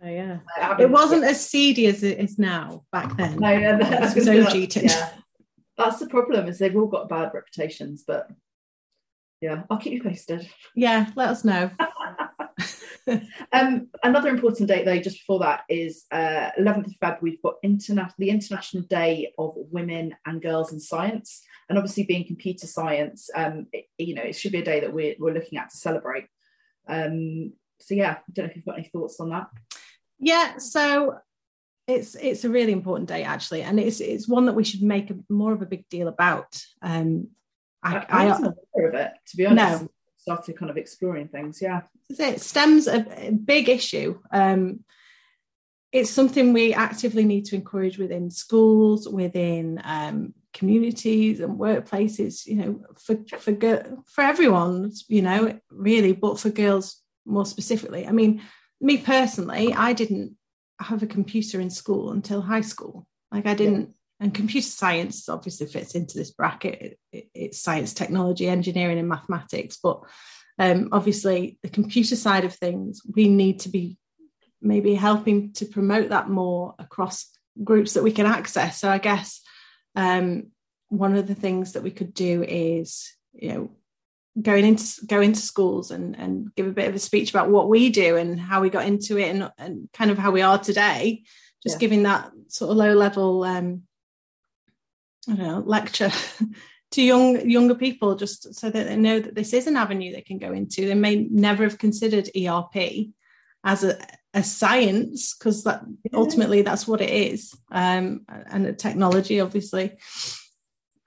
Oh 0.01 0.09
yeah, 0.09 0.39
it 0.79 0.89
wasn't 0.89 1.25
as 1.25 1.45
seedy 1.45 1.87
as 1.87 2.05
it 2.05 2.21
is 2.21 2.39
now 2.39 2.85
back 2.93 3.17
then. 3.17 3.37
No, 3.37 3.51
yeah, 3.51 3.77
that's 3.77 4.15
was 4.15 4.77
Yeah. 4.77 5.11
That's 5.77 5.99
the 5.99 6.07
problem 6.07 6.47
is 6.47 6.59
they've 6.59 6.77
all 6.77 6.87
got 6.87 7.09
bad 7.09 7.33
reputations, 7.35 8.05
but 8.07 8.31
yeah, 9.41 9.63
I'll 9.69 9.79
keep 9.79 9.93
you 9.93 10.03
posted. 10.03 10.49
Yeah, 10.75 11.11
let 11.17 11.31
us 11.31 11.45
know. 11.45 11.71
um, 13.53 13.89
another 14.03 14.29
important 14.29 14.69
date 14.69 14.85
though, 14.85 14.99
just 14.99 15.19
before 15.19 15.41
that, 15.41 15.63
is 15.69 16.05
uh, 16.11 16.51
11th 16.59 16.87
of 16.87 16.95
Feb. 17.03 17.23
We've 17.23 17.43
got 17.43 17.55
interna- 17.65 18.13
the 18.19 18.31
International 18.31 18.83
Day 18.85 19.33
of 19.39 19.55
Women 19.57 20.15
and 20.27 20.43
Girls 20.43 20.73
in 20.73 20.81
Science, 20.81 21.43
and 21.69 21.79
obviously 21.79 22.05
being 22.05 22.27
computer 22.27 22.67
science, 22.67 23.31
um, 23.35 23.67
it, 23.73 23.87
you 23.99 24.15
know, 24.15 24.23
it 24.23 24.35
should 24.35 24.53
be 24.53 24.59
a 24.59 24.65
day 24.65 24.81
that 24.81 24.93
we're 24.93 25.15
we're 25.19 25.35
looking 25.35 25.59
at 25.59 25.71
to 25.71 25.77
celebrate. 25.77 26.27
Um, 26.89 27.53
so 27.81 27.95
yeah, 27.95 28.13
I 28.19 28.33
don't 28.33 28.47
know 28.47 28.51
if 28.51 28.57
you've 28.57 28.65
got 28.65 28.79
any 28.79 28.89
thoughts 28.89 29.21
on 29.21 29.31
that. 29.31 29.49
Yeah, 30.19 30.59
so 30.59 31.19
it's 31.87 32.15
it's 32.17 32.45
a 32.45 32.51
really 32.51 32.73
important 32.73 33.09
day 33.09 33.23
actually, 33.23 33.63
and 33.63 33.79
it's 33.81 34.01
it's 34.01 34.29
one 34.29 34.47
that 34.47 34.55
we 34.55 34.65
should 34.65 34.83
make 34.83 35.11
a, 35.11 35.17
more 35.29 35.53
of 35.53 35.63
a 35.63 35.67
big 35.67 35.89
deal 35.89 36.09
about. 36.09 36.63
Um, 36.83 37.29
I, 37.83 37.97
I, 37.97 38.07
I 38.09 38.27
wasn't 38.27 38.57
aware 38.75 38.89
of 38.89 38.95
it 38.95 39.13
to 39.29 39.37
be 39.37 39.47
honest. 39.47 39.83
No. 39.83 39.89
Started 40.29 40.59
kind 40.59 40.71
of 40.71 40.77
exploring 40.77 41.29
things, 41.29 41.61
yeah. 41.61 41.83
It 42.11 42.41
STEM's 42.41 42.87
a, 42.87 43.31
big 43.33 43.69
issue. 43.69 44.21
Um, 44.33 44.85
it's 45.91 46.11
something 46.11 46.53
we 46.53 46.75
actively 46.75 47.25
need 47.25 47.47
to 47.47 47.57
encourage 47.57 47.99
within 47.99 48.31
schools, 48.31 49.09
within 49.09 49.81
um, 49.85 50.35
communities 50.53 51.41
and 51.41 51.59
workplaces. 51.59 52.47
You 52.47 52.57
know, 52.57 52.81
for 53.01 53.17
for 53.39 54.03
for 54.07 54.23
everyone, 54.23 54.93
you 55.09 55.23
know, 55.23 55.59
really, 55.71 56.13
but 56.13 56.39
for 56.39 56.51
girls 56.51 57.03
more 57.25 57.47
specifically. 57.47 58.07
I 58.07 58.13
mean, 58.13 58.43
me 58.81 58.99
personally, 58.99 59.73
I 59.73 59.93
didn't 59.93 60.37
have 60.81 61.03
a 61.03 61.07
computer 61.07 61.61
in 61.61 61.71
school 61.71 62.13
until 62.13 62.41
high 62.41 62.63
school. 62.63 63.07
Like 63.31 63.47
I 63.47 63.55
didn't. 63.55 63.95
And 64.21 64.35
computer 64.35 64.67
science 64.67 65.29
obviously 65.29 65.67
fits 65.67 65.95
into 65.95 66.19
this 66.19 66.33
bracket. 66.33 66.81
It, 66.81 66.99
it, 67.13 67.29
it's 67.35 67.61
science, 67.61 67.95
technology, 67.95 68.49
engineering, 68.49 68.99
and 68.99 69.09
mathematics. 69.09 69.79
But 69.83 70.01
um, 70.59 70.89
obviously, 70.91 71.59
the 71.63 71.69
computer 71.69 72.17
side 72.17 72.45
of 72.45 72.55
things, 72.55 73.01
we 73.15 73.29
need 73.29 73.61
to 73.61 73.69
be 73.69 73.97
maybe 74.61 74.95
helping 74.95 75.53
to 75.53 75.67
promote 75.67 76.09
that 76.09 76.29
more 76.29 76.75
across 76.79 77.31
groups 77.63 77.95
that 77.95 78.03
we 78.03 78.11
can 78.11 78.27
access. 78.27 78.81
So 78.81 78.91
I 78.91 78.99
guess 78.99 79.41
um, 79.95 80.49
one 80.89 81.15
of 81.15 81.29
the 81.29 81.35
things 81.35 81.73
that 81.75 81.85
we 81.85 81.93
could 81.93 82.13
do 82.13 82.43
is, 82.43 83.13
you 83.33 83.53
know, 83.53 83.71
going 84.41 84.65
into 84.65 85.05
go 85.07 85.21
into 85.21 85.41
schools 85.41 85.91
and 85.91 86.17
and 86.17 86.55
give 86.55 86.67
a 86.67 86.73
bit 86.73 86.89
of 86.89 86.95
a 86.95 86.99
speech 86.99 87.31
about 87.31 87.51
what 87.51 87.69
we 87.69 87.91
do 87.91 88.17
and 88.17 88.39
how 88.39 88.61
we 88.61 88.71
got 88.71 88.87
into 88.87 89.19
it 89.19 89.31
and, 89.31 89.51
and 89.59 89.89
kind 89.93 90.11
of 90.11 90.19
how 90.19 90.31
we 90.31 90.43
are 90.43 90.59
today 90.59 91.25
just 91.63 91.77
yeah. 91.77 91.81
giving 91.81 92.05
that 92.05 92.31
sort 92.47 92.71
of 92.71 92.77
low 92.77 92.95
level 92.95 93.43
um 93.43 93.83
know 95.37 95.63
lecture 95.65 96.11
to 96.93 97.03
young 97.03 97.49
younger 97.49 97.75
people 97.75 98.15
just 98.15 98.55
so 98.55 98.71
that 98.71 98.87
they 98.87 98.97
know 98.97 99.21
that 99.21 99.35
this 99.35 99.53
is 99.53 99.67
an 99.67 99.77
avenue 99.77 100.13
they 100.13 100.23
can 100.23 100.39
go 100.39 100.53
into. 100.53 100.87
They 100.87 100.95
may 100.95 101.27
never 101.31 101.65
have 101.65 101.79
considered 101.79 102.31
erp 102.35 102.77
as 103.65 103.85
a, 103.85 103.99
a 104.35 104.43
science 104.43 105.35
because 105.35 105.65
that 105.65 105.83
ultimately 106.15 106.63
that's 106.63 106.87
what 106.87 107.01
it 107.01 107.11
is. 107.11 107.55
Um 107.71 108.25
and 108.29 108.67
a 108.67 108.73
technology 108.73 109.41
obviously. 109.41 109.99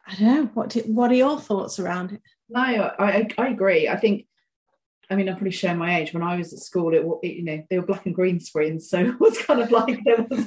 I 0.07 0.15
don't 0.15 0.35
know 0.35 0.51
what 0.53 0.69
do, 0.69 0.81
what 0.81 1.11
are 1.11 1.15
your 1.15 1.39
thoughts 1.39 1.79
around 1.79 2.11
it? 2.11 2.21
No, 2.51 2.59
I, 2.59 3.29
I 3.37 3.47
agree. 3.47 3.87
I 3.87 3.95
think, 3.95 4.25
I 5.09 5.15
mean, 5.15 5.29
I'm 5.29 5.37
pretty 5.37 5.55
sure 5.55 5.73
my 5.73 5.99
age. 5.99 6.13
When 6.13 6.23
I 6.23 6.35
was 6.35 6.51
at 6.51 6.59
school, 6.59 6.93
it, 6.93 7.05
it 7.27 7.35
you 7.37 7.43
know 7.43 7.63
they 7.69 7.79
were 7.79 7.85
black 7.85 8.05
and 8.05 8.13
green 8.13 8.39
screens, 8.39 8.89
so 8.89 8.99
it 9.05 9.19
was 9.19 9.37
kind 9.41 9.61
of 9.61 9.71
like 9.71 9.99
there 10.03 10.25
was, 10.29 10.45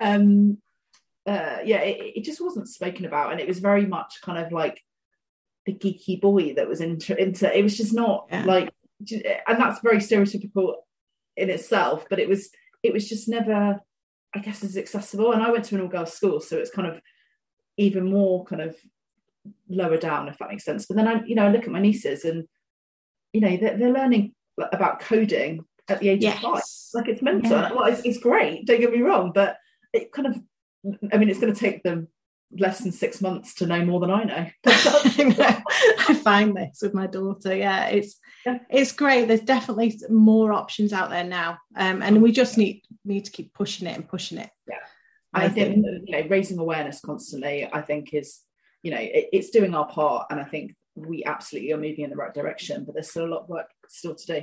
um, 0.00 0.58
uh, 1.26 1.58
yeah, 1.64 1.80
it, 1.80 2.18
it 2.18 2.24
just 2.24 2.40
wasn't 2.40 2.68
spoken 2.68 3.04
about, 3.04 3.32
and 3.32 3.40
it 3.40 3.48
was 3.48 3.58
very 3.58 3.86
much 3.86 4.20
kind 4.22 4.44
of 4.44 4.52
like 4.52 4.82
the 5.66 5.74
geeky 5.74 6.20
boy 6.20 6.54
that 6.54 6.68
was 6.68 6.80
into 6.80 7.20
into. 7.20 7.56
It 7.56 7.62
was 7.62 7.76
just 7.76 7.92
not 7.92 8.26
yeah. 8.30 8.44
like, 8.44 8.72
and 9.00 9.60
that's 9.60 9.80
very 9.80 9.98
stereotypical 9.98 10.74
in 11.36 11.50
itself, 11.50 12.06
but 12.08 12.18
it 12.18 12.28
was 12.28 12.50
it 12.82 12.92
was 12.92 13.08
just 13.08 13.28
never, 13.28 13.80
I 14.34 14.38
guess, 14.38 14.62
as 14.62 14.76
accessible. 14.76 15.32
And 15.32 15.42
I 15.42 15.50
went 15.50 15.64
to 15.66 15.74
an 15.74 15.80
all 15.82 15.88
girls 15.88 16.12
school, 16.12 16.40
so 16.40 16.56
it's 16.56 16.70
kind 16.70 16.88
of 16.88 17.00
even 17.76 18.10
more 18.10 18.44
kind 18.44 18.62
of 18.62 18.76
lower 19.68 19.96
down, 19.96 20.28
if 20.28 20.38
that 20.38 20.48
makes 20.48 20.64
sense. 20.64 20.86
But 20.86 20.96
then 20.96 21.06
I, 21.06 21.22
you 21.24 21.34
know, 21.34 21.46
I 21.46 21.50
look 21.50 21.64
at 21.64 21.70
my 21.70 21.80
nieces 21.80 22.24
and, 22.24 22.48
you 23.32 23.40
know, 23.40 23.56
they're, 23.56 23.76
they're 23.76 23.92
learning 23.92 24.34
about 24.72 25.00
coding 25.00 25.64
at 25.88 26.00
the 26.00 26.08
age 26.08 26.22
yes. 26.22 26.36
of 26.36 26.42
five. 26.42 26.62
Like 26.94 27.08
it's 27.08 27.20
mental. 27.22 27.50
Yeah. 27.50 27.72
Well, 27.72 27.84
it's, 27.84 28.00
it's 28.00 28.18
great. 28.18 28.66
Don't 28.66 28.80
get 28.80 28.92
me 28.92 29.02
wrong, 29.02 29.32
but 29.34 29.58
it 29.92 30.10
kind 30.10 30.26
of, 30.26 30.40
I 31.12 31.16
mean, 31.18 31.28
it's 31.28 31.40
going 31.40 31.52
to 31.52 31.58
take 31.58 31.82
them 31.82 32.08
less 32.52 32.78
than 32.78 32.92
six 32.92 33.20
months 33.20 33.54
to 33.56 33.66
know 33.66 33.84
more 33.84 33.98
than 33.98 34.10
I 34.66 35.24
know. 35.24 35.58
I 36.08 36.14
find 36.14 36.56
this 36.56 36.78
with 36.82 36.94
my 36.94 37.06
daughter. 37.06 37.54
Yeah, 37.54 37.86
it's 37.86 38.16
yeah. 38.44 38.58
it's 38.70 38.92
great. 38.92 39.28
There's 39.28 39.40
definitely 39.40 39.98
more 40.08 40.52
options 40.52 40.92
out 40.92 41.10
there 41.10 41.24
now, 41.24 41.58
um, 41.76 42.02
and 42.02 42.22
we 42.22 42.32
just 42.32 42.56
need 42.56 42.82
need 43.04 43.24
to 43.24 43.32
keep 43.32 43.52
pushing 43.52 43.88
it 43.88 43.96
and 43.96 44.08
pushing 44.08 44.38
it. 44.38 44.50
Yeah, 44.68 44.76
I, 45.34 45.46
I 45.46 45.48
think, 45.48 45.84
think 45.84 45.86
you 46.06 46.22
know 46.22 46.28
raising 46.28 46.58
awareness 46.58 47.00
constantly. 47.00 47.68
I 47.72 47.82
think 47.82 48.14
is 48.14 48.42
you 48.86 48.92
know 48.92 49.00
it, 49.00 49.28
it's 49.32 49.50
doing 49.50 49.74
our 49.74 49.88
part 49.88 50.28
and 50.30 50.38
i 50.38 50.44
think 50.44 50.74
we 50.94 51.24
absolutely 51.24 51.72
are 51.72 51.76
moving 51.76 52.04
in 52.04 52.10
the 52.10 52.16
right 52.16 52.32
direction 52.32 52.84
but 52.84 52.94
there's 52.94 53.10
still 53.10 53.26
a 53.26 53.34
lot 53.34 53.42
of 53.42 53.48
work 53.48 53.66
still 53.88 54.14
to 54.14 54.26
do 54.26 54.42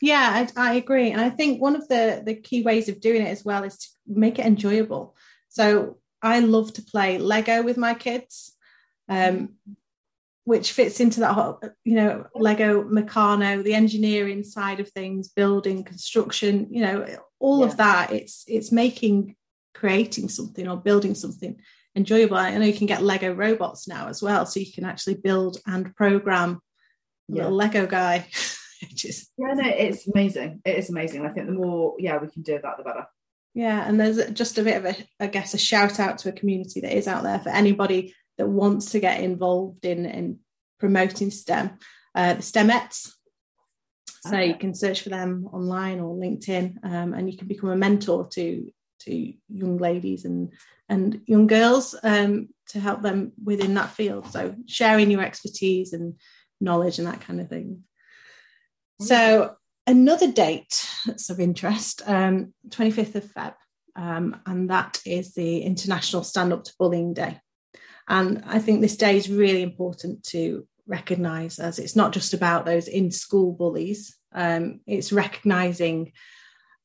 yeah 0.00 0.46
I, 0.56 0.70
I, 0.70 0.74
agree 0.74 1.10
and 1.10 1.20
i 1.20 1.28
think 1.28 1.60
one 1.60 1.76
of 1.76 1.86
the 1.88 2.22
the 2.24 2.34
key 2.34 2.62
ways 2.62 2.88
of 2.88 3.00
doing 3.00 3.20
it 3.20 3.28
as 3.28 3.44
well 3.44 3.64
is 3.64 3.76
to 3.76 3.88
make 4.06 4.38
it 4.38 4.46
enjoyable 4.46 5.14
so 5.52 5.98
i 6.22 6.40
love 6.40 6.72
to 6.72 6.82
play 6.82 7.18
lego 7.18 7.62
with 7.62 7.76
my 7.76 7.94
kids 7.94 8.56
um, 9.08 9.50
which 10.44 10.72
fits 10.72 11.00
into 11.00 11.20
that 11.20 11.34
whole 11.34 11.60
you 11.84 11.94
know 11.94 12.26
lego 12.34 12.82
meccano 12.84 13.62
the 13.62 13.74
engineering 13.74 14.42
side 14.42 14.80
of 14.80 14.88
things 14.90 15.28
building 15.28 15.84
construction 15.84 16.66
you 16.70 16.80
know 16.80 17.06
all 17.38 17.60
yeah. 17.60 17.66
of 17.66 17.76
that 17.76 18.12
it's 18.12 18.44
it's 18.48 18.72
making 18.72 19.36
creating 19.74 20.28
something 20.28 20.68
or 20.68 20.76
building 20.76 21.14
something 21.14 21.56
enjoyable. 21.94 22.36
I 22.36 22.56
know 22.56 22.64
you 22.64 22.76
can 22.76 22.86
get 22.86 23.02
Lego 23.02 23.32
robots 23.32 23.88
now 23.88 24.08
as 24.08 24.22
well, 24.22 24.46
so 24.46 24.60
you 24.60 24.72
can 24.72 24.84
actually 24.84 25.14
build 25.14 25.58
and 25.66 25.94
program 25.94 26.60
yeah. 27.28 27.42
little 27.42 27.56
Lego 27.56 27.86
guy. 27.86 28.26
Just 28.94 29.30
yeah, 29.38 29.54
no, 29.54 29.68
it's 29.68 30.08
amazing. 30.08 30.60
It 30.64 30.78
is 30.78 30.90
amazing. 30.90 31.24
I 31.24 31.30
think 31.30 31.46
the 31.46 31.52
more 31.52 31.94
yeah 31.98 32.18
we 32.18 32.28
can 32.28 32.42
do 32.42 32.58
that, 32.62 32.76
the 32.76 32.82
better. 32.82 33.06
Yeah, 33.54 33.86
and 33.86 34.00
there's 34.00 34.30
just 34.30 34.58
a 34.58 34.62
bit 34.62 34.76
of 34.76 34.86
a, 34.86 34.96
I 35.20 35.26
guess, 35.26 35.52
a 35.52 35.58
shout 35.58 36.00
out 36.00 36.18
to 36.18 36.30
a 36.30 36.32
community 36.32 36.80
that 36.80 36.96
is 36.96 37.06
out 37.06 37.22
there 37.22 37.38
for 37.38 37.50
anybody 37.50 38.14
that 38.38 38.48
wants 38.48 38.92
to 38.92 39.00
get 39.00 39.20
involved 39.20 39.84
in 39.84 40.06
in 40.06 40.38
promoting 40.78 41.30
STEM. 41.30 41.78
Uh, 42.14 42.34
the 42.34 42.42
STEMettes. 42.42 43.12
So 44.26 44.38
you 44.38 44.54
can 44.54 44.72
search 44.72 45.02
for 45.02 45.08
them 45.08 45.48
online 45.52 45.98
or 45.98 46.14
LinkedIn, 46.14 46.84
um, 46.84 47.12
and 47.12 47.30
you 47.30 47.36
can 47.36 47.48
become 47.48 47.70
a 47.70 47.76
mentor 47.76 48.28
to 48.32 48.72
to 49.00 49.32
young 49.48 49.78
ladies 49.78 50.24
and 50.24 50.52
and 50.88 51.20
young 51.26 51.46
girls 51.46 51.94
um, 52.02 52.48
to 52.68 52.80
help 52.80 53.02
them 53.02 53.32
within 53.42 53.74
that 53.74 53.90
field. 53.90 54.30
So 54.30 54.54
sharing 54.66 55.10
your 55.10 55.22
expertise 55.22 55.92
and 55.92 56.14
knowledge 56.60 56.98
and 56.98 57.08
that 57.08 57.20
kind 57.20 57.40
of 57.40 57.48
thing. 57.48 57.82
So 59.00 59.56
another 59.86 60.30
date 60.30 60.88
that's 61.06 61.30
of 61.30 61.40
interest, 61.40 62.02
um, 62.06 62.52
25th 62.68 63.14
of 63.16 63.24
Feb, 63.24 63.54
um, 63.96 64.40
and 64.46 64.70
that 64.70 65.00
is 65.04 65.34
the 65.34 65.62
International 65.62 66.22
Stand 66.22 66.52
Up 66.52 66.64
to 66.64 66.74
Bullying 66.78 67.14
Day. 67.14 67.40
And 68.08 68.42
I 68.46 68.58
think 68.58 68.80
this 68.80 68.96
day 68.96 69.16
is 69.16 69.30
really 69.30 69.62
important 69.62 70.24
to 70.24 70.66
recognise 70.86 71.58
as 71.58 71.78
it's 71.78 71.96
not 71.96 72.12
just 72.12 72.34
about 72.34 72.64
those 72.64 72.88
in 72.88 73.10
school 73.10 73.52
bullies, 73.52 74.16
um, 74.34 74.80
it's 74.86 75.12
recognising 75.12 76.12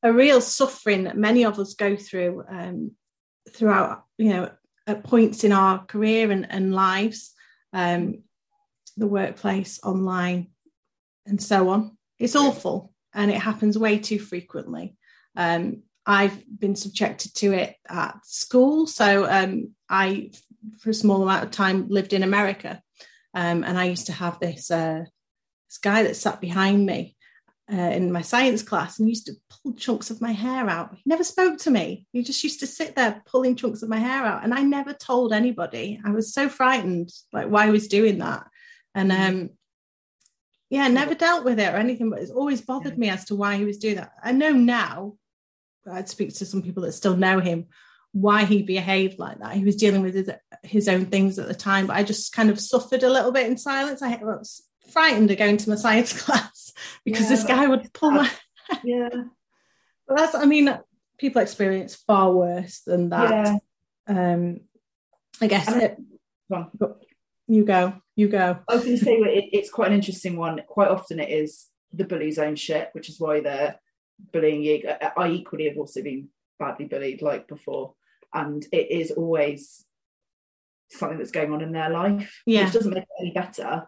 a 0.02 0.12
real 0.12 0.40
suffering 0.40 1.04
that 1.04 1.16
many 1.16 1.44
of 1.44 1.58
us 1.58 1.74
go 1.74 1.96
through 1.96 2.44
um, 2.48 2.92
throughout, 3.52 4.04
you 4.16 4.30
know, 4.30 4.50
at 4.86 5.04
points 5.04 5.44
in 5.44 5.52
our 5.52 5.84
career 5.84 6.30
and, 6.30 6.50
and 6.50 6.74
lives, 6.74 7.34
um, 7.72 8.22
the 8.96 9.06
workplace, 9.06 9.80
online, 9.82 10.48
and 11.26 11.42
so 11.42 11.68
on. 11.70 11.97
It's 12.18 12.36
awful 12.36 12.92
and 13.14 13.30
it 13.30 13.38
happens 13.38 13.78
way 13.78 13.98
too 13.98 14.18
frequently. 14.18 14.96
Um, 15.36 15.82
I've 16.06 16.42
been 16.58 16.74
subjected 16.74 17.34
to 17.36 17.52
it 17.52 17.76
at 17.88 18.24
school. 18.24 18.86
So 18.86 19.30
um, 19.30 19.72
I 19.90 20.30
for 20.78 20.90
a 20.90 20.94
small 20.94 21.22
amount 21.22 21.44
of 21.44 21.50
time 21.50 21.88
lived 21.88 22.14
in 22.14 22.22
America, 22.22 22.82
um, 23.34 23.62
and 23.62 23.78
I 23.78 23.84
used 23.84 24.06
to 24.06 24.12
have 24.12 24.40
this 24.40 24.70
uh, 24.70 25.04
this 25.68 25.78
guy 25.78 26.04
that 26.04 26.16
sat 26.16 26.40
behind 26.40 26.86
me 26.86 27.14
uh, 27.70 27.76
in 27.76 28.10
my 28.10 28.22
science 28.22 28.62
class 28.62 28.98
and 28.98 29.08
used 29.08 29.26
to 29.26 29.34
pull 29.50 29.74
chunks 29.74 30.10
of 30.10 30.22
my 30.22 30.32
hair 30.32 30.68
out. 30.68 30.94
He 30.94 31.02
never 31.04 31.24
spoke 31.24 31.58
to 31.58 31.70
me. 31.70 32.06
He 32.12 32.22
just 32.22 32.42
used 32.42 32.60
to 32.60 32.66
sit 32.66 32.96
there 32.96 33.22
pulling 33.26 33.54
chunks 33.54 33.82
of 33.82 33.90
my 33.90 33.98
hair 33.98 34.24
out, 34.24 34.44
and 34.44 34.54
I 34.54 34.62
never 34.62 34.94
told 34.94 35.34
anybody. 35.34 36.00
I 36.04 36.10
was 36.10 36.32
so 36.32 36.48
frightened, 36.48 37.10
like 37.34 37.48
why 37.48 37.66
he 37.66 37.72
was 37.72 37.86
doing 37.86 38.18
that, 38.18 38.46
and 38.94 39.10
mm. 39.10 39.28
um, 39.28 39.50
yeah, 40.70 40.88
never 40.88 41.14
dealt 41.14 41.44
with 41.44 41.58
it 41.58 41.72
or 41.72 41.76
anything. 41.76 42.10
But 42.10 42.20
it's 42.20 42.30
always 42.30 42.60
bothered 42.60 42.98
me 42.98 43.08
as 43.08 43.24
to 43.26 43.34
why 43.34 43.56
he 43.56 43.64
was 43.64 43.78
doing 43.78 43.96
that. 43.96 44.12
I 44.22 44.32
know 44.32 44.52
now. 44.52 45.14
I'd 45.90 46.08
speak 46.08 46.34
to 46.34 46.44
some 46.44 46.60
people 46.60 46.82
that 46.82 46.92
still 46.92 47.16
know 47.16 47.40
him 47.40 47.68
why 48.12 48.44
he 48.44 48.62
behaved 48.62 49.18
like 49.18 49.38
that. 49.38 49.54
He 49.54 49.64
was 49.64 49.76
dealing 49.76 50.02
with 50.02 50.14
his, 50.14 50.30
his 50.62 50.88
own 50.88 51.06
things 51.06 51.38
at 51.38 51.48
the 51.48 51.54
time, 51.54 51.86
but 51.86 51.96
I 51.96 52.02
just 52.02 52.32
kind 52.32 52.50
of 52.50 52.60
suffered 52.60 53.02
a 53.02 53.10
little 53.10 53.32
bit 53.32 53.46
in 53.46 53.56
silence. 53.56 54.02
I 54.02 54.16
was 54.16 54.62
frightened 54.90 55.30
of 55.30 55.38
going 55.38 55.56
to 55.58 55.70
my 55.70 55.76
science 55.76 56.22
class 56.24 56.72
because 57.04 57.24
yeah, 57.24 57.28
this 57.28 57.44
guy 57.44 57.66
would 57.66 57.92
pull 57.92 58.10
my 58.10 58.30
yeah. 58.84 59.08
But 60.06 60.16
that's 60.16 60.34
I 60.34 60.46
mean, 60.46 60.74
people 61.18 61.42
experience 61.42 61.94
far 61.94 62.32
worse 62.32 62.80
than 62.80 63.10
that. 63.10 63.60
Yeah. 64.08 64.32
Um, 64.34 64.60
I 65.40 65.46
guess 65.48 65.68
it, 65.68 65.98
you 67.48 67.64
go, 67.64 67.94
you 68.14 68.28
go. 68.28 68.58
I 68.68 68.74
was 68.74 68.84
going 68.84 68.98
to 68.98 69.04
say 69.04 69.14
it, 69.14 69.50
it's 69.52 69.70
quite 69.70 69.88
an 69.88 69.94
interesting 69.94 70.36
one. 70.36 70.60
Quite 70.66 70.88
often 70.88 71.18
it 71.18 71.30
is 71.30 71.66
the 71.92 72.04
bully's 72.04 72.38
own 72.38 72.54
shit, 72.56 72.90
which 72.92 73.08
is 73.08 73.18
why 73.18 73.40
they're 73.40 73.76
bullying 74.32 74.62
you. 74.62 74.88
I 75.16 75.28
equally 75.28 75.68
have 75.68 75.78
also 75.78 76.02
been 76.02 76.28
badly 76.58 76.86
bullied 76.86 77.22
like 77.22 77.48
before, 77.48 77.94
and 78.32 78.64
it 78.72 78.90
is 78.90 79.10
always 79.10 79.84
something 80.90 81.18
that's 81.18 81.30
going 81.30 81.52
on 81.52 81.62
in 81.62 81.72
their 81.72 81.90
life, 81.90 82.42
yeah. 82.46 82.64
which 82.64 82.74
doesn't 82.74 82.94
make 82.94 83.02
it 83.02 83.22
any 83.22 83.32
better 83.32 83.86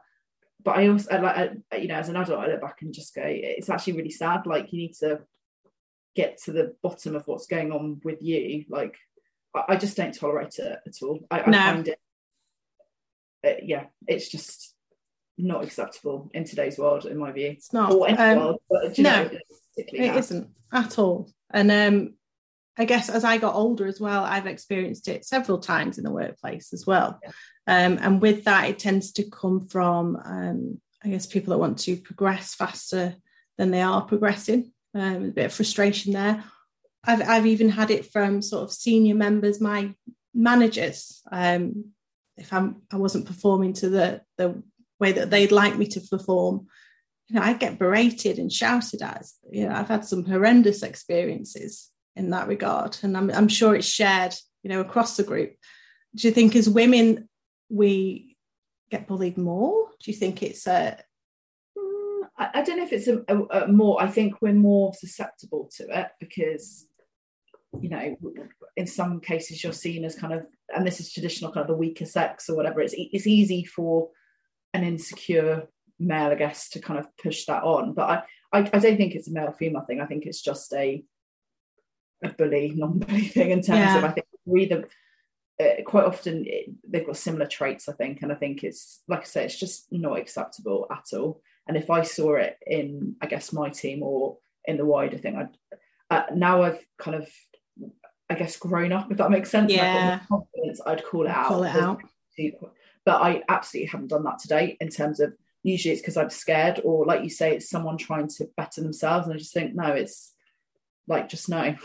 but 0.65 0.77
I 0.77 0.89
also 0.89 1.21
like 1.21 1.53
you 1.79 1.89
know 1.89 1.95
as 1.95 2.09
an 2.09 2.17
adult 2.17 2.41
I 2.41 2.49
look 2.49 2.61
back 2.61 2.83
and 2.83 2.93
just 2.93 3.15
go 3.15 3.23
it's 3.25 3.71
actually 3.71 3.95
really 3.95 4.11
sad 4.11 4.47
like 4.47 4.73
you 4.73 4.79
need 4.79 4.95
to 5.01 5.21
get 6.15 6.39
to 6.43 6.53
the 6.53 6.75
bottom 6.83 7.15
of 7.17 7.27
what's 7.27 7.47
going 7.47 7.73
on 7.73 8.01
with 8.05 8.23
you 8.23 8.65
like 8.69 8.97
I, 9.55 9.77
just 9.77 9.97
don't 9.97 10.15
tolerate 10.15 10.59
it 10.59 10.79
at 10.87 11.03
all 11.03 11.21
I, 11.31 11.49
no. 11.49 11.59
I 11.59 11.73
find 11.73 11.89
it 11.89 11.99
uh, 13.47 13.53
yeah 13.63 13.85
it's 14.07 14.29
just 14.29 14.75
not 15.39 15.65
acceptable 15.65 16.31
in 16.35 16.45
today's 16.45 16.79
world 16.79 17.07
in 17.07 17.17
my 17.17 17.33
view 17.33 17.49
it's 17.49 17.73
not 17.73 17.93
or 17.93 18.11
um, 18.11 18.39
world, 18.39 18.61
but, 18.69 18.99
no 18.99 19.25
know, 19.25 19.31
it 19.77 20.31
not 20.31 20.47
at 20.73 20.99
all 20.99 21.31
and 21.53 21.71
um 21.71 22.15
I 22.81 22.87
guess 22.87 23.11
as 23.11 23.25
I 23.25 23.37
got 23.37 23.57
older 23.57 23.87
as 23.87 24.01
well, 24.01 24.25
I've 24.25 24.47
experienced 24.47 25.07
it 25.09 25.27
several 25.27 25.59
times 25.59 25.99
in 25.99 26.05
the 26.05 26.11
workplace 26.11 26.73
as 26.73 26.87
well. 26.87 27.21
Yeah. 27.23 27.31
Um, 27.67 27.99
and 28.01 28.23
with 28.23 28.45
that, 28.45 28.71
it 28.71 28.79
tends 28.79 29.13
to 29.13 29.29
come 29.29 29.69
from, 29.69 30.17
um, 30.25 30.81
I 31.05 31.09
guess, 31.09 31.27
people 31.27 31.51
that 31.51 31.59
want 31.59 31.79
to 31.81 31.97
progress 31.97 32.55
faster 32.55 33.17
than 33.59 33.71
they 33.71 33.83
are 33.83 34.01
progressing. 34.03 34.73
Um, 34.95 35.27
a 35.27 35.29
bit 35.31 35.45
of 35.47 35.53
frustration 35.53 36.15
there. 36.15 36.43
I've, 37.05 37.21
I've 37.29 37.47
even 37.47 37.69
had 37.69 37.91
it 37.91 38.11
from 38.11 38.41
sort 38.41 38.65
of 38.65 38.73
senior 38.73 39.15
members, 39.15 39.61
my 39.61 39.95
managers. 40.35 41.21
Um, 41.31 41.93
if 42.37 42.53
I'm, 42.53 42.83
I 42.93 42.97
wasn't 42.97 43.27
performing 43.27 43.73
to 43.75 43.89
the, 43.89 44.23
the 44.39 44.63
way 44.99 45.13
that 45.13 45.31
they'd 45.31 45.53
like 45.53 45.77
me 45.77 45.87
to 45.89 46.01
perform, 46.01 46.67
you 47.29 47.37
know, 47.37 47.43
I 47.43 47.53
get 47.53 47.79
berated 47.79 48.39
and 48.39 48.53
shouted 48.53 49.03
at. 49.03 49.27
You 49.51 49.69
know, 49.69 49.75
I've 49.75 49.89
had 49.89 50.05
some 50.05 50.25
horrendous 50.25 50.83
experiences 50.83 51.91
in 52.17 52.31
that 52.31 52.49
regard. 52.49 52.99
And 53.03 53.17
I'm, 53.17 53.31
I'm 53.31 53.49
sure 53.49 53.75
it's 53.75 53.87
shared, 53.87 54.35
you 54.63 54.71
know, 54.71 54.81
across 54.81 55.17
the 55.17 55.23
group. 55.23 55.55
Do 56.15 56.27
you 56.27 56.35
think 56.35 56.57
as 56.57 56.69
women 56.69 57.29
we 57.69 58.37
get 58.91 59.07
bullied 59.07 59.39
more? 59.39 59.89
Do 60.03 60.11
you 60.11 60.17
think 60.17 60.43
it's 60.43 60.67
a 60.67 60.99
mm, 61.79 62.23
I, 62.37 62.63
don't 62.63 62.79
know 62.79 62.85
if 62.85 62.93
it's 62.93 63.07
a, 63.07 63.23
a, 63.29 63.65
a, 63.65 63.69
more. 63.69 64.03
I 64.03 64.09
think 64.09 64.43
we're 64.43 64.53
more 64.53 64.93
susceptible 64.95 65.71
to 65.77 65.87
it 65.89 66.09
because, 66.19 66.87
you 67.81 67.91
know, 67.91 68.17
in 68.77 68.87
some 68.87 69.21
cases 69.21 69.63
you're 69.63 69.73
seen 69.73 70.05
as 70.05 70.15
kind 70.15 70.33
of, 70.33 70.47
and 70.75 70.87
this 70.87 71.01
is 71.01 71.13
traditional 71.13 71.53
kind 71.53 71.63
of 71.63 71.69
the 71.69 71.77
weaker 71.77 72.07
sex 72.07 72.49
or 72.49 72.57
whatever. 72.57 72.81
It's 72.81 72.95
it's 72.97 73.27
easy 73.27 73.65
for 73.65 74.09
an 74.75 74.85
insecure 74.85 75.69
male, 75.99 76.31
I 76.31 76.35
guess, 76.37 76.69
to 76.71 76.81
kind 76.81 76.99
of 76.99 77.07
push 77.17 77.45
that 77.47 77.63
on. 77.63 77.93
But 77.93 78.09
I, 78.53 78.59
I, 78.59 78.71
I 78.73 78.79
don't 78.79 78.97
think 78.97 79.15
it's 79.15 79.29
a 79.29 79.33
male 79.33 79.53
female 79.53 79.83
thing. 79.83 80.01
I 80.01 80.07
think 80.07 80.27
it's 80.27 80.43
just 80.43 80.73
a 80.73 81.05
a 82.23 82.29
bully 82.29 82.73
non-bully 82.75 83.23
thing 83.29 83.51
in 83.51 83.63
terms 83.63 83.79
yeah. 83.79 83.99
of 83.99 84.05
I 84.05 84.13
think 84.13 84.27
we 84.45 84.65
either 84.65 84.89
uh, 85.61 85.83
quite 85.85 86.05
often 86.05 86.45
it, 86.47 86.71
they've 86.89 87.07
got 87.07 87.17
similar 87.17 87.47
traits 87.47 87.89
I 87.89 87.93
think 87.93 88.23
and 88.23 88.33
I 88.33 88.35
think 88.35 88.65
it's 88.65 89.03
like 89.09 89.21
I 89.21 89.25
say 89.25 89.45
it's 89.45 89.59
just 89.59 89.87
not 89.91 90.19
acceptable 90.19 90.87
at 90.91 91.17
all 91.17 91.41
and 91.67 91.77
if 91.77 91.91
I 91.91 92.03
saw 92.03 92.35
it 92.35 92.59
in 92.67 93.17
I 93.21 93.27
guess 93.27 93.53
my 93.53 93.69
team 93.69 94.03
or 94.03 94.39
in 94.67 94.77
the 94.77 94.85
wider 94.85 95.19
thing 95.19 95.37
I'd 95.37 95.57
uh, 96.11 96.35
now 96.35 96.63
I've 96.63 96.85
kind 96.99 97.17
of 97.17 97.29
I 98.31 98.35
guess 98.35 98.57
grown 98.57 98.93
up 98.93 99.11
if 99.11 99.19
that 99.19 99.31
makes 99.31 99.51
sense 99.51 99.73
yeah. 99.73 100.21
confidence 100.29 100.81
I'd 100.87 101.05
call 101.05 101.27
it 101.27 101.31
out. 101.31 101.49
Call 101.49 101.65
it 101.65 101.77
out. 101.77 102.01
But 103.05 103.23
I 103.23 103.43
absolutely 103.49 103.89
haven't 103.89 104.09
done 104.09 104.25
that 104.25 104.39
today 104.39 104.77
in 104.81 104.89
terms 104.89 105.21
of 105.21 105.35
usually 105.63 105.93
it's 105.93 106.01
because 106.01 106.17
I'm 106.17 106.31
scared 106.31 106.81
or 106.85 107.05
like 107.05 107.23
you 107.23 107.31
say 107.31 107.55
it's 107.55 107.69
someone 107.69 107.99
trying 107.99 108.29
to 108.29 108.49
better 108.57 108.83
themselves 108.83 109.27
and 109.27 109.35
I 109.35 109.39
just 109.39 109.53
think 109.53 109.75
no 109.75 109.87
it's 109.89 110.33
like 111.07 111.29
just 111.29 111.49
no. 111.49 111.77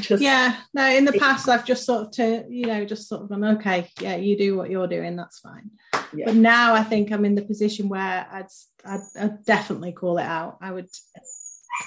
Just, 0.00 0.22
yeah 0.22 0.58
no 0.72 0.88
in 0.88 1.04
the 1.04 1.12
past 1.14 1.48
i've 1.48 1.64
just 1.64 1.84
sort 1.84 2.02
of 2.02 2.10
to 2.12 2.44
you 2.48 2.66
know 2.66 2.84
just 2.84 3.08
sort 3.08 3.22
of 3.22 3.28
gone 3.28 3.44
okay 3.56 3.90
yeah 4.00 4.14
you 4.14 4.38
do 4.38 4.56
what 4.56 4.70
you're 4.70 4.86
doing 4.86 5.16
that's 5.16 5.40
fine. 5.40 5.72
Yeah. 6.14 6.26
but 6.26 6.36
now 6.36 6.72
i 6.74 6.84
think 6.84 7.10
i'm 7.10 7.24
in 7.24 7.34
the 7.34 7.42
position 7.42 7.88
where 7.88 8.24
I'd, 8.30 8.46
I'd, 8.84 9.00
I'd 9.18 9.44
definitely 9.44 9.90
call 9.90 10.18
it 10.18 10.24
out. 10.24 10.58
I 10.60 10.70
would 10.70 10.88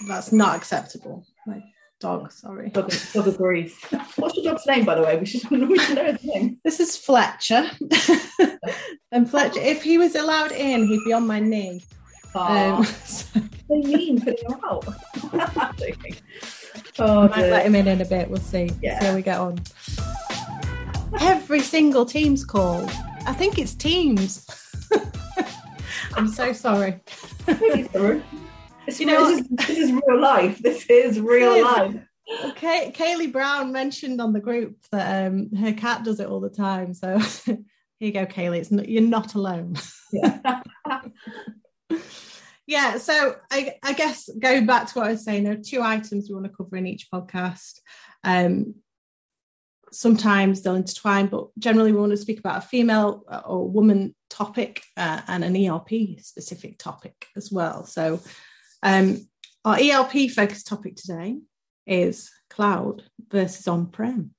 that's 0.07 0.31
not 0.31 0.55
acceptable. 0.55 1.25
My 1.45 1.63
dog 2.05 2.31
sorry 2.31 2.69
dog, 2.69 2.93
dog 3.13 3.27
agrees 3.27 3.75
what's 4.17 4.35
your 4.37 4.53
dog's 4.53 4.65
name 4.67 4.85
by 4.85 4.93
the 4.93 5.01
way 5.01 5.17
we 5.17 5.25
should, 5.25 5.49
we 5.49 5.79
should 5.79 5.95
know 5.95 6.05
his 6.05 6.23
name 6.23 6.59
this 6.63 6.79
is 6.79 6.95
fletcher 6.95 7.67
and 9.11 9.27
fletcher 9.27 9.59
if 9.59 9.81
he 9.81 9.97
was 9.97 10.13
allowed 10.13 10.51
in 10.51 10.85
he'd 10.87 11.03
be 11.03 11.13
on 11.13 11.25
my 11.25 11.39
knee 11.39 11.83
um, 12.35 12.83
so. 12.83 13.39
what 13.67 13.81
do 13.81 13.89
you 13.89 13.97
mean 13.97 14.21
putting 14.21 14.49
him 14.49 14.59
out 14.63 14.85
Oh, 16.97 17.27
might 17.27 17.49
let 17.49 17.65
him 17.65 17.75
in 17.75 17.89
in 17.89 17.99
a 17.99 18.05
bit. 18.05 18.29
We'll 18.29 18.39
see. 18.39 18.71
Yeah. 18.81 18.99
See 18.99 19.05
how 19.07 19.15
we 19.15 19.21
get 19.21 19.37
on. 19.37 19.59
Every 21.19 21.59
single 21.59 22.05
Teams 22.05 22.45
call. 22.45 22.89
I 23.25 23.33
think 23.33 23.59
it's 23.59 23.75
Teams. 23.75 24.47
I'm 26.13 26.29
so 26.29 26.53
sorry. 26.53 27.01
It's 28.87 28.99
you 28.99 29.05
know, 29.05 29.27
this 29.27 29.39
is, 29.39 29.47
this 29.49 29.77
is, 29.77 29.91
real 29.91 30.21
life. 30.21 30.59
This 30.59 30.85
is 30.89 31.19
real 31.19 31.63
life. 31.63 31.95
Okay, 32.45 32.91
Kaylee 32.95 33.31
Brown 33.31 33.71
mentioned 33.71 34.19
on 34.19 34.33
the 34.33 34.39
group 34.39 34.77
that 34.91 35.27
um, 35.27 35.53
her 35.55 35.73
cat 35.73 36.03
does 36.03 36.19
it 36.19 36.27
all 36.27 36.39
the 36.39 36.49
time. 36.49 36.93
So 36.93 37.17
here 37.45 37.57
you 37.99 38.11
go, 38.11 38.25
Kaylee. 38.25 38.57
It's 38.57 38.71
not, 38.71 38.89
you're 38.89 39.01
not 39.01 39.35
alone. 39.35 39.75
Yeah 40.11 40.61
yeah 42.67 42.97
so 42.97 43.35
I, 43.51 43.75
I, 43.83 43.93
guess 43.93 44.29
going 44.39 44.65
back 44.65 44.87
to 44.87 44.99
what 44.99 45.07
i 45.07 45.11
was 45.11 45.23
saying 45.23 45.43
there 45.43 45.53
are 45.53 45.57
two 45.57 45.81
items 45.81 46.27
we 46.27 46.35
want 46.35 46.45
to 46.45 46.55
cover 46.55 46.75
in 46.75 46.87
each 46.87 47.09
podcast 47.11 47.79
um, 48.23 48.75
sometimes 49.91 50.61
they'll 50.61 50.75
intertwine 50.75 51.27
but 51.27 51.47
generally 51.59 51.91
we 51.91 51.99
want 51.99 52.11
to 52.11 52.17
speak 52.17 52.39
about 52.39 52.63
a 52.63 52.67
female 52.67 53.23
or 53.45 53.69
woman 53.69 54.15
topic 54.29 54.83
uh, 54.97 55.21
and 55.27 55.43
an 55.43 55.55
erp 55.55 55.89
specific 56.19 56.77
topic 56.77 57.27
as 57.35 57.51
well 57.51 57.85
so 57.85 58.19
um, 58.85 59.27
our 59.65 59.77
ERP 59.79 60.29
focused 60.29 60.67
topic 60.67 60.95
today 60.95 61.37
is 61.87 62.29
cloud 62.51 63.01
versus 63.29 63.67
on-prem. 63.67 64.31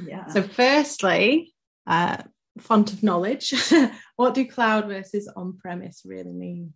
Yeah. 0.00 0.26
So 0.26 0.42
firstly 0.42 1.54
uh, 1.86 2.18
font 2.58 2.92
of 2.92 3.02
knowledge. 3.02 3.54
What 4.16 4.34
do 4.34 4.44
cloud 4.46 4.88
versus 4.88 5.30
on-premise 5.36 6.02
really 6.04 6.32
mean? 6.32 6.72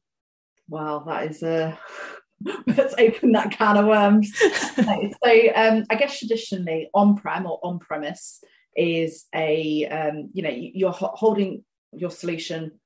Wow, 0.68 1.02
that 1.08 1.28
is 1.28 1.42
a 1.42 1.76
let's 2.68 2.94
open 2.96 3.32
that 3.32 3.50
can 3.50 3.76
of 3.76 3.86
worms. 3.86 4.32
so 4.38 5.52
um, 5.56 5.84
I 5.90 5.96
guess 5.98 6.20
traditionally 6.20 6.88
on-prem 6.94 7.46
or 7.46 7.58
on-premise 7.64 8.44
is 8.76 9.26
a 9.34 9.86
um, 9.86 10.30
you 10.32 10.42
know 10.44 10.50
you're 10.50 10.92
holding 10.92 11.64
your 11.92 12.12
solution 12.12 12.78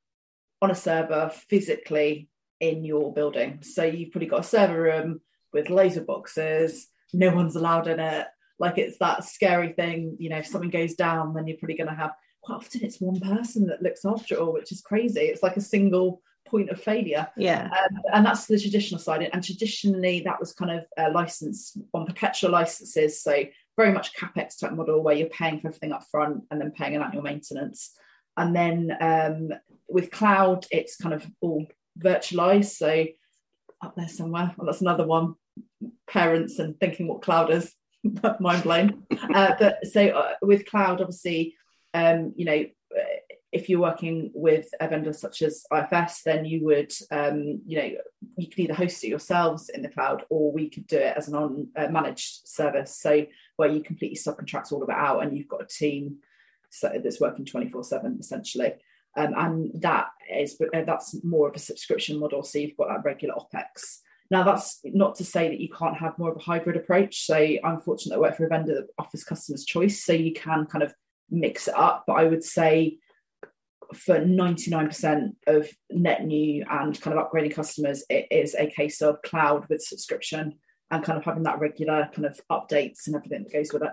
on 0.62 0.70
a 0.70 0.74
server 0.74 1.30
physically 1.50 2.30
in 2.60 2.84
your 2.84 3.12
building. 3.12 3.60
So 3.62 3.84
you've 3.84 4.12
probably 4.12 4.28
got 4.28 4.40
a 4.40 4.44
server 4.44 4.80
room 4.80 5.20
with 5.52 5.70
laser 5.70 6.02
boxes. 6.02 6.88
No 7.12 7.34
one's 7.34 7.56
allowed 7.56 7.88
in 7.88 8.00
it. 8.00 8.26
Like 8.58 8.78
it's 8.78 8.98
that 8.98 9.24
scary 9.24 9.72
thing. 9.72 10.16
You 10.18 10.30
know, 10.30 10.38
if 10.38 10.46
something 10.46 10.70
goes 10.70 10.94
down, 10.94 11.34
then 11.34 11.46
you're 11.46 11.58
probably 11.58 11.76
going 11.76 11.90
to 11.90 11.94
have. 11.94 12.12
Quite 12.42 12.56
often, 12.56 12.84
it's 12.84 13.00
one 13.00 13.18
person 13.18 13.66
that 13.66 13.82
looks 13.82 14.04
after 14.04 14.34
it 14.34 14.40
all, 14.40 14.52
which 14.52 14.70
is 14.70 14.80
crazy. 14.80 15.22
It's 15.22 15.42
like 15.42 15.56
a 15.56 15.60
single 15.60 16.22
point 16.46 16.70
of 16.70 16.80
failure. 16.80 17.26
Yeah. 17.36 17.64
Um, 17.64 17.98
and 18.12 18.26
that's 18.26 18.46
the 18.46 18.58
traditional 18.58 19.00
side. 19.00 19.28
And 19.32 19.42
traditionally, 19.42 20.20
that 20.20 20.38
was 20.38 20.52
kind 20.52 20.70
of 20.70 20.86
a 20.96 21.10
license 21.10 21.76
on 21.92 22.06
perpetual 22.06 22.52
licenses. 22.52 23.20
So 23.20 23.44
very 23.76 23.92
much 23.92 24.14
capex 24.14 24.58
type 24.58 24.72
model 24.72 25.02
where 25.02 25.14
you're 25.14 25.28
paying 25.28 25.60
for 25.60 25.68
everything 25.68 25.92
up 25.92 26.04
front 26.10 26.44
and 26.50 26.60
then 26.60 26.70
paying 26.70 26.96
an 26.96 27.02
annual 27.02 27.22
maintenance. 27.22 27.92
And 28.36 28.54
then 28.54 28.96
um, 29.00 29.50
with 29.88 30.10
cloud, 30.10 30.66
it's 30.70 30.96
kind 30.96 31.14
of 31.14 31.26
all 31.40 31.66
virtualized. 31.98 32.76
So 32.76 33.06
up 33.82 33.94
there 33.96 34.08
somewhere, 34.08 34.54
well, 34.56 34.66
that's 34.66 34.80
another 34.80 35.06
one. 35.06 35.34
Parents 36.08 36.58
and 36.58 36.78
thinking 36.78 37.08
what 37.08 37.22
cloud 37.22 37.50
is, 37.50 37.74
mind 38.40 38.62
blown. 38.62 39.04
Uh, 39.34 39.54
but 39.58 39.84
so 39.86 40.08
uh, 40.08 40.34
with 40.42 40.66
cloud, 40.66 41.00
obviously, 41.00 41.54
um, 41.94 42.32
you 42.36 42.44
know, 42.44 42.64
if 43.52 43.68
you're 43.68 43.80
working 43.80 44.30
with 44.34 44.68
a 44.80 44.88
vendor 44.88 45.12
such 45.12 45.40
as 45.42 45.64
IFS, 45.74 46.22
then 46.22 46.44
you 46.44 46.64
would, 46.64 46.92
um, 47.10 47.62
you 47.66 47.78
know, 47.78 47.90
you 48.36 48.48
could 48.48 48.58
either 48.58 48.74
host 48.74 49.02
it 49.02 49.08
yourselves 49.08 49.70
in 49.70 49.82
the 49.82 49.88
cloud, 49.88 50.24
or 50.28 50.52
we 50.52 50.68
could 50.68 50.86
do 50.86 50.98
it 50.98 51.16
as 51.16 51.28
an 51.28 51.34
on 51.34 51.68
uh, 51.76 51.88
managed 51.88 52.46
service. 52.46 52.96
So 52.96 53.24
where 53.56 53.70
you 53.70 53.82
completely 53.82 54.18
subcontract 54.18 54.72
all 54.72 54.82
of 54.82 54.88
it 54.88 54.94
out, 54.94 55.22
and 55.22 55.36
you've 55.36 55.48
got 55.48 55.62
a 55.62 55.66
team 55.66 56.18
so 56.70 56.92
that's 57.02 57.20
working 57.20 57.44
24 57.44 57.84
seven 57.84 58.16
essentially. 58.20 58.74
Um, 59.16 59.34
and 59.36 59.82
that 59.82 60.08
is 60.32 60.60
uh, 60.60 60.82
that's 60.86 61.22
more 61.24 61.48
of 61.48 61.56
a 61.56 61.60
subscription 61.60 62.18
model. 62.18 62.42
So 62.42 62.58
you've 62.58 62.76
got 62.76 62.88
that 62.88 63.04
regular 63.04 63.34
OPEX. 63.34 63.98
Now 64.30 64.42
that's 64.42 64.80
not 64.84 65.14
to 65.16 65.24
say 65.24 65.48
that 65.48 65.60
you 65.60 65.68
can't 65.68 65.96
have 65.96 66.18
more 66.18 66.32
of 66.32 66.36
a 66.36 66.40
hybrid 66.40 66.76
approach. 66.76 67.24
So 67.24 67.36
I'm 67.36 67.80
fortunate 67.80 68.16
to 68.16 68.20
work 68.20 68.36
for 68.36 68.46
a 68.46 68.48
vendor 68.48 68.74
that 68.74 68.88
offers 68.98 69.24
customers 69.24 69.64
choice, 69.64 70.04
so 70.04 70.12
you 70.12 70.32
can 70.32 70.66
kind 70.66 70.82
of 70.82 70.92
mix 71.30 71.68
it 71.68 71.76
up. 71.76 72.04
But 72.06 72.14
I 72.14 72.24
would 72.24 72.44
say 72.44 72.98
for 73.94 74.18
99% 74.18 75.30
of 75.46 75.68
net 75.90 76.24
new 76.24 76.64
and 76.68 77.00
kind 77.00 77.16
of 77.16 77.24
upgrading 77.24 77.54
customers, 77.54 78.04
it 78.10 78.26
is 78.30 78.54
a 78.54 78.66
case 78.66 79.00
of 79.00 79.22
cloud 79.22 79.66
with 79.68 79.80
subscription 79.80 80.58
and 80.90 81.04
kind 81.04 81.18
of 81.18 81.24
having 81.24 81.44
that 81.44 81.60
regular 81.60 82.08
kind 82.12 82.26
of 82.26 82.40
updates 82.50 83.06
and 83.06 83.16
everything 83.16 83.44
that 83.44 83.52
goes 83.52 83.72
with 83.72 83.82
it. 83.82 83.92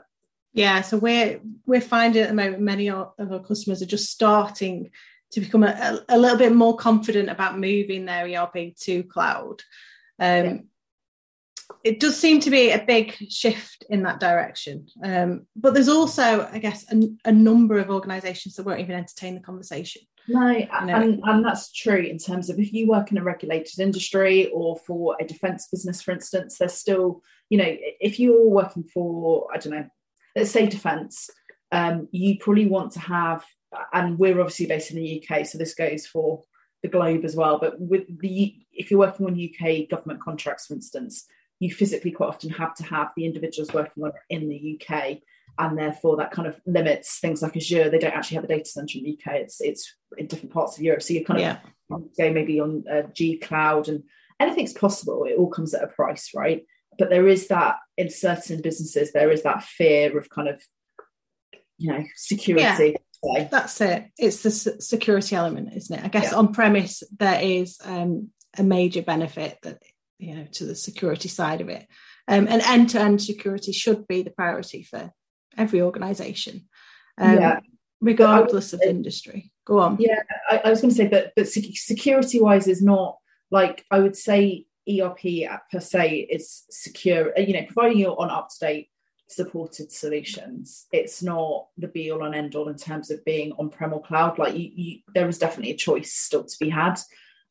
Yeah, 0.53 0.81
so 0.81 0.97
we're 0.97 1.41
we're 1.65 1.81
finding 1.81 2.21
at 2.21 2.29
the 2.29 2.35
moment 2.35 2.61
many 2.61 2.89
of 2.89 3.13
our 3.19 3.39
customers 3.39 3.81
are 3.81 3.87
just 3.87 4.11
starting 4.11 4.91
to 5.33 5.41
become 5.41 5.63
a, 5.63 5.99
a 6.09 6.17
little 6.17 6.37
bit 6.37 6.53
more 6.53 6.75
confident 6.77 7.29
about 7.29 7.59
moving 7.59 8.05
their 8.05 8.25
ERP 8.25 8.75
to 8.77 9.03
cloud. 9.03 9.61
Um, 10.19 10.45
yeah 10.45 10.57
it 11.83 11.99
does 11.99 12.17
seem 12.17 12.39
to 12.39 12.49
be 12.49 12.71
a 12.71 12.83
big 12.85 13.15
shift 13.29 13.85
in 13.89 14.03
that 14.03 14.19
direction. 14.19 14.87
Um, 15.03 15.47
but 15.55 15.73
there's 15.73 15.89
also, 15.89 16.47
I 16.51 16.59
guess, 16.59 16.85
a, 16.91 17.01
a, 17.25 17.31
number 17.31 17.77
of 17.77 17.89
organisations 17.89 18.55
that 18.55 18.65
won't 18.65 18.79
even 18.79 18.95
entertain 18.95 19.35
the 19.35 19.41
conversation. 19.41 20.03
No, 20.27 20.47
and, 20.47 21.21
and 21.21 21.45
that's 21.45 21.73
true 21.73 21.97
in 21.97 22.17
terms 22.17 22.49
of 22.49 22.57
if 22.57 22.71
you 22.71 22.87
work 22.87 23.11
in 23.11 23.17
a 23.17 23.23
regulated 23.23 23.79
industry 23.79 24.49
or 24.53 24.77
for 24.77 25.17
a 25.19 25.25
defence 25.25 25.67
business, 25.69 26.01
for 26.01 26.11
instance, 26.11 26.57
there's 26.57 26.73
still, 26.73 27.21
you 27.49 27.57
know, 27.57 27.75
if 27.99 28.19
you're 28.19 28.47
working 28.47 28.83
for, 28.83 29.47
I 29.53 29.57
don't 29.57 29.73
know, 29.73 29.87
let's 30.35 30.51
say 30.51 30.67
defence, 30.67 31.29
um, 31.73 32.07
you 32.11 32.37
probably 32.39 32.67
want 32.67 32.93
to 32.93 32.99
have, 32.99 33.43
and 33.93 34.17
we're 34.17 34.39
obviously 34.39 34.65
based 34.65 34.91
in 34.91 34.97
the 34.97 35.23
UK, 35.23 35.45
so 35.45 35.57
this 35.57 35.73
goes 35.73 36.05
for 36.05 36.43
the 36.81 36.89
globe 36.89 37.25
as 37.25 37.35
well. 37.35 37.59
But 37.59 37.79
with 37.79 38.19
the, 38.19 38.55
if 38.71 38.91
you're 38.91 38.99
working 38.99 39.25
on 39.25 39.33
UK 39.33 39.89
government 39.89 40.21
contracts, 40.21 40.67
for 40.67 40.73
instance, 40.73 41.25
you 41.59 41.73
physically 41.73 42.11
quite 42.11 42.27
often 42.27 42.49
have 42.51 42.75
to 42.75 42.83
have 42.83 43.11
the 43.15 43.25
individuals 43.25 43.73
working 43.73 44.03
on 44.03 44.09
it 44.09 44.15
in 44.29 44.49
the 44.49 44.79
UK. 44.81 45.19
And 45.59 45.77
therefore, 45.77 46.17
that 46.17 46.31
kind 46.31 46.47
of 46.47 46.59
limits 46.65 47.19
things 47.19 47.41
like 47.41 47.55
Azure. 47.55 47.89
They 47.89 47.99
don't 47.99 48.13
actually 48.13 48.35
have 48.35 48.43
a 48.43 48.47
data 48.47 48.65
center 48.65 48.97
in 48.97 49.03
the 49.03 49.19
UK. 49.19 49.35
It's 49.35 49.61
it's 49.61 49.95
in 50.17 50.25
different 50.25 50.51
parts 50.51 50.75
of 50.75 50.83
Europe. 50.83 51.03
So 51.03 51.13
you're 51.13 51.23
kind 51.23 51.39
of 51.39 51.45
yeah. 51.45 51.97
go 52.17 52.33
maybe 52.33 52.59
on 52.59 52.83
uh, 52.91 53.03
G 53.13 53.37
Cloud, 53.37 53.87
and 53.87 54.03
anything's 54.39 54.73
possible. 54.73 55.25
It 55.25 55.37
all 55.37 55.49
comes 55.49 55.75
at 55.75 55.83
a 55.83 55.87
price, 55.87 56.31
right? 56.35 56.65
But 56.97 57.09
there 57.09 57.27
is 57.27 57.47
that 57.47 57.77
in 57.97 58.09
certain 58.09 58.61
businesses, 58.61 59.11
there 59.11 59.31
is 59.31 59.43
that 59.43 59.63
fear 59.63 60.17
of 60.17 60.29
kind 60.29 60.47
of, 60.47 60.61
you 61.77 61.91
know, 61.91 62.03
security. 62.15 62.95
Yeah, 63.23 63.47
that's 63.49 63.79
it. 63.79 64.07
It's 64.17 64.43
the 64.43 64.51
security 64.51 65.35
element, 65.35 65.73
isn't 65.73 65.97
it? 65.97 66.03
I 66.03 66.09
guess 66.09 66.31
yeah. 66.31 66.37
on 66.37 66.53
premise 66.53 67.03
there 67.17 67.41
is 67.41 67.77
um, 67.85 68.31
a 68.57 68.63
major 68.63 69.01
benefit 69.01 69.57
that 69.63 69.81
you 70.23 70.35
know 70.35 70.45
to 70.53 70.65
the 70.65 70.75
security 70.75 71.29
side 71.29 71.61
of 71.61 71.69
it 71.69 71.87
um, 72.27 72.47
and 72.47 72.61
end-to-end 72.61 73.21
security 73.21 73.71
should 73.71 74.07
be 74.07 74.21
the 74.21 74.31
priority 74.31 74.83
for 74.83 75.11
every 75.57 75.81
organization 75.81 76.67
um, 77.17 77.37
yeah. 77.37 77.59
regardless 78.01 78.73
of 78.73 78.81
industry 78.81 79.51
go 79.65 79.79
on 79.79 79.97
yeah 79.99 80.21
i, 80.49 80.61
I 80.65 80.69
was 80.69 80.81
going 80.81 80.91
to 80.91 80.95
say 80.95 81.07
but 81.07 81.33
but 81.35 81.47
security 81.47 82.39
wise 82.39 82.67
is 82.67 82.81
not 82.81 83.17
like 83.51 83.85
i 83.91 83.99
would 83.99 84.15
say 84.15 84.65
erp 84.87 85.19
per 85.71 85.79
se 85.79 86.27
is 86.29 86.63
secure 86.69 87.37
you 87.37 87.53
know 87.53 87.65
providing 87.65 87.99
you're 87.99 88.19
on 88.19 88.29
up-to-date 88.29 88.89
supported 89.35 89.91
solutions. 89.91 90.87
It's 90.91 91.23
not 91.23 91.67
the 91.77 91.87
be 91.87 92.11
all 92.11 92.23
and 92.23 92.35
end 92.35 92.55
all 92.55 92.69
in 92.69 92.77
terms 92.77 93.11
of 93.11 93.23
being 93.25 93.51
on 93.53 93.69
prem 93.69 93.93
or 93.93 94.01
cloud. 94.01 94.39
Like 94.39 94.55
you, 94.55 94.71
you 94.73 94.99
there 95.13 95.27
is 95.27 95.37
definitely 95.37 95.71
a 95.71 95.77
choice 95.77 96.13
still 96.13 96.43
to 96.43 96.55
be 96.59 96.69
had. 96.69 96.99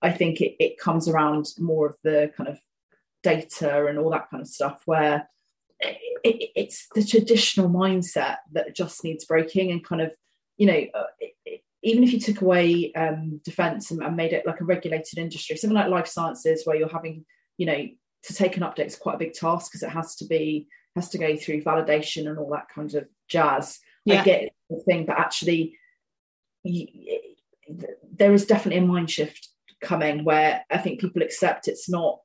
I 0.01 0.11
think 0.11 0.41
it, 0.41 0.57
it 0.59 0.79
comes 0.79 1.09
around 1.09 1.47
more 1.59 1.87
of 1.87 1.97
the 2.03 2.33
kind 2.37 2.49
of 2.49 2.59
data 3.23 3.87
and 3.87 3.99
all 3.99 4.11
that 4.11 4.31
kind 4.31 4.41
of 4.41 4.49
stuff 4.49 4.83
where 4.85 5.29
it, 5.81 5.99
it, 6.25 6.51
it's 6.57 6.89
the 6.95 7.05
traditional 7.05 7.69
mindset 7.69 8.39
that 8.53 8.75
just 8.75 9.05
needs 9.05 9.25
breaking 9.25 9.71
and 9.71 9.85
kind 9.85 10.03
of, 10.03 10.13
you 10.57 10.67
know, 10.67 10.85
uh, 10.95 11.31
even 11.83 12.05
if 12.05 12.13
you 12.13 12.21
took 12.21 12.41
away 12.41 12.93
um, 12.95 13.41
defense 13.45 13.91
and, 13.91 14.03
and, 14.03 14.17
made 14.17 14.33
it 14.33 14.47
like 14.47 14.61
a 14.61 14.65
regulated 14.65 15.19
industry, 15.19 15.57
something 15.57 15.77
like 15.77 15.89
life 15.89 16.07
sciences 16.07 16.63
where 16.65 16.77
you're 16.77 16.89
having, 16.89 17.25
you 17.59 17.67
know, 17.67 17.89
to 18.25 18.35
take 18.35 18.57
an 18.57 18.63
update 18.63 18.87
is 18.87 18.97
quite 18.97 19.17
a 19.17 19.19
big 19.19 19.33
task 19.33 19.71
because 19.71 19.83
it 19.83 19.91
has 19.91 20.15
to 20.17 20.27
be 20.27 20.69
has 20.97 21.09
to 21.11 21.19
go 21.19 21.37
through 21.37 21.63
validation 21.63 22.29
and 22.29 22.39
all 22.39 22.51
that 22.51 22.69
kind 22.69 22.95
of 22.95 23.09
jazz. 23.29 23.79
Yeah. 24.05 24.21
I 24.21 24.25
get 24.25 24.53
the 24.69 24.81
thing, 24.81 25.07
but 25.07 25.19
actually, 25.19 25.79
you, 26.65 26.87
there 28.13 28.33
is 28.33 28.47
definitely 28.47 28.85
a 28.85 28.87
mind 28.87 29.11
shift 29.11 29.49
coming 29.81 30.25
where 30.25 30.65
I 30.71 30.79
think 30.79 31.01
people 31.01 31.23
accept 31.23 31.69
it's 31.69 31.89
not 31.89 32.21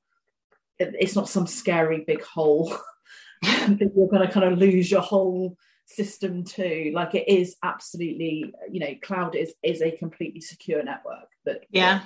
it's 0.80 1.16
not 1.16 1.28
some 1.28 1.48
scary 1.48 2.04
big 2.06 2.22
hole 2.22 2.76
that 3.42 3.92
you're 3.96 4.08
going 4.08 4.26
to 4.26 4.32
kind 4.32 4.46
of 4.46 4.60
lose 4.60 4.92
your 4.92 5.02
whole 5.02 5.58
system 5.88 6.44
to 6.44 6.92
like 6.94 7.16
it 7.16 7.28
is 7.28 7.56
absolutely 7.64 8.54
you 8.70 8.80
know 8.80 8.94
cloud 9.02 9.36
is 9.36 9.54
is 9.64 9.82
a 9.82 9.92
completely 9.92 10.42
secure 10.42 10.84
network 10.84 11.30
that 11.46 11.64
yeah 11.72 12.02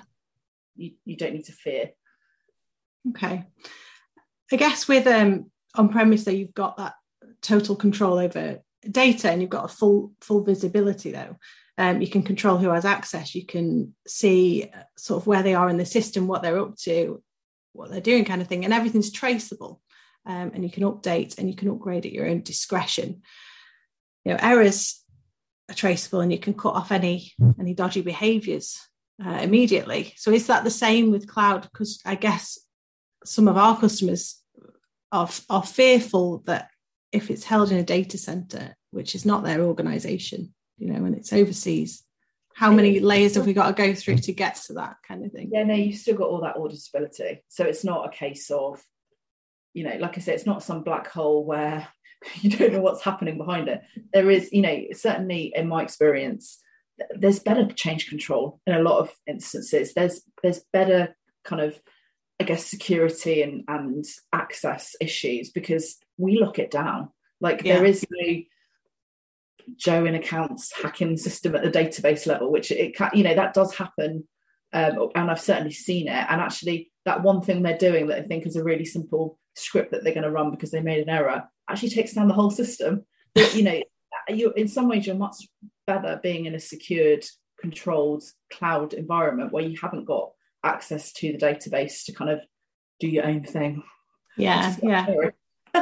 you, 0.75 0.91
you 1.03 1.17
don't 1.17 1.33
need 1.33 1.45
to 1.45 1.51
fear 1.51 1.89
okay 3.09 3.43
i 4.51 4.55
guess 4.55 4.87
with 4.87 5.07
um 5.07 5.50
on 5.75 5.89
premise 5.89 6.25
that 6.25 6.35
you've 6.35 6.53
got 6.53 6.77
that 6.77 6.93
total 7.41 7.75
control 7.75 8.17
over 8.17 8.59
data 8.89 9.29
and 9.29 9.41
you've 9.41 9.49
got 9.49 9.65
a 9.65 9.75
full 9.75 10.13
full 10.21 10.43
visibility 10.43 11.11
though. 11.11 11.37
Um, 11.77 12.01
you 12.01 12.07
can 12.07 12.23
control 12.23 12.57
who 12.57 12.69
has 12.69 12.85
access. 12.85 13.33
You 13.33 13.45
can 13.45 13.95
see 14.07 14.69
uh, 14.73 14.83
sort 14.97 15.21
of 15.21 15.27
where 15.27 15.43
they 15.43 15.55
are 15.55 15.69
in 15.69 15.77
the 15.77 15.85
system 15.85 16.27
what 16.27 16.41
they're 16.41 16.59
up 16.59 16.75
to 16.79 17.23
what 17.73 17.89
they're 17.89 18.01
doing 18.01 18.25
kind 18.25 18.41
of 18.41 18.47
thing 18.47 18.65
and 18.65 18.73
everything's 18.73 19.11
traceable. 19.11 19.81
Um, 20.25 20.51
and 20.53 20.63
you 20.63 20.69
can 20.69 20.83
update 20.83 21.37
and 21.37 21.49
you 21.49 21.55
can 21.55 21.69
upgrade 21.69 22.05
at 22.05 22.11
your 22.11 22.27
own 22.27 22.41
discretion. 22.41 23.21
You 24.25 24.33
know 24.33 24.39
errors 24.41 25.03
are 25.69 25.75
traceable 25.75 26.21
and 26.21 26.31
you 26.31 26.37
can 26.37 26.53
cut 26.53 26.75
off 26.75 26.91
any 26.91 27.31
any 27.59 27.73
dodgy 27.73 28.01
behaviors 28.01 28.79
uh, 29.25 29.39
immediately. 29.41 30.13
So 30.17 30.31
is 30.31 30.47
that 30.47 30.63
the 30.63 30.71
same 30.71 31.11
with 31.11 31.27
cloud? 31.27 31.63
Because 31.63 32.01
i 32.05 32.15
guess 32.15 32.59
some 33.23 33.47
of 33.47 33.57
our 33.57 33.79
customers 33.79 34.40
are, 35.11 35.29
are 35.49 35.63
fearful 35.63 36.39
that 36.45 36.69
if 37.11 37.29
it's 37.29 37.43
held 37.43 37.71
in 37.71 37.77
a 37.77 37.83
data 37.83 38.17
center 38.17 38.75
which 38.91 39.15
is 39.15 39.25
not 39.25 39.43
their 39.43 39.61
organization 39.61 40.53
you 40.81 40.91
know, 40.91 41.01
when 41.01 41.13
it's 41.13 41.31
overseas. 41.31 42.03
How 42.55 42.71
many 42.71 42.99
layers 42.99 43.35
have 43.35 43.45
we 43.45 43.53
got 43.53 43.67
to 43.67 43.81
go 43.81 43.93
through 43.93 44.17
to 44.17 44.33
get 44.33 44.55
to 44.67 44.73
that 44.73 44.97
kind 45.07 45.23
of 45.23 45.31
thing? 45.31 45.51
Yeah, 45.53 45.63
no, 45.63 45.75
you've 45.75 45.99
still 45.99 46.17
got 46.17 46.27
all 46.27 46.41
that 46.41 46.55
auditability. 46.55 47.39
So 47.47 47.63
it's 47.63 47.83
not 47.83 48.07
a 48.07 48.09
case 48.17 48.49
of, 48.49 48.83
you 49.73 49.83
know, 49.83 49.95
like 49.99 50.17
I 50.17 50.21
said, 50.21 50.35
it's 50.35 50.45
not 50.45 50.63
some 50.63 50.83
black 50.83 51.07
hole 51.07 51.45
where 51.45 51.87
you 52.41 52.49
don't 52.49 52.73
know 52.73 52.81
what's 52.81 53.03
happening 53.03 53.37
behind 53.37 53.69
it. 53.69 53.81
There 54.11 54.29
is, 54.29 54.51
you 54.51 54.63
know, 54.63 54.81
certainly 54.93 55.53
in 55.55 55.67
my 55.67 55.83
experience, 55.83 56.59
there's 57.11 57.39
better 57.39 57.67
change 57.67 58.09
control 58.09 58.59
in 58.67 58.73
a 58.73 58.81
lot 58.81 58.99
of 58.99 59.13
instances. 59.27 59.93
There's 59.93 60.21
there's 60.43 60.61
better 60.73 61.15
kind 61.45 61.61
of, 61.61 61.79
I 62.41 62.43
guess, 62.43 62.65
security 62.65 63.43
and 63.43 63.63
and 63.67 64.03
access 64.33 64.95
issues 64.99 65.51
because 65.51 65.97
we 66.17 66.39
lock 66.39 66.57
it 66.57 66.71
down. 66.71 67.09
Like 67.39 67.63
yeah. 67.63 67.75
there 67.77 67.85
is 67.85 68.03
no 68.09 68.41
Joe 69.75 70.05
in 70.05 70.15
accounts 70.15 70.73
hacking 70.81 71.17
system 71.17 71.55
at 71.55 71.61
the 71.61 71.69
database 71.69 72.25
level, 72.25 72.51
which 72.51 72.71
it 72.71 72.95
can, 72.95 73.11
you 73.13 73.23
know 73.23 73.35
that 73.35 73.53
does 73.53 73.75
happen, 73.75 74.27
um, 74.73 75.09
and 75.13 75.29
I've 75.29 75.39
certainly 75.39 75.71
seen 75.71 76.07
it. 76.07 76.25
And 76.29 76.41
actually, 76.41 76.91
that 77.05 77.21
one 77.21 77.41
thing 77.41 77.61
they're 77.61 77.77
doing 77.77 78.07
that 78.07 78.17
I 78.17 78.23
think 78.23 78.47
is 78.47 78.55
a 78.55 78.63
really 78.63 78.85
simple 78.85 79.37
script 79.55 79.91
that 79.91 80.03
they're 80.03 80.13
going 80.13 80.23
to 80.23 80.31
run 80.31 80.49
because 80.49 80.71
they 80.71 80.81
made 80.81 81.03
an 81.03 81.09
error 81.09 81.43
actually 81.69 81.89
takes 81.89 82.13
down 82.13 82.27
the 82.27 82.33
whole 82.33 82.51
system. 82.51 83.05
But, 83.33 83.55
you 83.55 83.63
know, 83.63 83.81
you 84.29 84.51
in 84.53 84.67
some 84.67 84.87
ways 84.87 85.05
you're 85.05 85.15
much 85.15 85.47
better 85.87 86.19
being 86.21 86.45
in 86.45 86.55
a 86.55 86.59
secured, 86.59 87.25
controlled 87.59 88.23
cloud 88.51 88.93
environment 88.93 89.51
where 89.51 89.63
you 89.63 89.77
haven't 89.79 90.05
got 90.05 90.31
access 90.63 91.11
to 91.13 91.31
the 91.31 91.37
database 91.37 92.05
to 92.05 92.13
kind 92.13 92.31
of 92.31 92.39
do 92.99 93.07
your 93.07 93.25
own 93.25 93.43
thing. 93.43 93.83
Yeah, 94.37 94.75
yeah. 94.81 95.07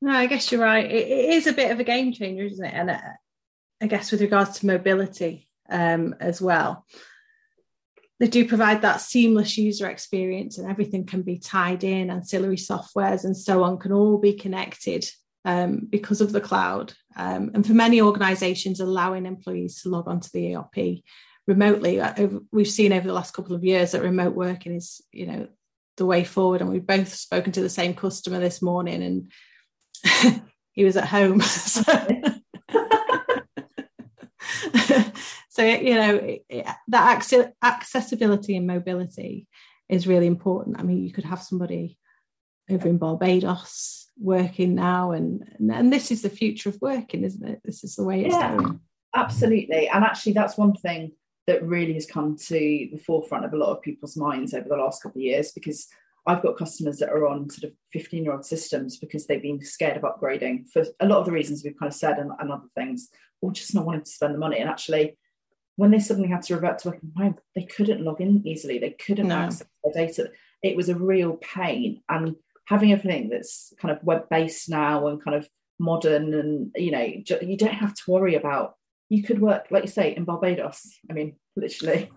no, 0.00 0.12
I 0.12 0.26
guess 0.26 0.50
you're 0.50 0.60
right. 0.60 0.84
It, 0.84 1.08
it 1.08 1.34
is 1.34 1.46
a 1.46 1.52
bit 1.52 1.70
of 1.70 1.80
a 1.80 1.84
game 1.84 2.12
changer, 2.12 2.44
isn't 2.44 2.64
it? 2.64 2.74
And 2.74 2.90
uh, 2.90 3.00
I 3.82 3.86
guess 3.86 4.10
with 4.10 4.20
regards 4.20 4.58
to 4.58 4.66
mobility 4.66 5.48
um, 5.68 6.14
as 6.20 6.40
well, 6.40 6.86
they 8.18 8.28
do 8.28 8.48
provide 8.48 8.82
that 8.82 9.02
seamless 9.02 9.58
user 9.58 9.88
experience, 9.88 10.56
and 10.56 10.70
everything 10.70 11.04
can 11.04 11.22
be 11.22 11.38
tied 11.38 11.84
in. 11.84 12.10
Ancillary 12.10 12.56
softwares 12.56 13.24
and 13.24 13.36
so 13.36 13.62
on 13.62 13.78
can 13.78 13.92
all 13.92 14.18
be 14.18 14.32
connected 14.32 15.06
um, 15.44 15.86
because 15.90 16.20
of 16.20 16.32
the 16.32 16.40
cloud. 16.40 16.94
Um, 17.14 17.50
and 17.54 17.66
for 17.66 17.74
many 17.74 18.00
organizations, 18.00 18.80
allowing 18.80 19.26
employees 19.26 19.82
to 19.82 19.90
log 19.90 20.08
onto 20.08 20.28
the 20.32 20.56
ERP 20.56 21.02
remotely. 21.46 22.00
Uh, 22.00 22.28
we've 22.52 22.68
seen 22.68 22.92
over 22.92 23.06
the 23.06 23.12
last 23.12 23.34
couple 23.34 23.54
of 23.54 23.64
years 23.64 23.92
that 23.92 24.02
remote 24.02 24.34
working 24.34 24.74
is, 24.74 25.00
you 25.12 25.26
know, 25.26 25.48
the 25.96 26.06
way 26.06 26.24
forward. 26.24 26.60
And 26.60 26.70
we've 26.70 26.86
both 26.86 27.12
spoken 27.14 27.52
to 27.52 27.60
the 27.60 27.68
same 27.68 27.94
customer 27.94 28.38
this 28.38 28.60
morning, 28.62 29.02
and 29.02 30.42
he 30.72 30.84
was 30.84 30.96
at 30.96 31.08
home. 31.08 31.40
so, 31.42 31.82
so 35.48 35.64
you 35.64 35.94
know, 35.94 36.16
it, 36.16 36.44
it, 36.48 36.66
that 36.88 37.54
accessibility 37.62 38.56
and 38.56 38.66
mobility 38.66 39.46
is 39.88 40.06
really 40.06 40.26
important. 40.26 40.78
I 40.78 40.82
mean, 40.82 41.02
you 41.02 41.12
could 41.12 41.24
have 41.24 41.42
somebody 41.42 41.98
over 42.68 42.88
in 42.88 42.98
Barbados 42.98 44.06
working 44.18 44.74
now 44.74 45.10
and 45.10 45.44
and 45.58 45.92
this 45.92 46.10
is 46.10 46.22
the 46.22 46.30
future 46.30 46.70
of 46.70 46.78
working 46.80 47.22
isn't 47.22 47.46
it 47.46 47.60
this 47.64 47.84
is 47.84 47.96
the 47.96 48.02
way 48.02 48.24
it's 48.24 48.34
yeah, 48.34 48.56
going 48.56 48.80
absolutely 49.14 49.88
and 49.88 50.04
actually 50.04 50.32
that's 50.32 50.56
one 50.56 50.72
thing 50.72 51.12
that 51.46 51.64
really 51.64 51.94
has 51.94 52.06
come 52.06 52.36
to 52.36 52.58
the 52.58 53.00
forefront 53.04 53.44
of 53.44 53.52
a 53.52 53.56
lot 53.56 53.70
of 53.70 53.82
people's 53.82 54.16
minds 54.16 54.52
over 54.52 54.68
the 54.68 54.76
last 54.76 55.02
couple 55.02 55.20
of 55.20 55.24
years 55.24 55.52
because 55.52 55.86
I've 56.26 56.42
got 56.42 56.58
customers 56.58 56.98
that 56.98 57.10
are 57.10 57.26
on 57.26 57.48
sort 57.48 57.70
of 57.70 57.76
15 57.92 58.24
year 58.24 58.32
old 58.32 58.44
systems 58.44 58.96
because 58.96 59.26
they've 59.26 59.42
been 59.42 59.64
scared 59.64 59.96
of 59.96 60.02
upgrading 60.02 60.68
for 60.70 60.84
a 61.00 61.06
lot 61.06 61.20
of 61.20 61.26
the 61.26 61.32
reasons 61.32 61.62
we've 61.62 61.78
kind 61.78 61.90
of 61.90 61.96
said 61.96 62.18
and, 62.18 62.32
and 62.40 62.50
other 62.50 62.66
things, 62.74 63.10
or 63.40 63.52
just 63.52 63.74
not 63.74 63.86
wanting 63.86 64.02
to 64.02 64.10
spend 64.10 64.34
the 64.34 64.38
money. 64.38 64.58
And 64.58 64.68
actually, 64.68 65.16
when 65.76 65.92
they 65.92 66.00
suddenly 66.00 66.28
had 66.28 66.42
to 66.42 66.54
revert 66.54 66.80
to 66.80 66.88
working 66.88 67.12
from 67.12 67.22
home, 67.22 67.36
they 67.54 67.62
couldn't 67.62 68.02
log 68.02 68.20
in 68.20 68.44
easily. 68.44 68.78
They 68.78 68.90
couldn't 68.90 69.28
no. 69.28 69.36
access 69.36 69.68
their 69.84 70.06
data. 70.06 70.30
It 70.62 70.76
was 70.76 70.88
a 70.88 70.96
real 70.96 71.34
pain. 71.36 72.02
And 72.08 72.34
having 72.66 72.92
everything 72.92 73.28
that's 73.28 73.72
kind 73.80 73.96
of 73.96 74.02
web 74.02 74.28
based 74.28 74.68
now 74.68 75.06
and 75.06 75.22
kind 75.22 75.36
of 75.36 75.48
modern 75.78 76.32
and 76.34 76.70
you 76.74 76.90
know 76.90 77.02
you 77.02 77.56
don't 77.56 77.74
have 77.74 77.94
to 77.94 78.02
worry 78.08 78.34
about 78.34 78.76
you 79.08 79.22
could 79.22 79.40
work 79.40 79.66
like 79.70 79.84
you 79.84 79.88
say 79.88 80.14
in 80.16 80.24
barbados. 80.24 80.92
I 81.08 81.12
mean 81.12 81.36
literally. 81.54 82.10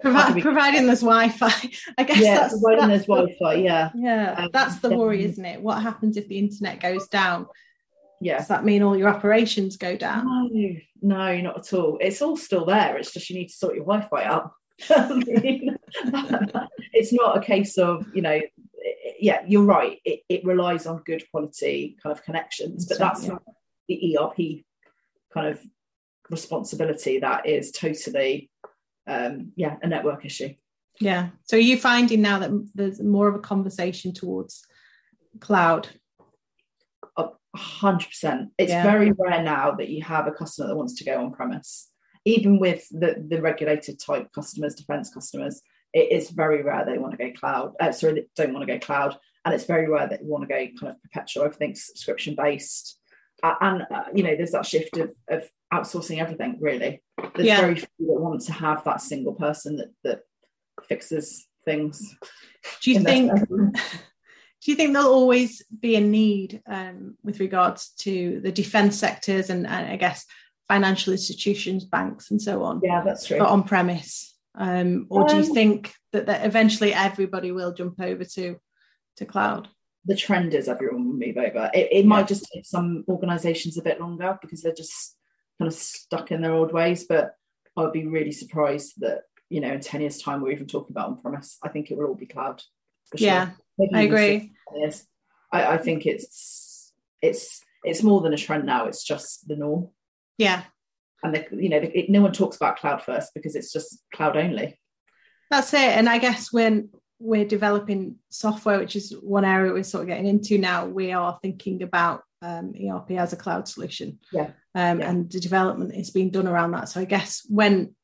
Provi- 0.00 0.40
providing 0.40 0.86
there's 0.86 1.00
wi-fi. 1.00 1.70
I 1.98 2.04
guess 2.04 2.18
yeah 2.20 2.40
that's, 2.40 2.60
providing 2.60 2.88
that's 2.88 3.06
there's 3.06 3.28
the, 3.28 3.36
wi-fi 3.40 3.54
yeah. 3.54 3.90
Yeah 3.94 4.34
um, 4.38 4.50
that's 4.52 4.78
the 4.80 4.96
worry 4.96 5.24
isn't 5.24 5.44
it? 5.44 5.60
What 5.60 5.82
happens 5.82 6.16
if 6.16 6.28
the 6.28 6.38
internet 6.38 6.80
goes 6.80 7.08
down? 7.08 7.46
Yeah. 8.20 8.38
Does 8.38 8.48
that 8.48 8.64
mean 8.64 8.82
all 8.82 8.96
your 8.96 9.08
operations 9.08 9.76
go 9.76 9.96
down? 9.96 10.24
No 10.52 10.76
no 11.02 11.40
not 11.40 11.58
at 11.58 11.72
all. 11.72 11.98
It's 12.00 12.22
all 12.22 12.36
still 12.36 12.64
there 12.64 12.96
it's 12.96 13.12
just 13.12 13.28
you 13.30 13.36
need 13.36 13.48
to 13.48 13.54
sort 13.54 13.74
your 13.74 13.84
wi-fi 13.84 14.24
out. 14.24 14.52
It's 16.98 17.12
not 17.12 17.36
a 17.36 17.40
case 17.40 17.76
of 17.76 18.06
you 18.14 18.22
know 18.22 18.40
yeah, 19.18 19.42
you're 19.46 19.62
right. 19.62 19.98
It, 20.04 20.20
it 20.28 20.44
relies 20.44 20.86
on 20.86 21.02
good 21.04 21.24
quality 21.30 21.96
kind 22.02 22.16
of 22.16 22.22
connections, 22.24 22.86
but 22.86 22.98
that's 22.98 23.24
yeah. 23.24 23.30
not 23.30 23.42
the 23.88 24.18
ERP 24.18 24.64
kind 25.32 25.48
of 25.48 25.60
responsibility. 26.30 27.18
That 27.18 27.46
is 27.46 27.72
totally, 27.72 28.50
um, 29.06 29.52
yeah, 29.56 29.76
a 29.82 29.86
network 29.86 30.24
issue. 30.24 30.54
Yeah. 31.00 31.28
So 31.44 31.56
are 31.56 31.60
you 31.60 31.76
finding 31.76 32.22
now 32.22 32.38
that 32.38 32.50
there's 32.74 33.02
more 33.02 33.28
of 33.28 33.34
a 33.34 33.40
conversation 33.40 34.12
towards 34.12 34.64
cloud? 35.40 35.88
A 37.18 37.28
hundred 37.54 38.08
percent. 38.08 38.50
It's 38.58 38.70
yeah. 38.70 38.82
very 38.82 39.12
rare 39.12 39.42
now 39.42 39.72
that 39.72 39.88
you 39.88 40.02
have 40.02 40.26
a 40.26 40.32
customer 40.32 40.68
that 40.68 40.76
wants 40.76 40.94
to 40.94 41.04
go 41.04 41.22
on 41.22 41.32
premise. 41.32 41.90
Even 42.26 42.58
with 42.58 42.86
the, 42.90 43.24
the 43.28 43.40
regulated 43.40 44.00
type 44.00 44.32
customers, 44.32 44.74
defense 44.74 45.12
customers, 45.14 45.62
it 45.92 46.12
is 46.12 46.30
very 46.30 46.62
rare 46.62 46.84
they 46.84 46.98
want 46.98 47.12
to 47.16 47.24
go 47.24 47.32
cloud. 47.38 47.72
Uh, 47.80 47.92
sorry, 47.92 48.14
they 48.14 48.26
don't 48.36 48.52
want 48.52 48.66
to 48.66 48.72
go 48.72 48.78
cloud, 48.78 49.16
and 49.44 49.54
it's 49.54 49.64
very 49.64 49.88
rare 49.88 50.08
that 50.08 50.22
you 50.22 50.28
want 50.28 50.42
to 50.42 50.48
go 50.48 50.66
kind 50.78 50.92
of 50.92 51.02
perpetual. 51.02 51.44
Everything's 51.44 51.86
subscription 51.86 52.34
based, 52.34 52.98
and 53.42 53.82
uh, 53.90 54.04
you 54.14 54.22
know 54.22 54.34
there's 54.36 54.52
that 54.52 54.66
shift 54.66 54.96
of, 54.96 55.14
of 55.28 55.48
outsourcing 55.72 56.20
everything. 56.20 56.58
Really, 56.60 57.02
there's 57.34 57.46
yeah. 57.46 57.60
very 57.60 57.76
few 57.76 57.88
that 57.98 58.20
want 58.20 58.40
to 58.42 58.52
have 58.52 58.84
that 58.84 59.00
single 59.00 59.34
person 59.34 59.76
that 59.76 59.92
that 60.04 60.20
fixes 60.88 61.46
things. 61.64 62.16
Do 62.82 62.92
you 62.92 63.00
think? 63.00 63.32
do 63.48 64.70
you 64.70 64.74
think 64.74 64.92
there'll 64.92 65.12
always 65.12 65.62
be 65.80 65.96
a 65.96 66.00
need 66.00 66.62
um, 66.66 67.16
with 67.22 67.40
regards 67.40 67.90
to 67.98 68.40
the 68.40 68.52
defence 68.52 68.98
sectors 68.98 69.50
and, 69.50 69.66
and 69.66 69.86
I 69.86 69.96
guess 69.96 70.24
financial 70.66 71.12
institutions, 71.12 71.84
banks, 71.84 72.30
and 72.30 72.40
so 72.40 72.62
on? 72.62 72.80
Yeah, 72.82 73.02
that's 73.04 73.26
true. 73.26 73.38
on 73.40 73.64
premise. 73.64 74.34
Um, 74.54 75.06
or 75.10 75.28
do 75.28 75.36
you 75.36 75.42
um, 75.42 75.54
think 75.54 75.94
that, 76.12 76.26
that 76.26 76.46
eventually 76.46 76.94
everybody 76.94 77.52
will 77.52 77.74
jump 77.74 78.00
over 78.00 78.24
to 78.24 78.56
to 79.18 79.24
cloud? 79.26 79.68
The 80.06 80.16
trend 80.16 80.54
is 80.54 80.68
everyone 80.68 81.06
will 81.06 81.26
move 81.26 81.36
over. 81.36 81.70
It, 81.74 81.88
it 81.90 82.04
yeah. 82.04 82.08
might 82.08 82.28
just 82.28 82.48
take 82.52 82.64
some 82.64 83.04
organisations 83.08 83.76
a 83.76 83.82
bit 83.82 84.00
longer 84.00 84.38
because 84.40 84.62
they're 84.62 84.72
just 84.72 85.16
kind 85.58 85.68
of 85.68 85.74
stuck 85.74 86.30
in 86.30 86.42
their 86.42 86.52
old 86.52 86.72
ways. 86.72 87.06
But 87.08 87.34
I'd 87.76 87.92
be 87.92 88.06
really 88.06 88.32
surprised 88.32 88.94
that 88.98 89.22
you 89.48 89.60
know 89.60 89.72
in 89.72 89.80
ten 89.80 90.00
years' 90.00 90.22
time 90.22 90.40
we're 90.40 90.52
even 90.52 90.66
talking 90.66 90.92
about 90.92 91.08
on 91.08 91.20
premise. 91.20 91.58
I 91.62 91.68
think 91.68 91.90
it 91.90 91.98
will 91.98 92.06
all 92.06 92.14
be 92.14 92.26
cloud. 92.26 92.62
Sure. 93.16 93.26
Yeah, 93.26 93.50
I 93.94 94.02
agree. 94.02 94.52
I, 95.52 95.64
I 95.74 95.78
think 95.78 96.06
it's 96.06 96.92
it's 97.22 97.62
it's 97.84 98.02
more 98.02 98.20
than 98.20 98.32
a 98.32 98.38
trend 98.38 98.66
now. 98.66 98.86
It's 98.86 99.04
just 99.04 99.46
the 99.48 99.56
norm. 99.56 99.90
Yeah, 100.38 100.64
and 101.22 101.34
the, 101.34 101.46
you 101.50 101.68
know 101.68 101.78
it, 101.78 102.10
no 102.10 102.22
one 102.22 102.32
talks 102.32 102.56
about 102.56 102.78
cloud 102.78 103.02
first 103.02 103.32
because 103.34 103.54
it's 103.54 103.72
just 103.72 104.02
cloud 104.14 104.36
only 104.36 104.78
that's 105.50 105.72
it 105.74 105.80
and 105.80 106.08
i 106.08 106.18
guess 106.18 106.52
when 106.52 106.88
we're 107.18 107.44
developing 107.44 108.16
software 108.28 108.78
which 108.78 108.96
is 108.96 109.14
one 109.22 109.44
area 109.44 109.72
we're 109.72 109.82
sort 109.82 110.02
of 110.02 110.08
getting 110.08 110.26
into 110.26 110.58
now 110.58 110.86
we 110.86 111.12
are 111.12 111.38
thinking 111.40 111.82
about 111.82 112.22
um, 112.42 112.74
erp 112.78 113.10
as 113.12 113.32
a 113.32 113.36
cloud 113.36 113.66
solution 113.66 114.18
yeah. 114.32 114.50
Um, 114.74 115.00
yeah. 115.00 115.10
and 115.10 115.30
the 115.30 115.40
development 115.40 115.94
is 115.94 116.10
being 116.10 116.30
done 116.30 116.46
around 116.46 116.72
that 116.72 116.88
so 116.88 117.00
i 117.00 117.04
guess 117.04 117.42
when 117.48 117.94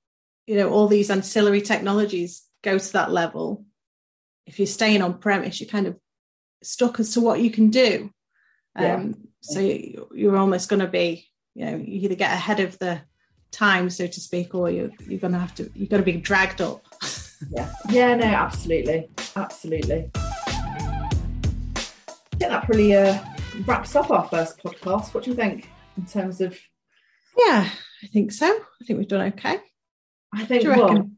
you 0.46 0.56
know 0.56 0.70
all 0.70 0.88
these 0.88 1.10
ancillary 1.10 1.60
technologies 1.60 2.42
go 2.62 2.78
to 2.78 2.92
that 2.94 3.10
level 3.10 3.64
if 4.46 4.58
you're 4.58 4.66
staying 4.66 5.02
on 5.02 5.18
premise 5.18 5.60
you're 5.60 5.68
kind 5.68 5.86
of 5.86 5.96
stuck 6.62 6.98
as 6.98 7.12
to 7.14 7.20
what 7.20 7.40
you 7.40 7.50
can 7.50 7.70
do 7.70 8.10
um, 8.76 8.84
yeah. 8.84 9.12
so 9.42 9.60
you're 9.60 10.36
almost 10.36 10.70
going 10.70 10.80
to 10.80 10.88
be 10.88 11.28
you 11.54 11.66
know 11.66 11.76
you 11.76 12.00
either 12.00 12.14
get 12.14 12.32
ahead 12.32 12.60
of 12.60 12.78
the 12.78 13.02
time 13.50 13.90
so 13.90 14.06
to 14.06 14.20
speak 14.20 14.54
or 14.54 14.70
you're, 14.70 14.90
you're 15.06 15.20
gonna 15.20 15.38
have 15.38 15.54
to 15.54 15.70
you're 15.74 15.88
gonna 15.88 16.02
be 16.02 16.16
dragged 16.16 16.62
up 16.62 16.82
yeah. 17.50 17.72
Yeah 17.90 18.14
no 18.16 18.26
absolutely. 18.26 19.08
Absolutely. 19.36 20.10
I 20.14 21.80
think 22.38 22.50
that 22.50 22.64
probably 22.64 22.94
uh, 22.94 23.18
wraps 23.66 23.96
up 23.96 24.10
our 24.10 24.28
first 24.28 24.62
podcast. 24.62 25.14
What 25.14 25.24
do 25.24 25.30
you 25.30 25.36
think 25.36 25.70
in 25.96 26.06
terms 26.06 26.40
of 26.40 26.58
yeah 27.36 27.68
i 28.02 28.06
think 28.08 28.32
so. 28.32 28.46
I 28.46 28.84
think 28.84 28.98
we've 28.98 29.08
done 29.08 29.32
okay. 29.32 29.58
I 30.34 30.44
think 30.44 30.64
well 30.64 31.10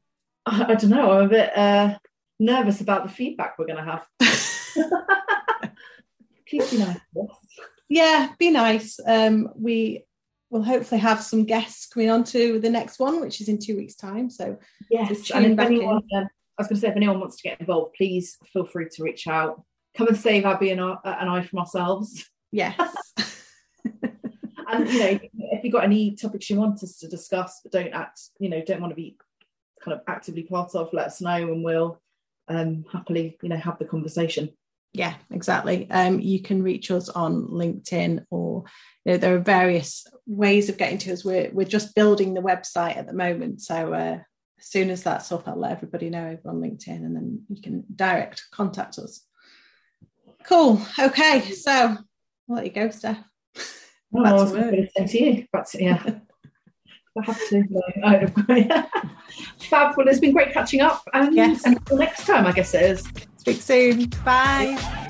I, 0.46 0.64
I, 0.64 0.74
don't 0.74 0.90
know. 0.90 1.12
I'm 1.12 1.26
a 1.26 1.28
bit 1.28 1.56
uh, 1.56 1.96
nervous 2.38 2.80
about 2.80 3.04
the 3.04 3.12
feedback 3.12 3.58
we're 3.58 3.66
going 3.66 3.84
to 3.84 3.90
have. 3.90 4.06
Please 6.48 6.70
be 6.70 6.78
nice. 6.78 6.98
Yeah 7.88 8.32
be 8.38 8.50
nice. 8.50 8.98
Um, 9.06 9.50
we 9.56 10.04
we'll 10.54 10.62
hopefully 10.62 11.00
have 11.00 11.20
some 11.20 11.44
guests 11.44 11.88
coming 11.88 12.08
on 12.08 12.22
to 12.22 12.60
the 12.60 12.70
next 12.70 13.00
one, 13.00 13.20
which 13.20 13.40
is 13.40 13.48
in 13.48 13.58
two 13.58 13.76
weeks' 13.76 13.96
time. 13.96 14.30
So 14.30 14.56
yes, 14.88 15.32
and 15.32 15.46
if 15.46 15.58
anyone, 15.58 16.00
uh, 16.14 16.20
I 16.20 16.26
was 16.56 16.68
going 16.68 16.76
to 16.76 16.80
say, 16.80 16.88
if 16.88 16.96
anyone 16.96 17.18
wants 17.18 17.38
to 17.38 17.42
get 17.42 17.58
involved, 17.58 17.94
please 17.96 18.38
feel 18.52 18.64
free 18.64 18.86
to 18.88 19.02
reach 19.02 19.26
out. 19.26 19.64
Come 19.96 20.06
and 20.06 20.16
save 20.16 20.46
Abi 20.46 20.70
and 20.70 20.80
uh, 20.80 20.96
an 21.04 21.28
eye 21.28 21.42
from 21.42 21.58
ourselves. 21.58 22.30
Yes. 22.52 22.78
and 23.84 24.88
you 24.88 24.98
know, 25.00 25.18
if 25.50 25.64
you've 25.64 25.72
got 25.72 25.82
any 25.82 26.14
topics 26.14 26.48
you 26.48 26.56
want 26.56 26.84
us 26.84 26.98
to 26.98 27.08
discuss, 27.08 27.58
but 27.64 27.72
don't 27.72 27.92
act, 27.92 28.20
you 28.38 28.48
know, 28.48 28.62
don't 28.64 28.80
want 28.80 28.92
to 28.92 28.96
be 28.96 29.16
kind 29.84 29.96
of 29.96 30.02
actively 30.06 30.44
part 30.44 30.76
of, 30.76 30.88
let 30.92 31.06
us 31.06 31.20
know, 31.20 31.34
and 31.34 31.64
we'll 31.64 32.00
um, 32.46 32.84
happily, 32.92 33.36
you 33.42 33.48
know, 33.48 33.56
have 33.56 33.80
the 33.80 33.86
conversation. 33.86 34.50
Yeah, 34.94 35.14
exactly. 35.32 35.90
Um, 35.90 36.20
you 36.20 36.40
can 36.40 36.62
reach 36.62 36.90
us 36.92 37.08
on 37.08 37.48
LinkedIn 37.48 38.24
or 38.30 38.62
you 39.04 39.12
know, 39.12 39.18
there 39.18 39.34
are 39.34 39.40
various 39.40 40.06
ways 40.24 40.68
of 40.68 40.78
getting 40.78 40.98
to 40.98 41.12
us. 41.12 41.24
We're, 41.24 41.50
we're 41.52 41.66
just 41.66 41.96
building 41.96 42.32
the 42.32 42.40
website 42.40 42.96
at 42.96 43.08
the 43.08 43.12
moment. 43.12 43.60
So 43.60 43.92
uh, 43.92 44.18
as 44.58 44.66
soon 44.66 44.90
as 44.90 45.02
that's 45.02 45.32
up, 45.32 45.48
I'll 45.48 45.58
let 45.58 45.72
everybody 45.72 46.10
know 46.10 46.28
over 46.28 46.48
on 46.48 46.60
LinkedIn 46.60 47.04
and 47.04 47.16
then 47.16 47.42
you 47.48 47.60
can 47.60 47.84
direct 47.94 48.44
contact 48.52 48.98
us. 49.00 49.26
Cool. 50.44 50.80
Okay. 50.96 51.40
So 51.40 51.72
I'll 51.72 51.98
let 52.46 52.64
you 52.64 52.72
go, 52.72 52.88
Steph. 52.90 53.18
Oh, 54.14 54.22
Back 54.22 54.36
to 54.36 54.88
work. 54.96 55.08
to 55.08 55.18
you. 55.18 55.46
Back 55.52 55.68
to, 55.70 55.82
yeah. 55.82 56.02
I 57.18 57.24
have 57.24 57.48
to. 57.48 57.64
No, 57.96 58.86
Fab. 59.58 59.96
Well, 59.96 60.06
it's 60.06 60.20
been 60.20 60.32
great 60.32 60.52
catching 60.52 60.80
up. 60.82 61.02
And 61.12 61.34
yes. 61.34 61.64
until 61.64 61.98
next 61.98 62.26
time, 62.26 62.46
I 62.46 62.52
guess 62.52 62.74
it 62.74 62.82
is. 62.82 63.04
Speak 63.44 63.60
soon. 63.60 64.06
Bye. 64.24 65.03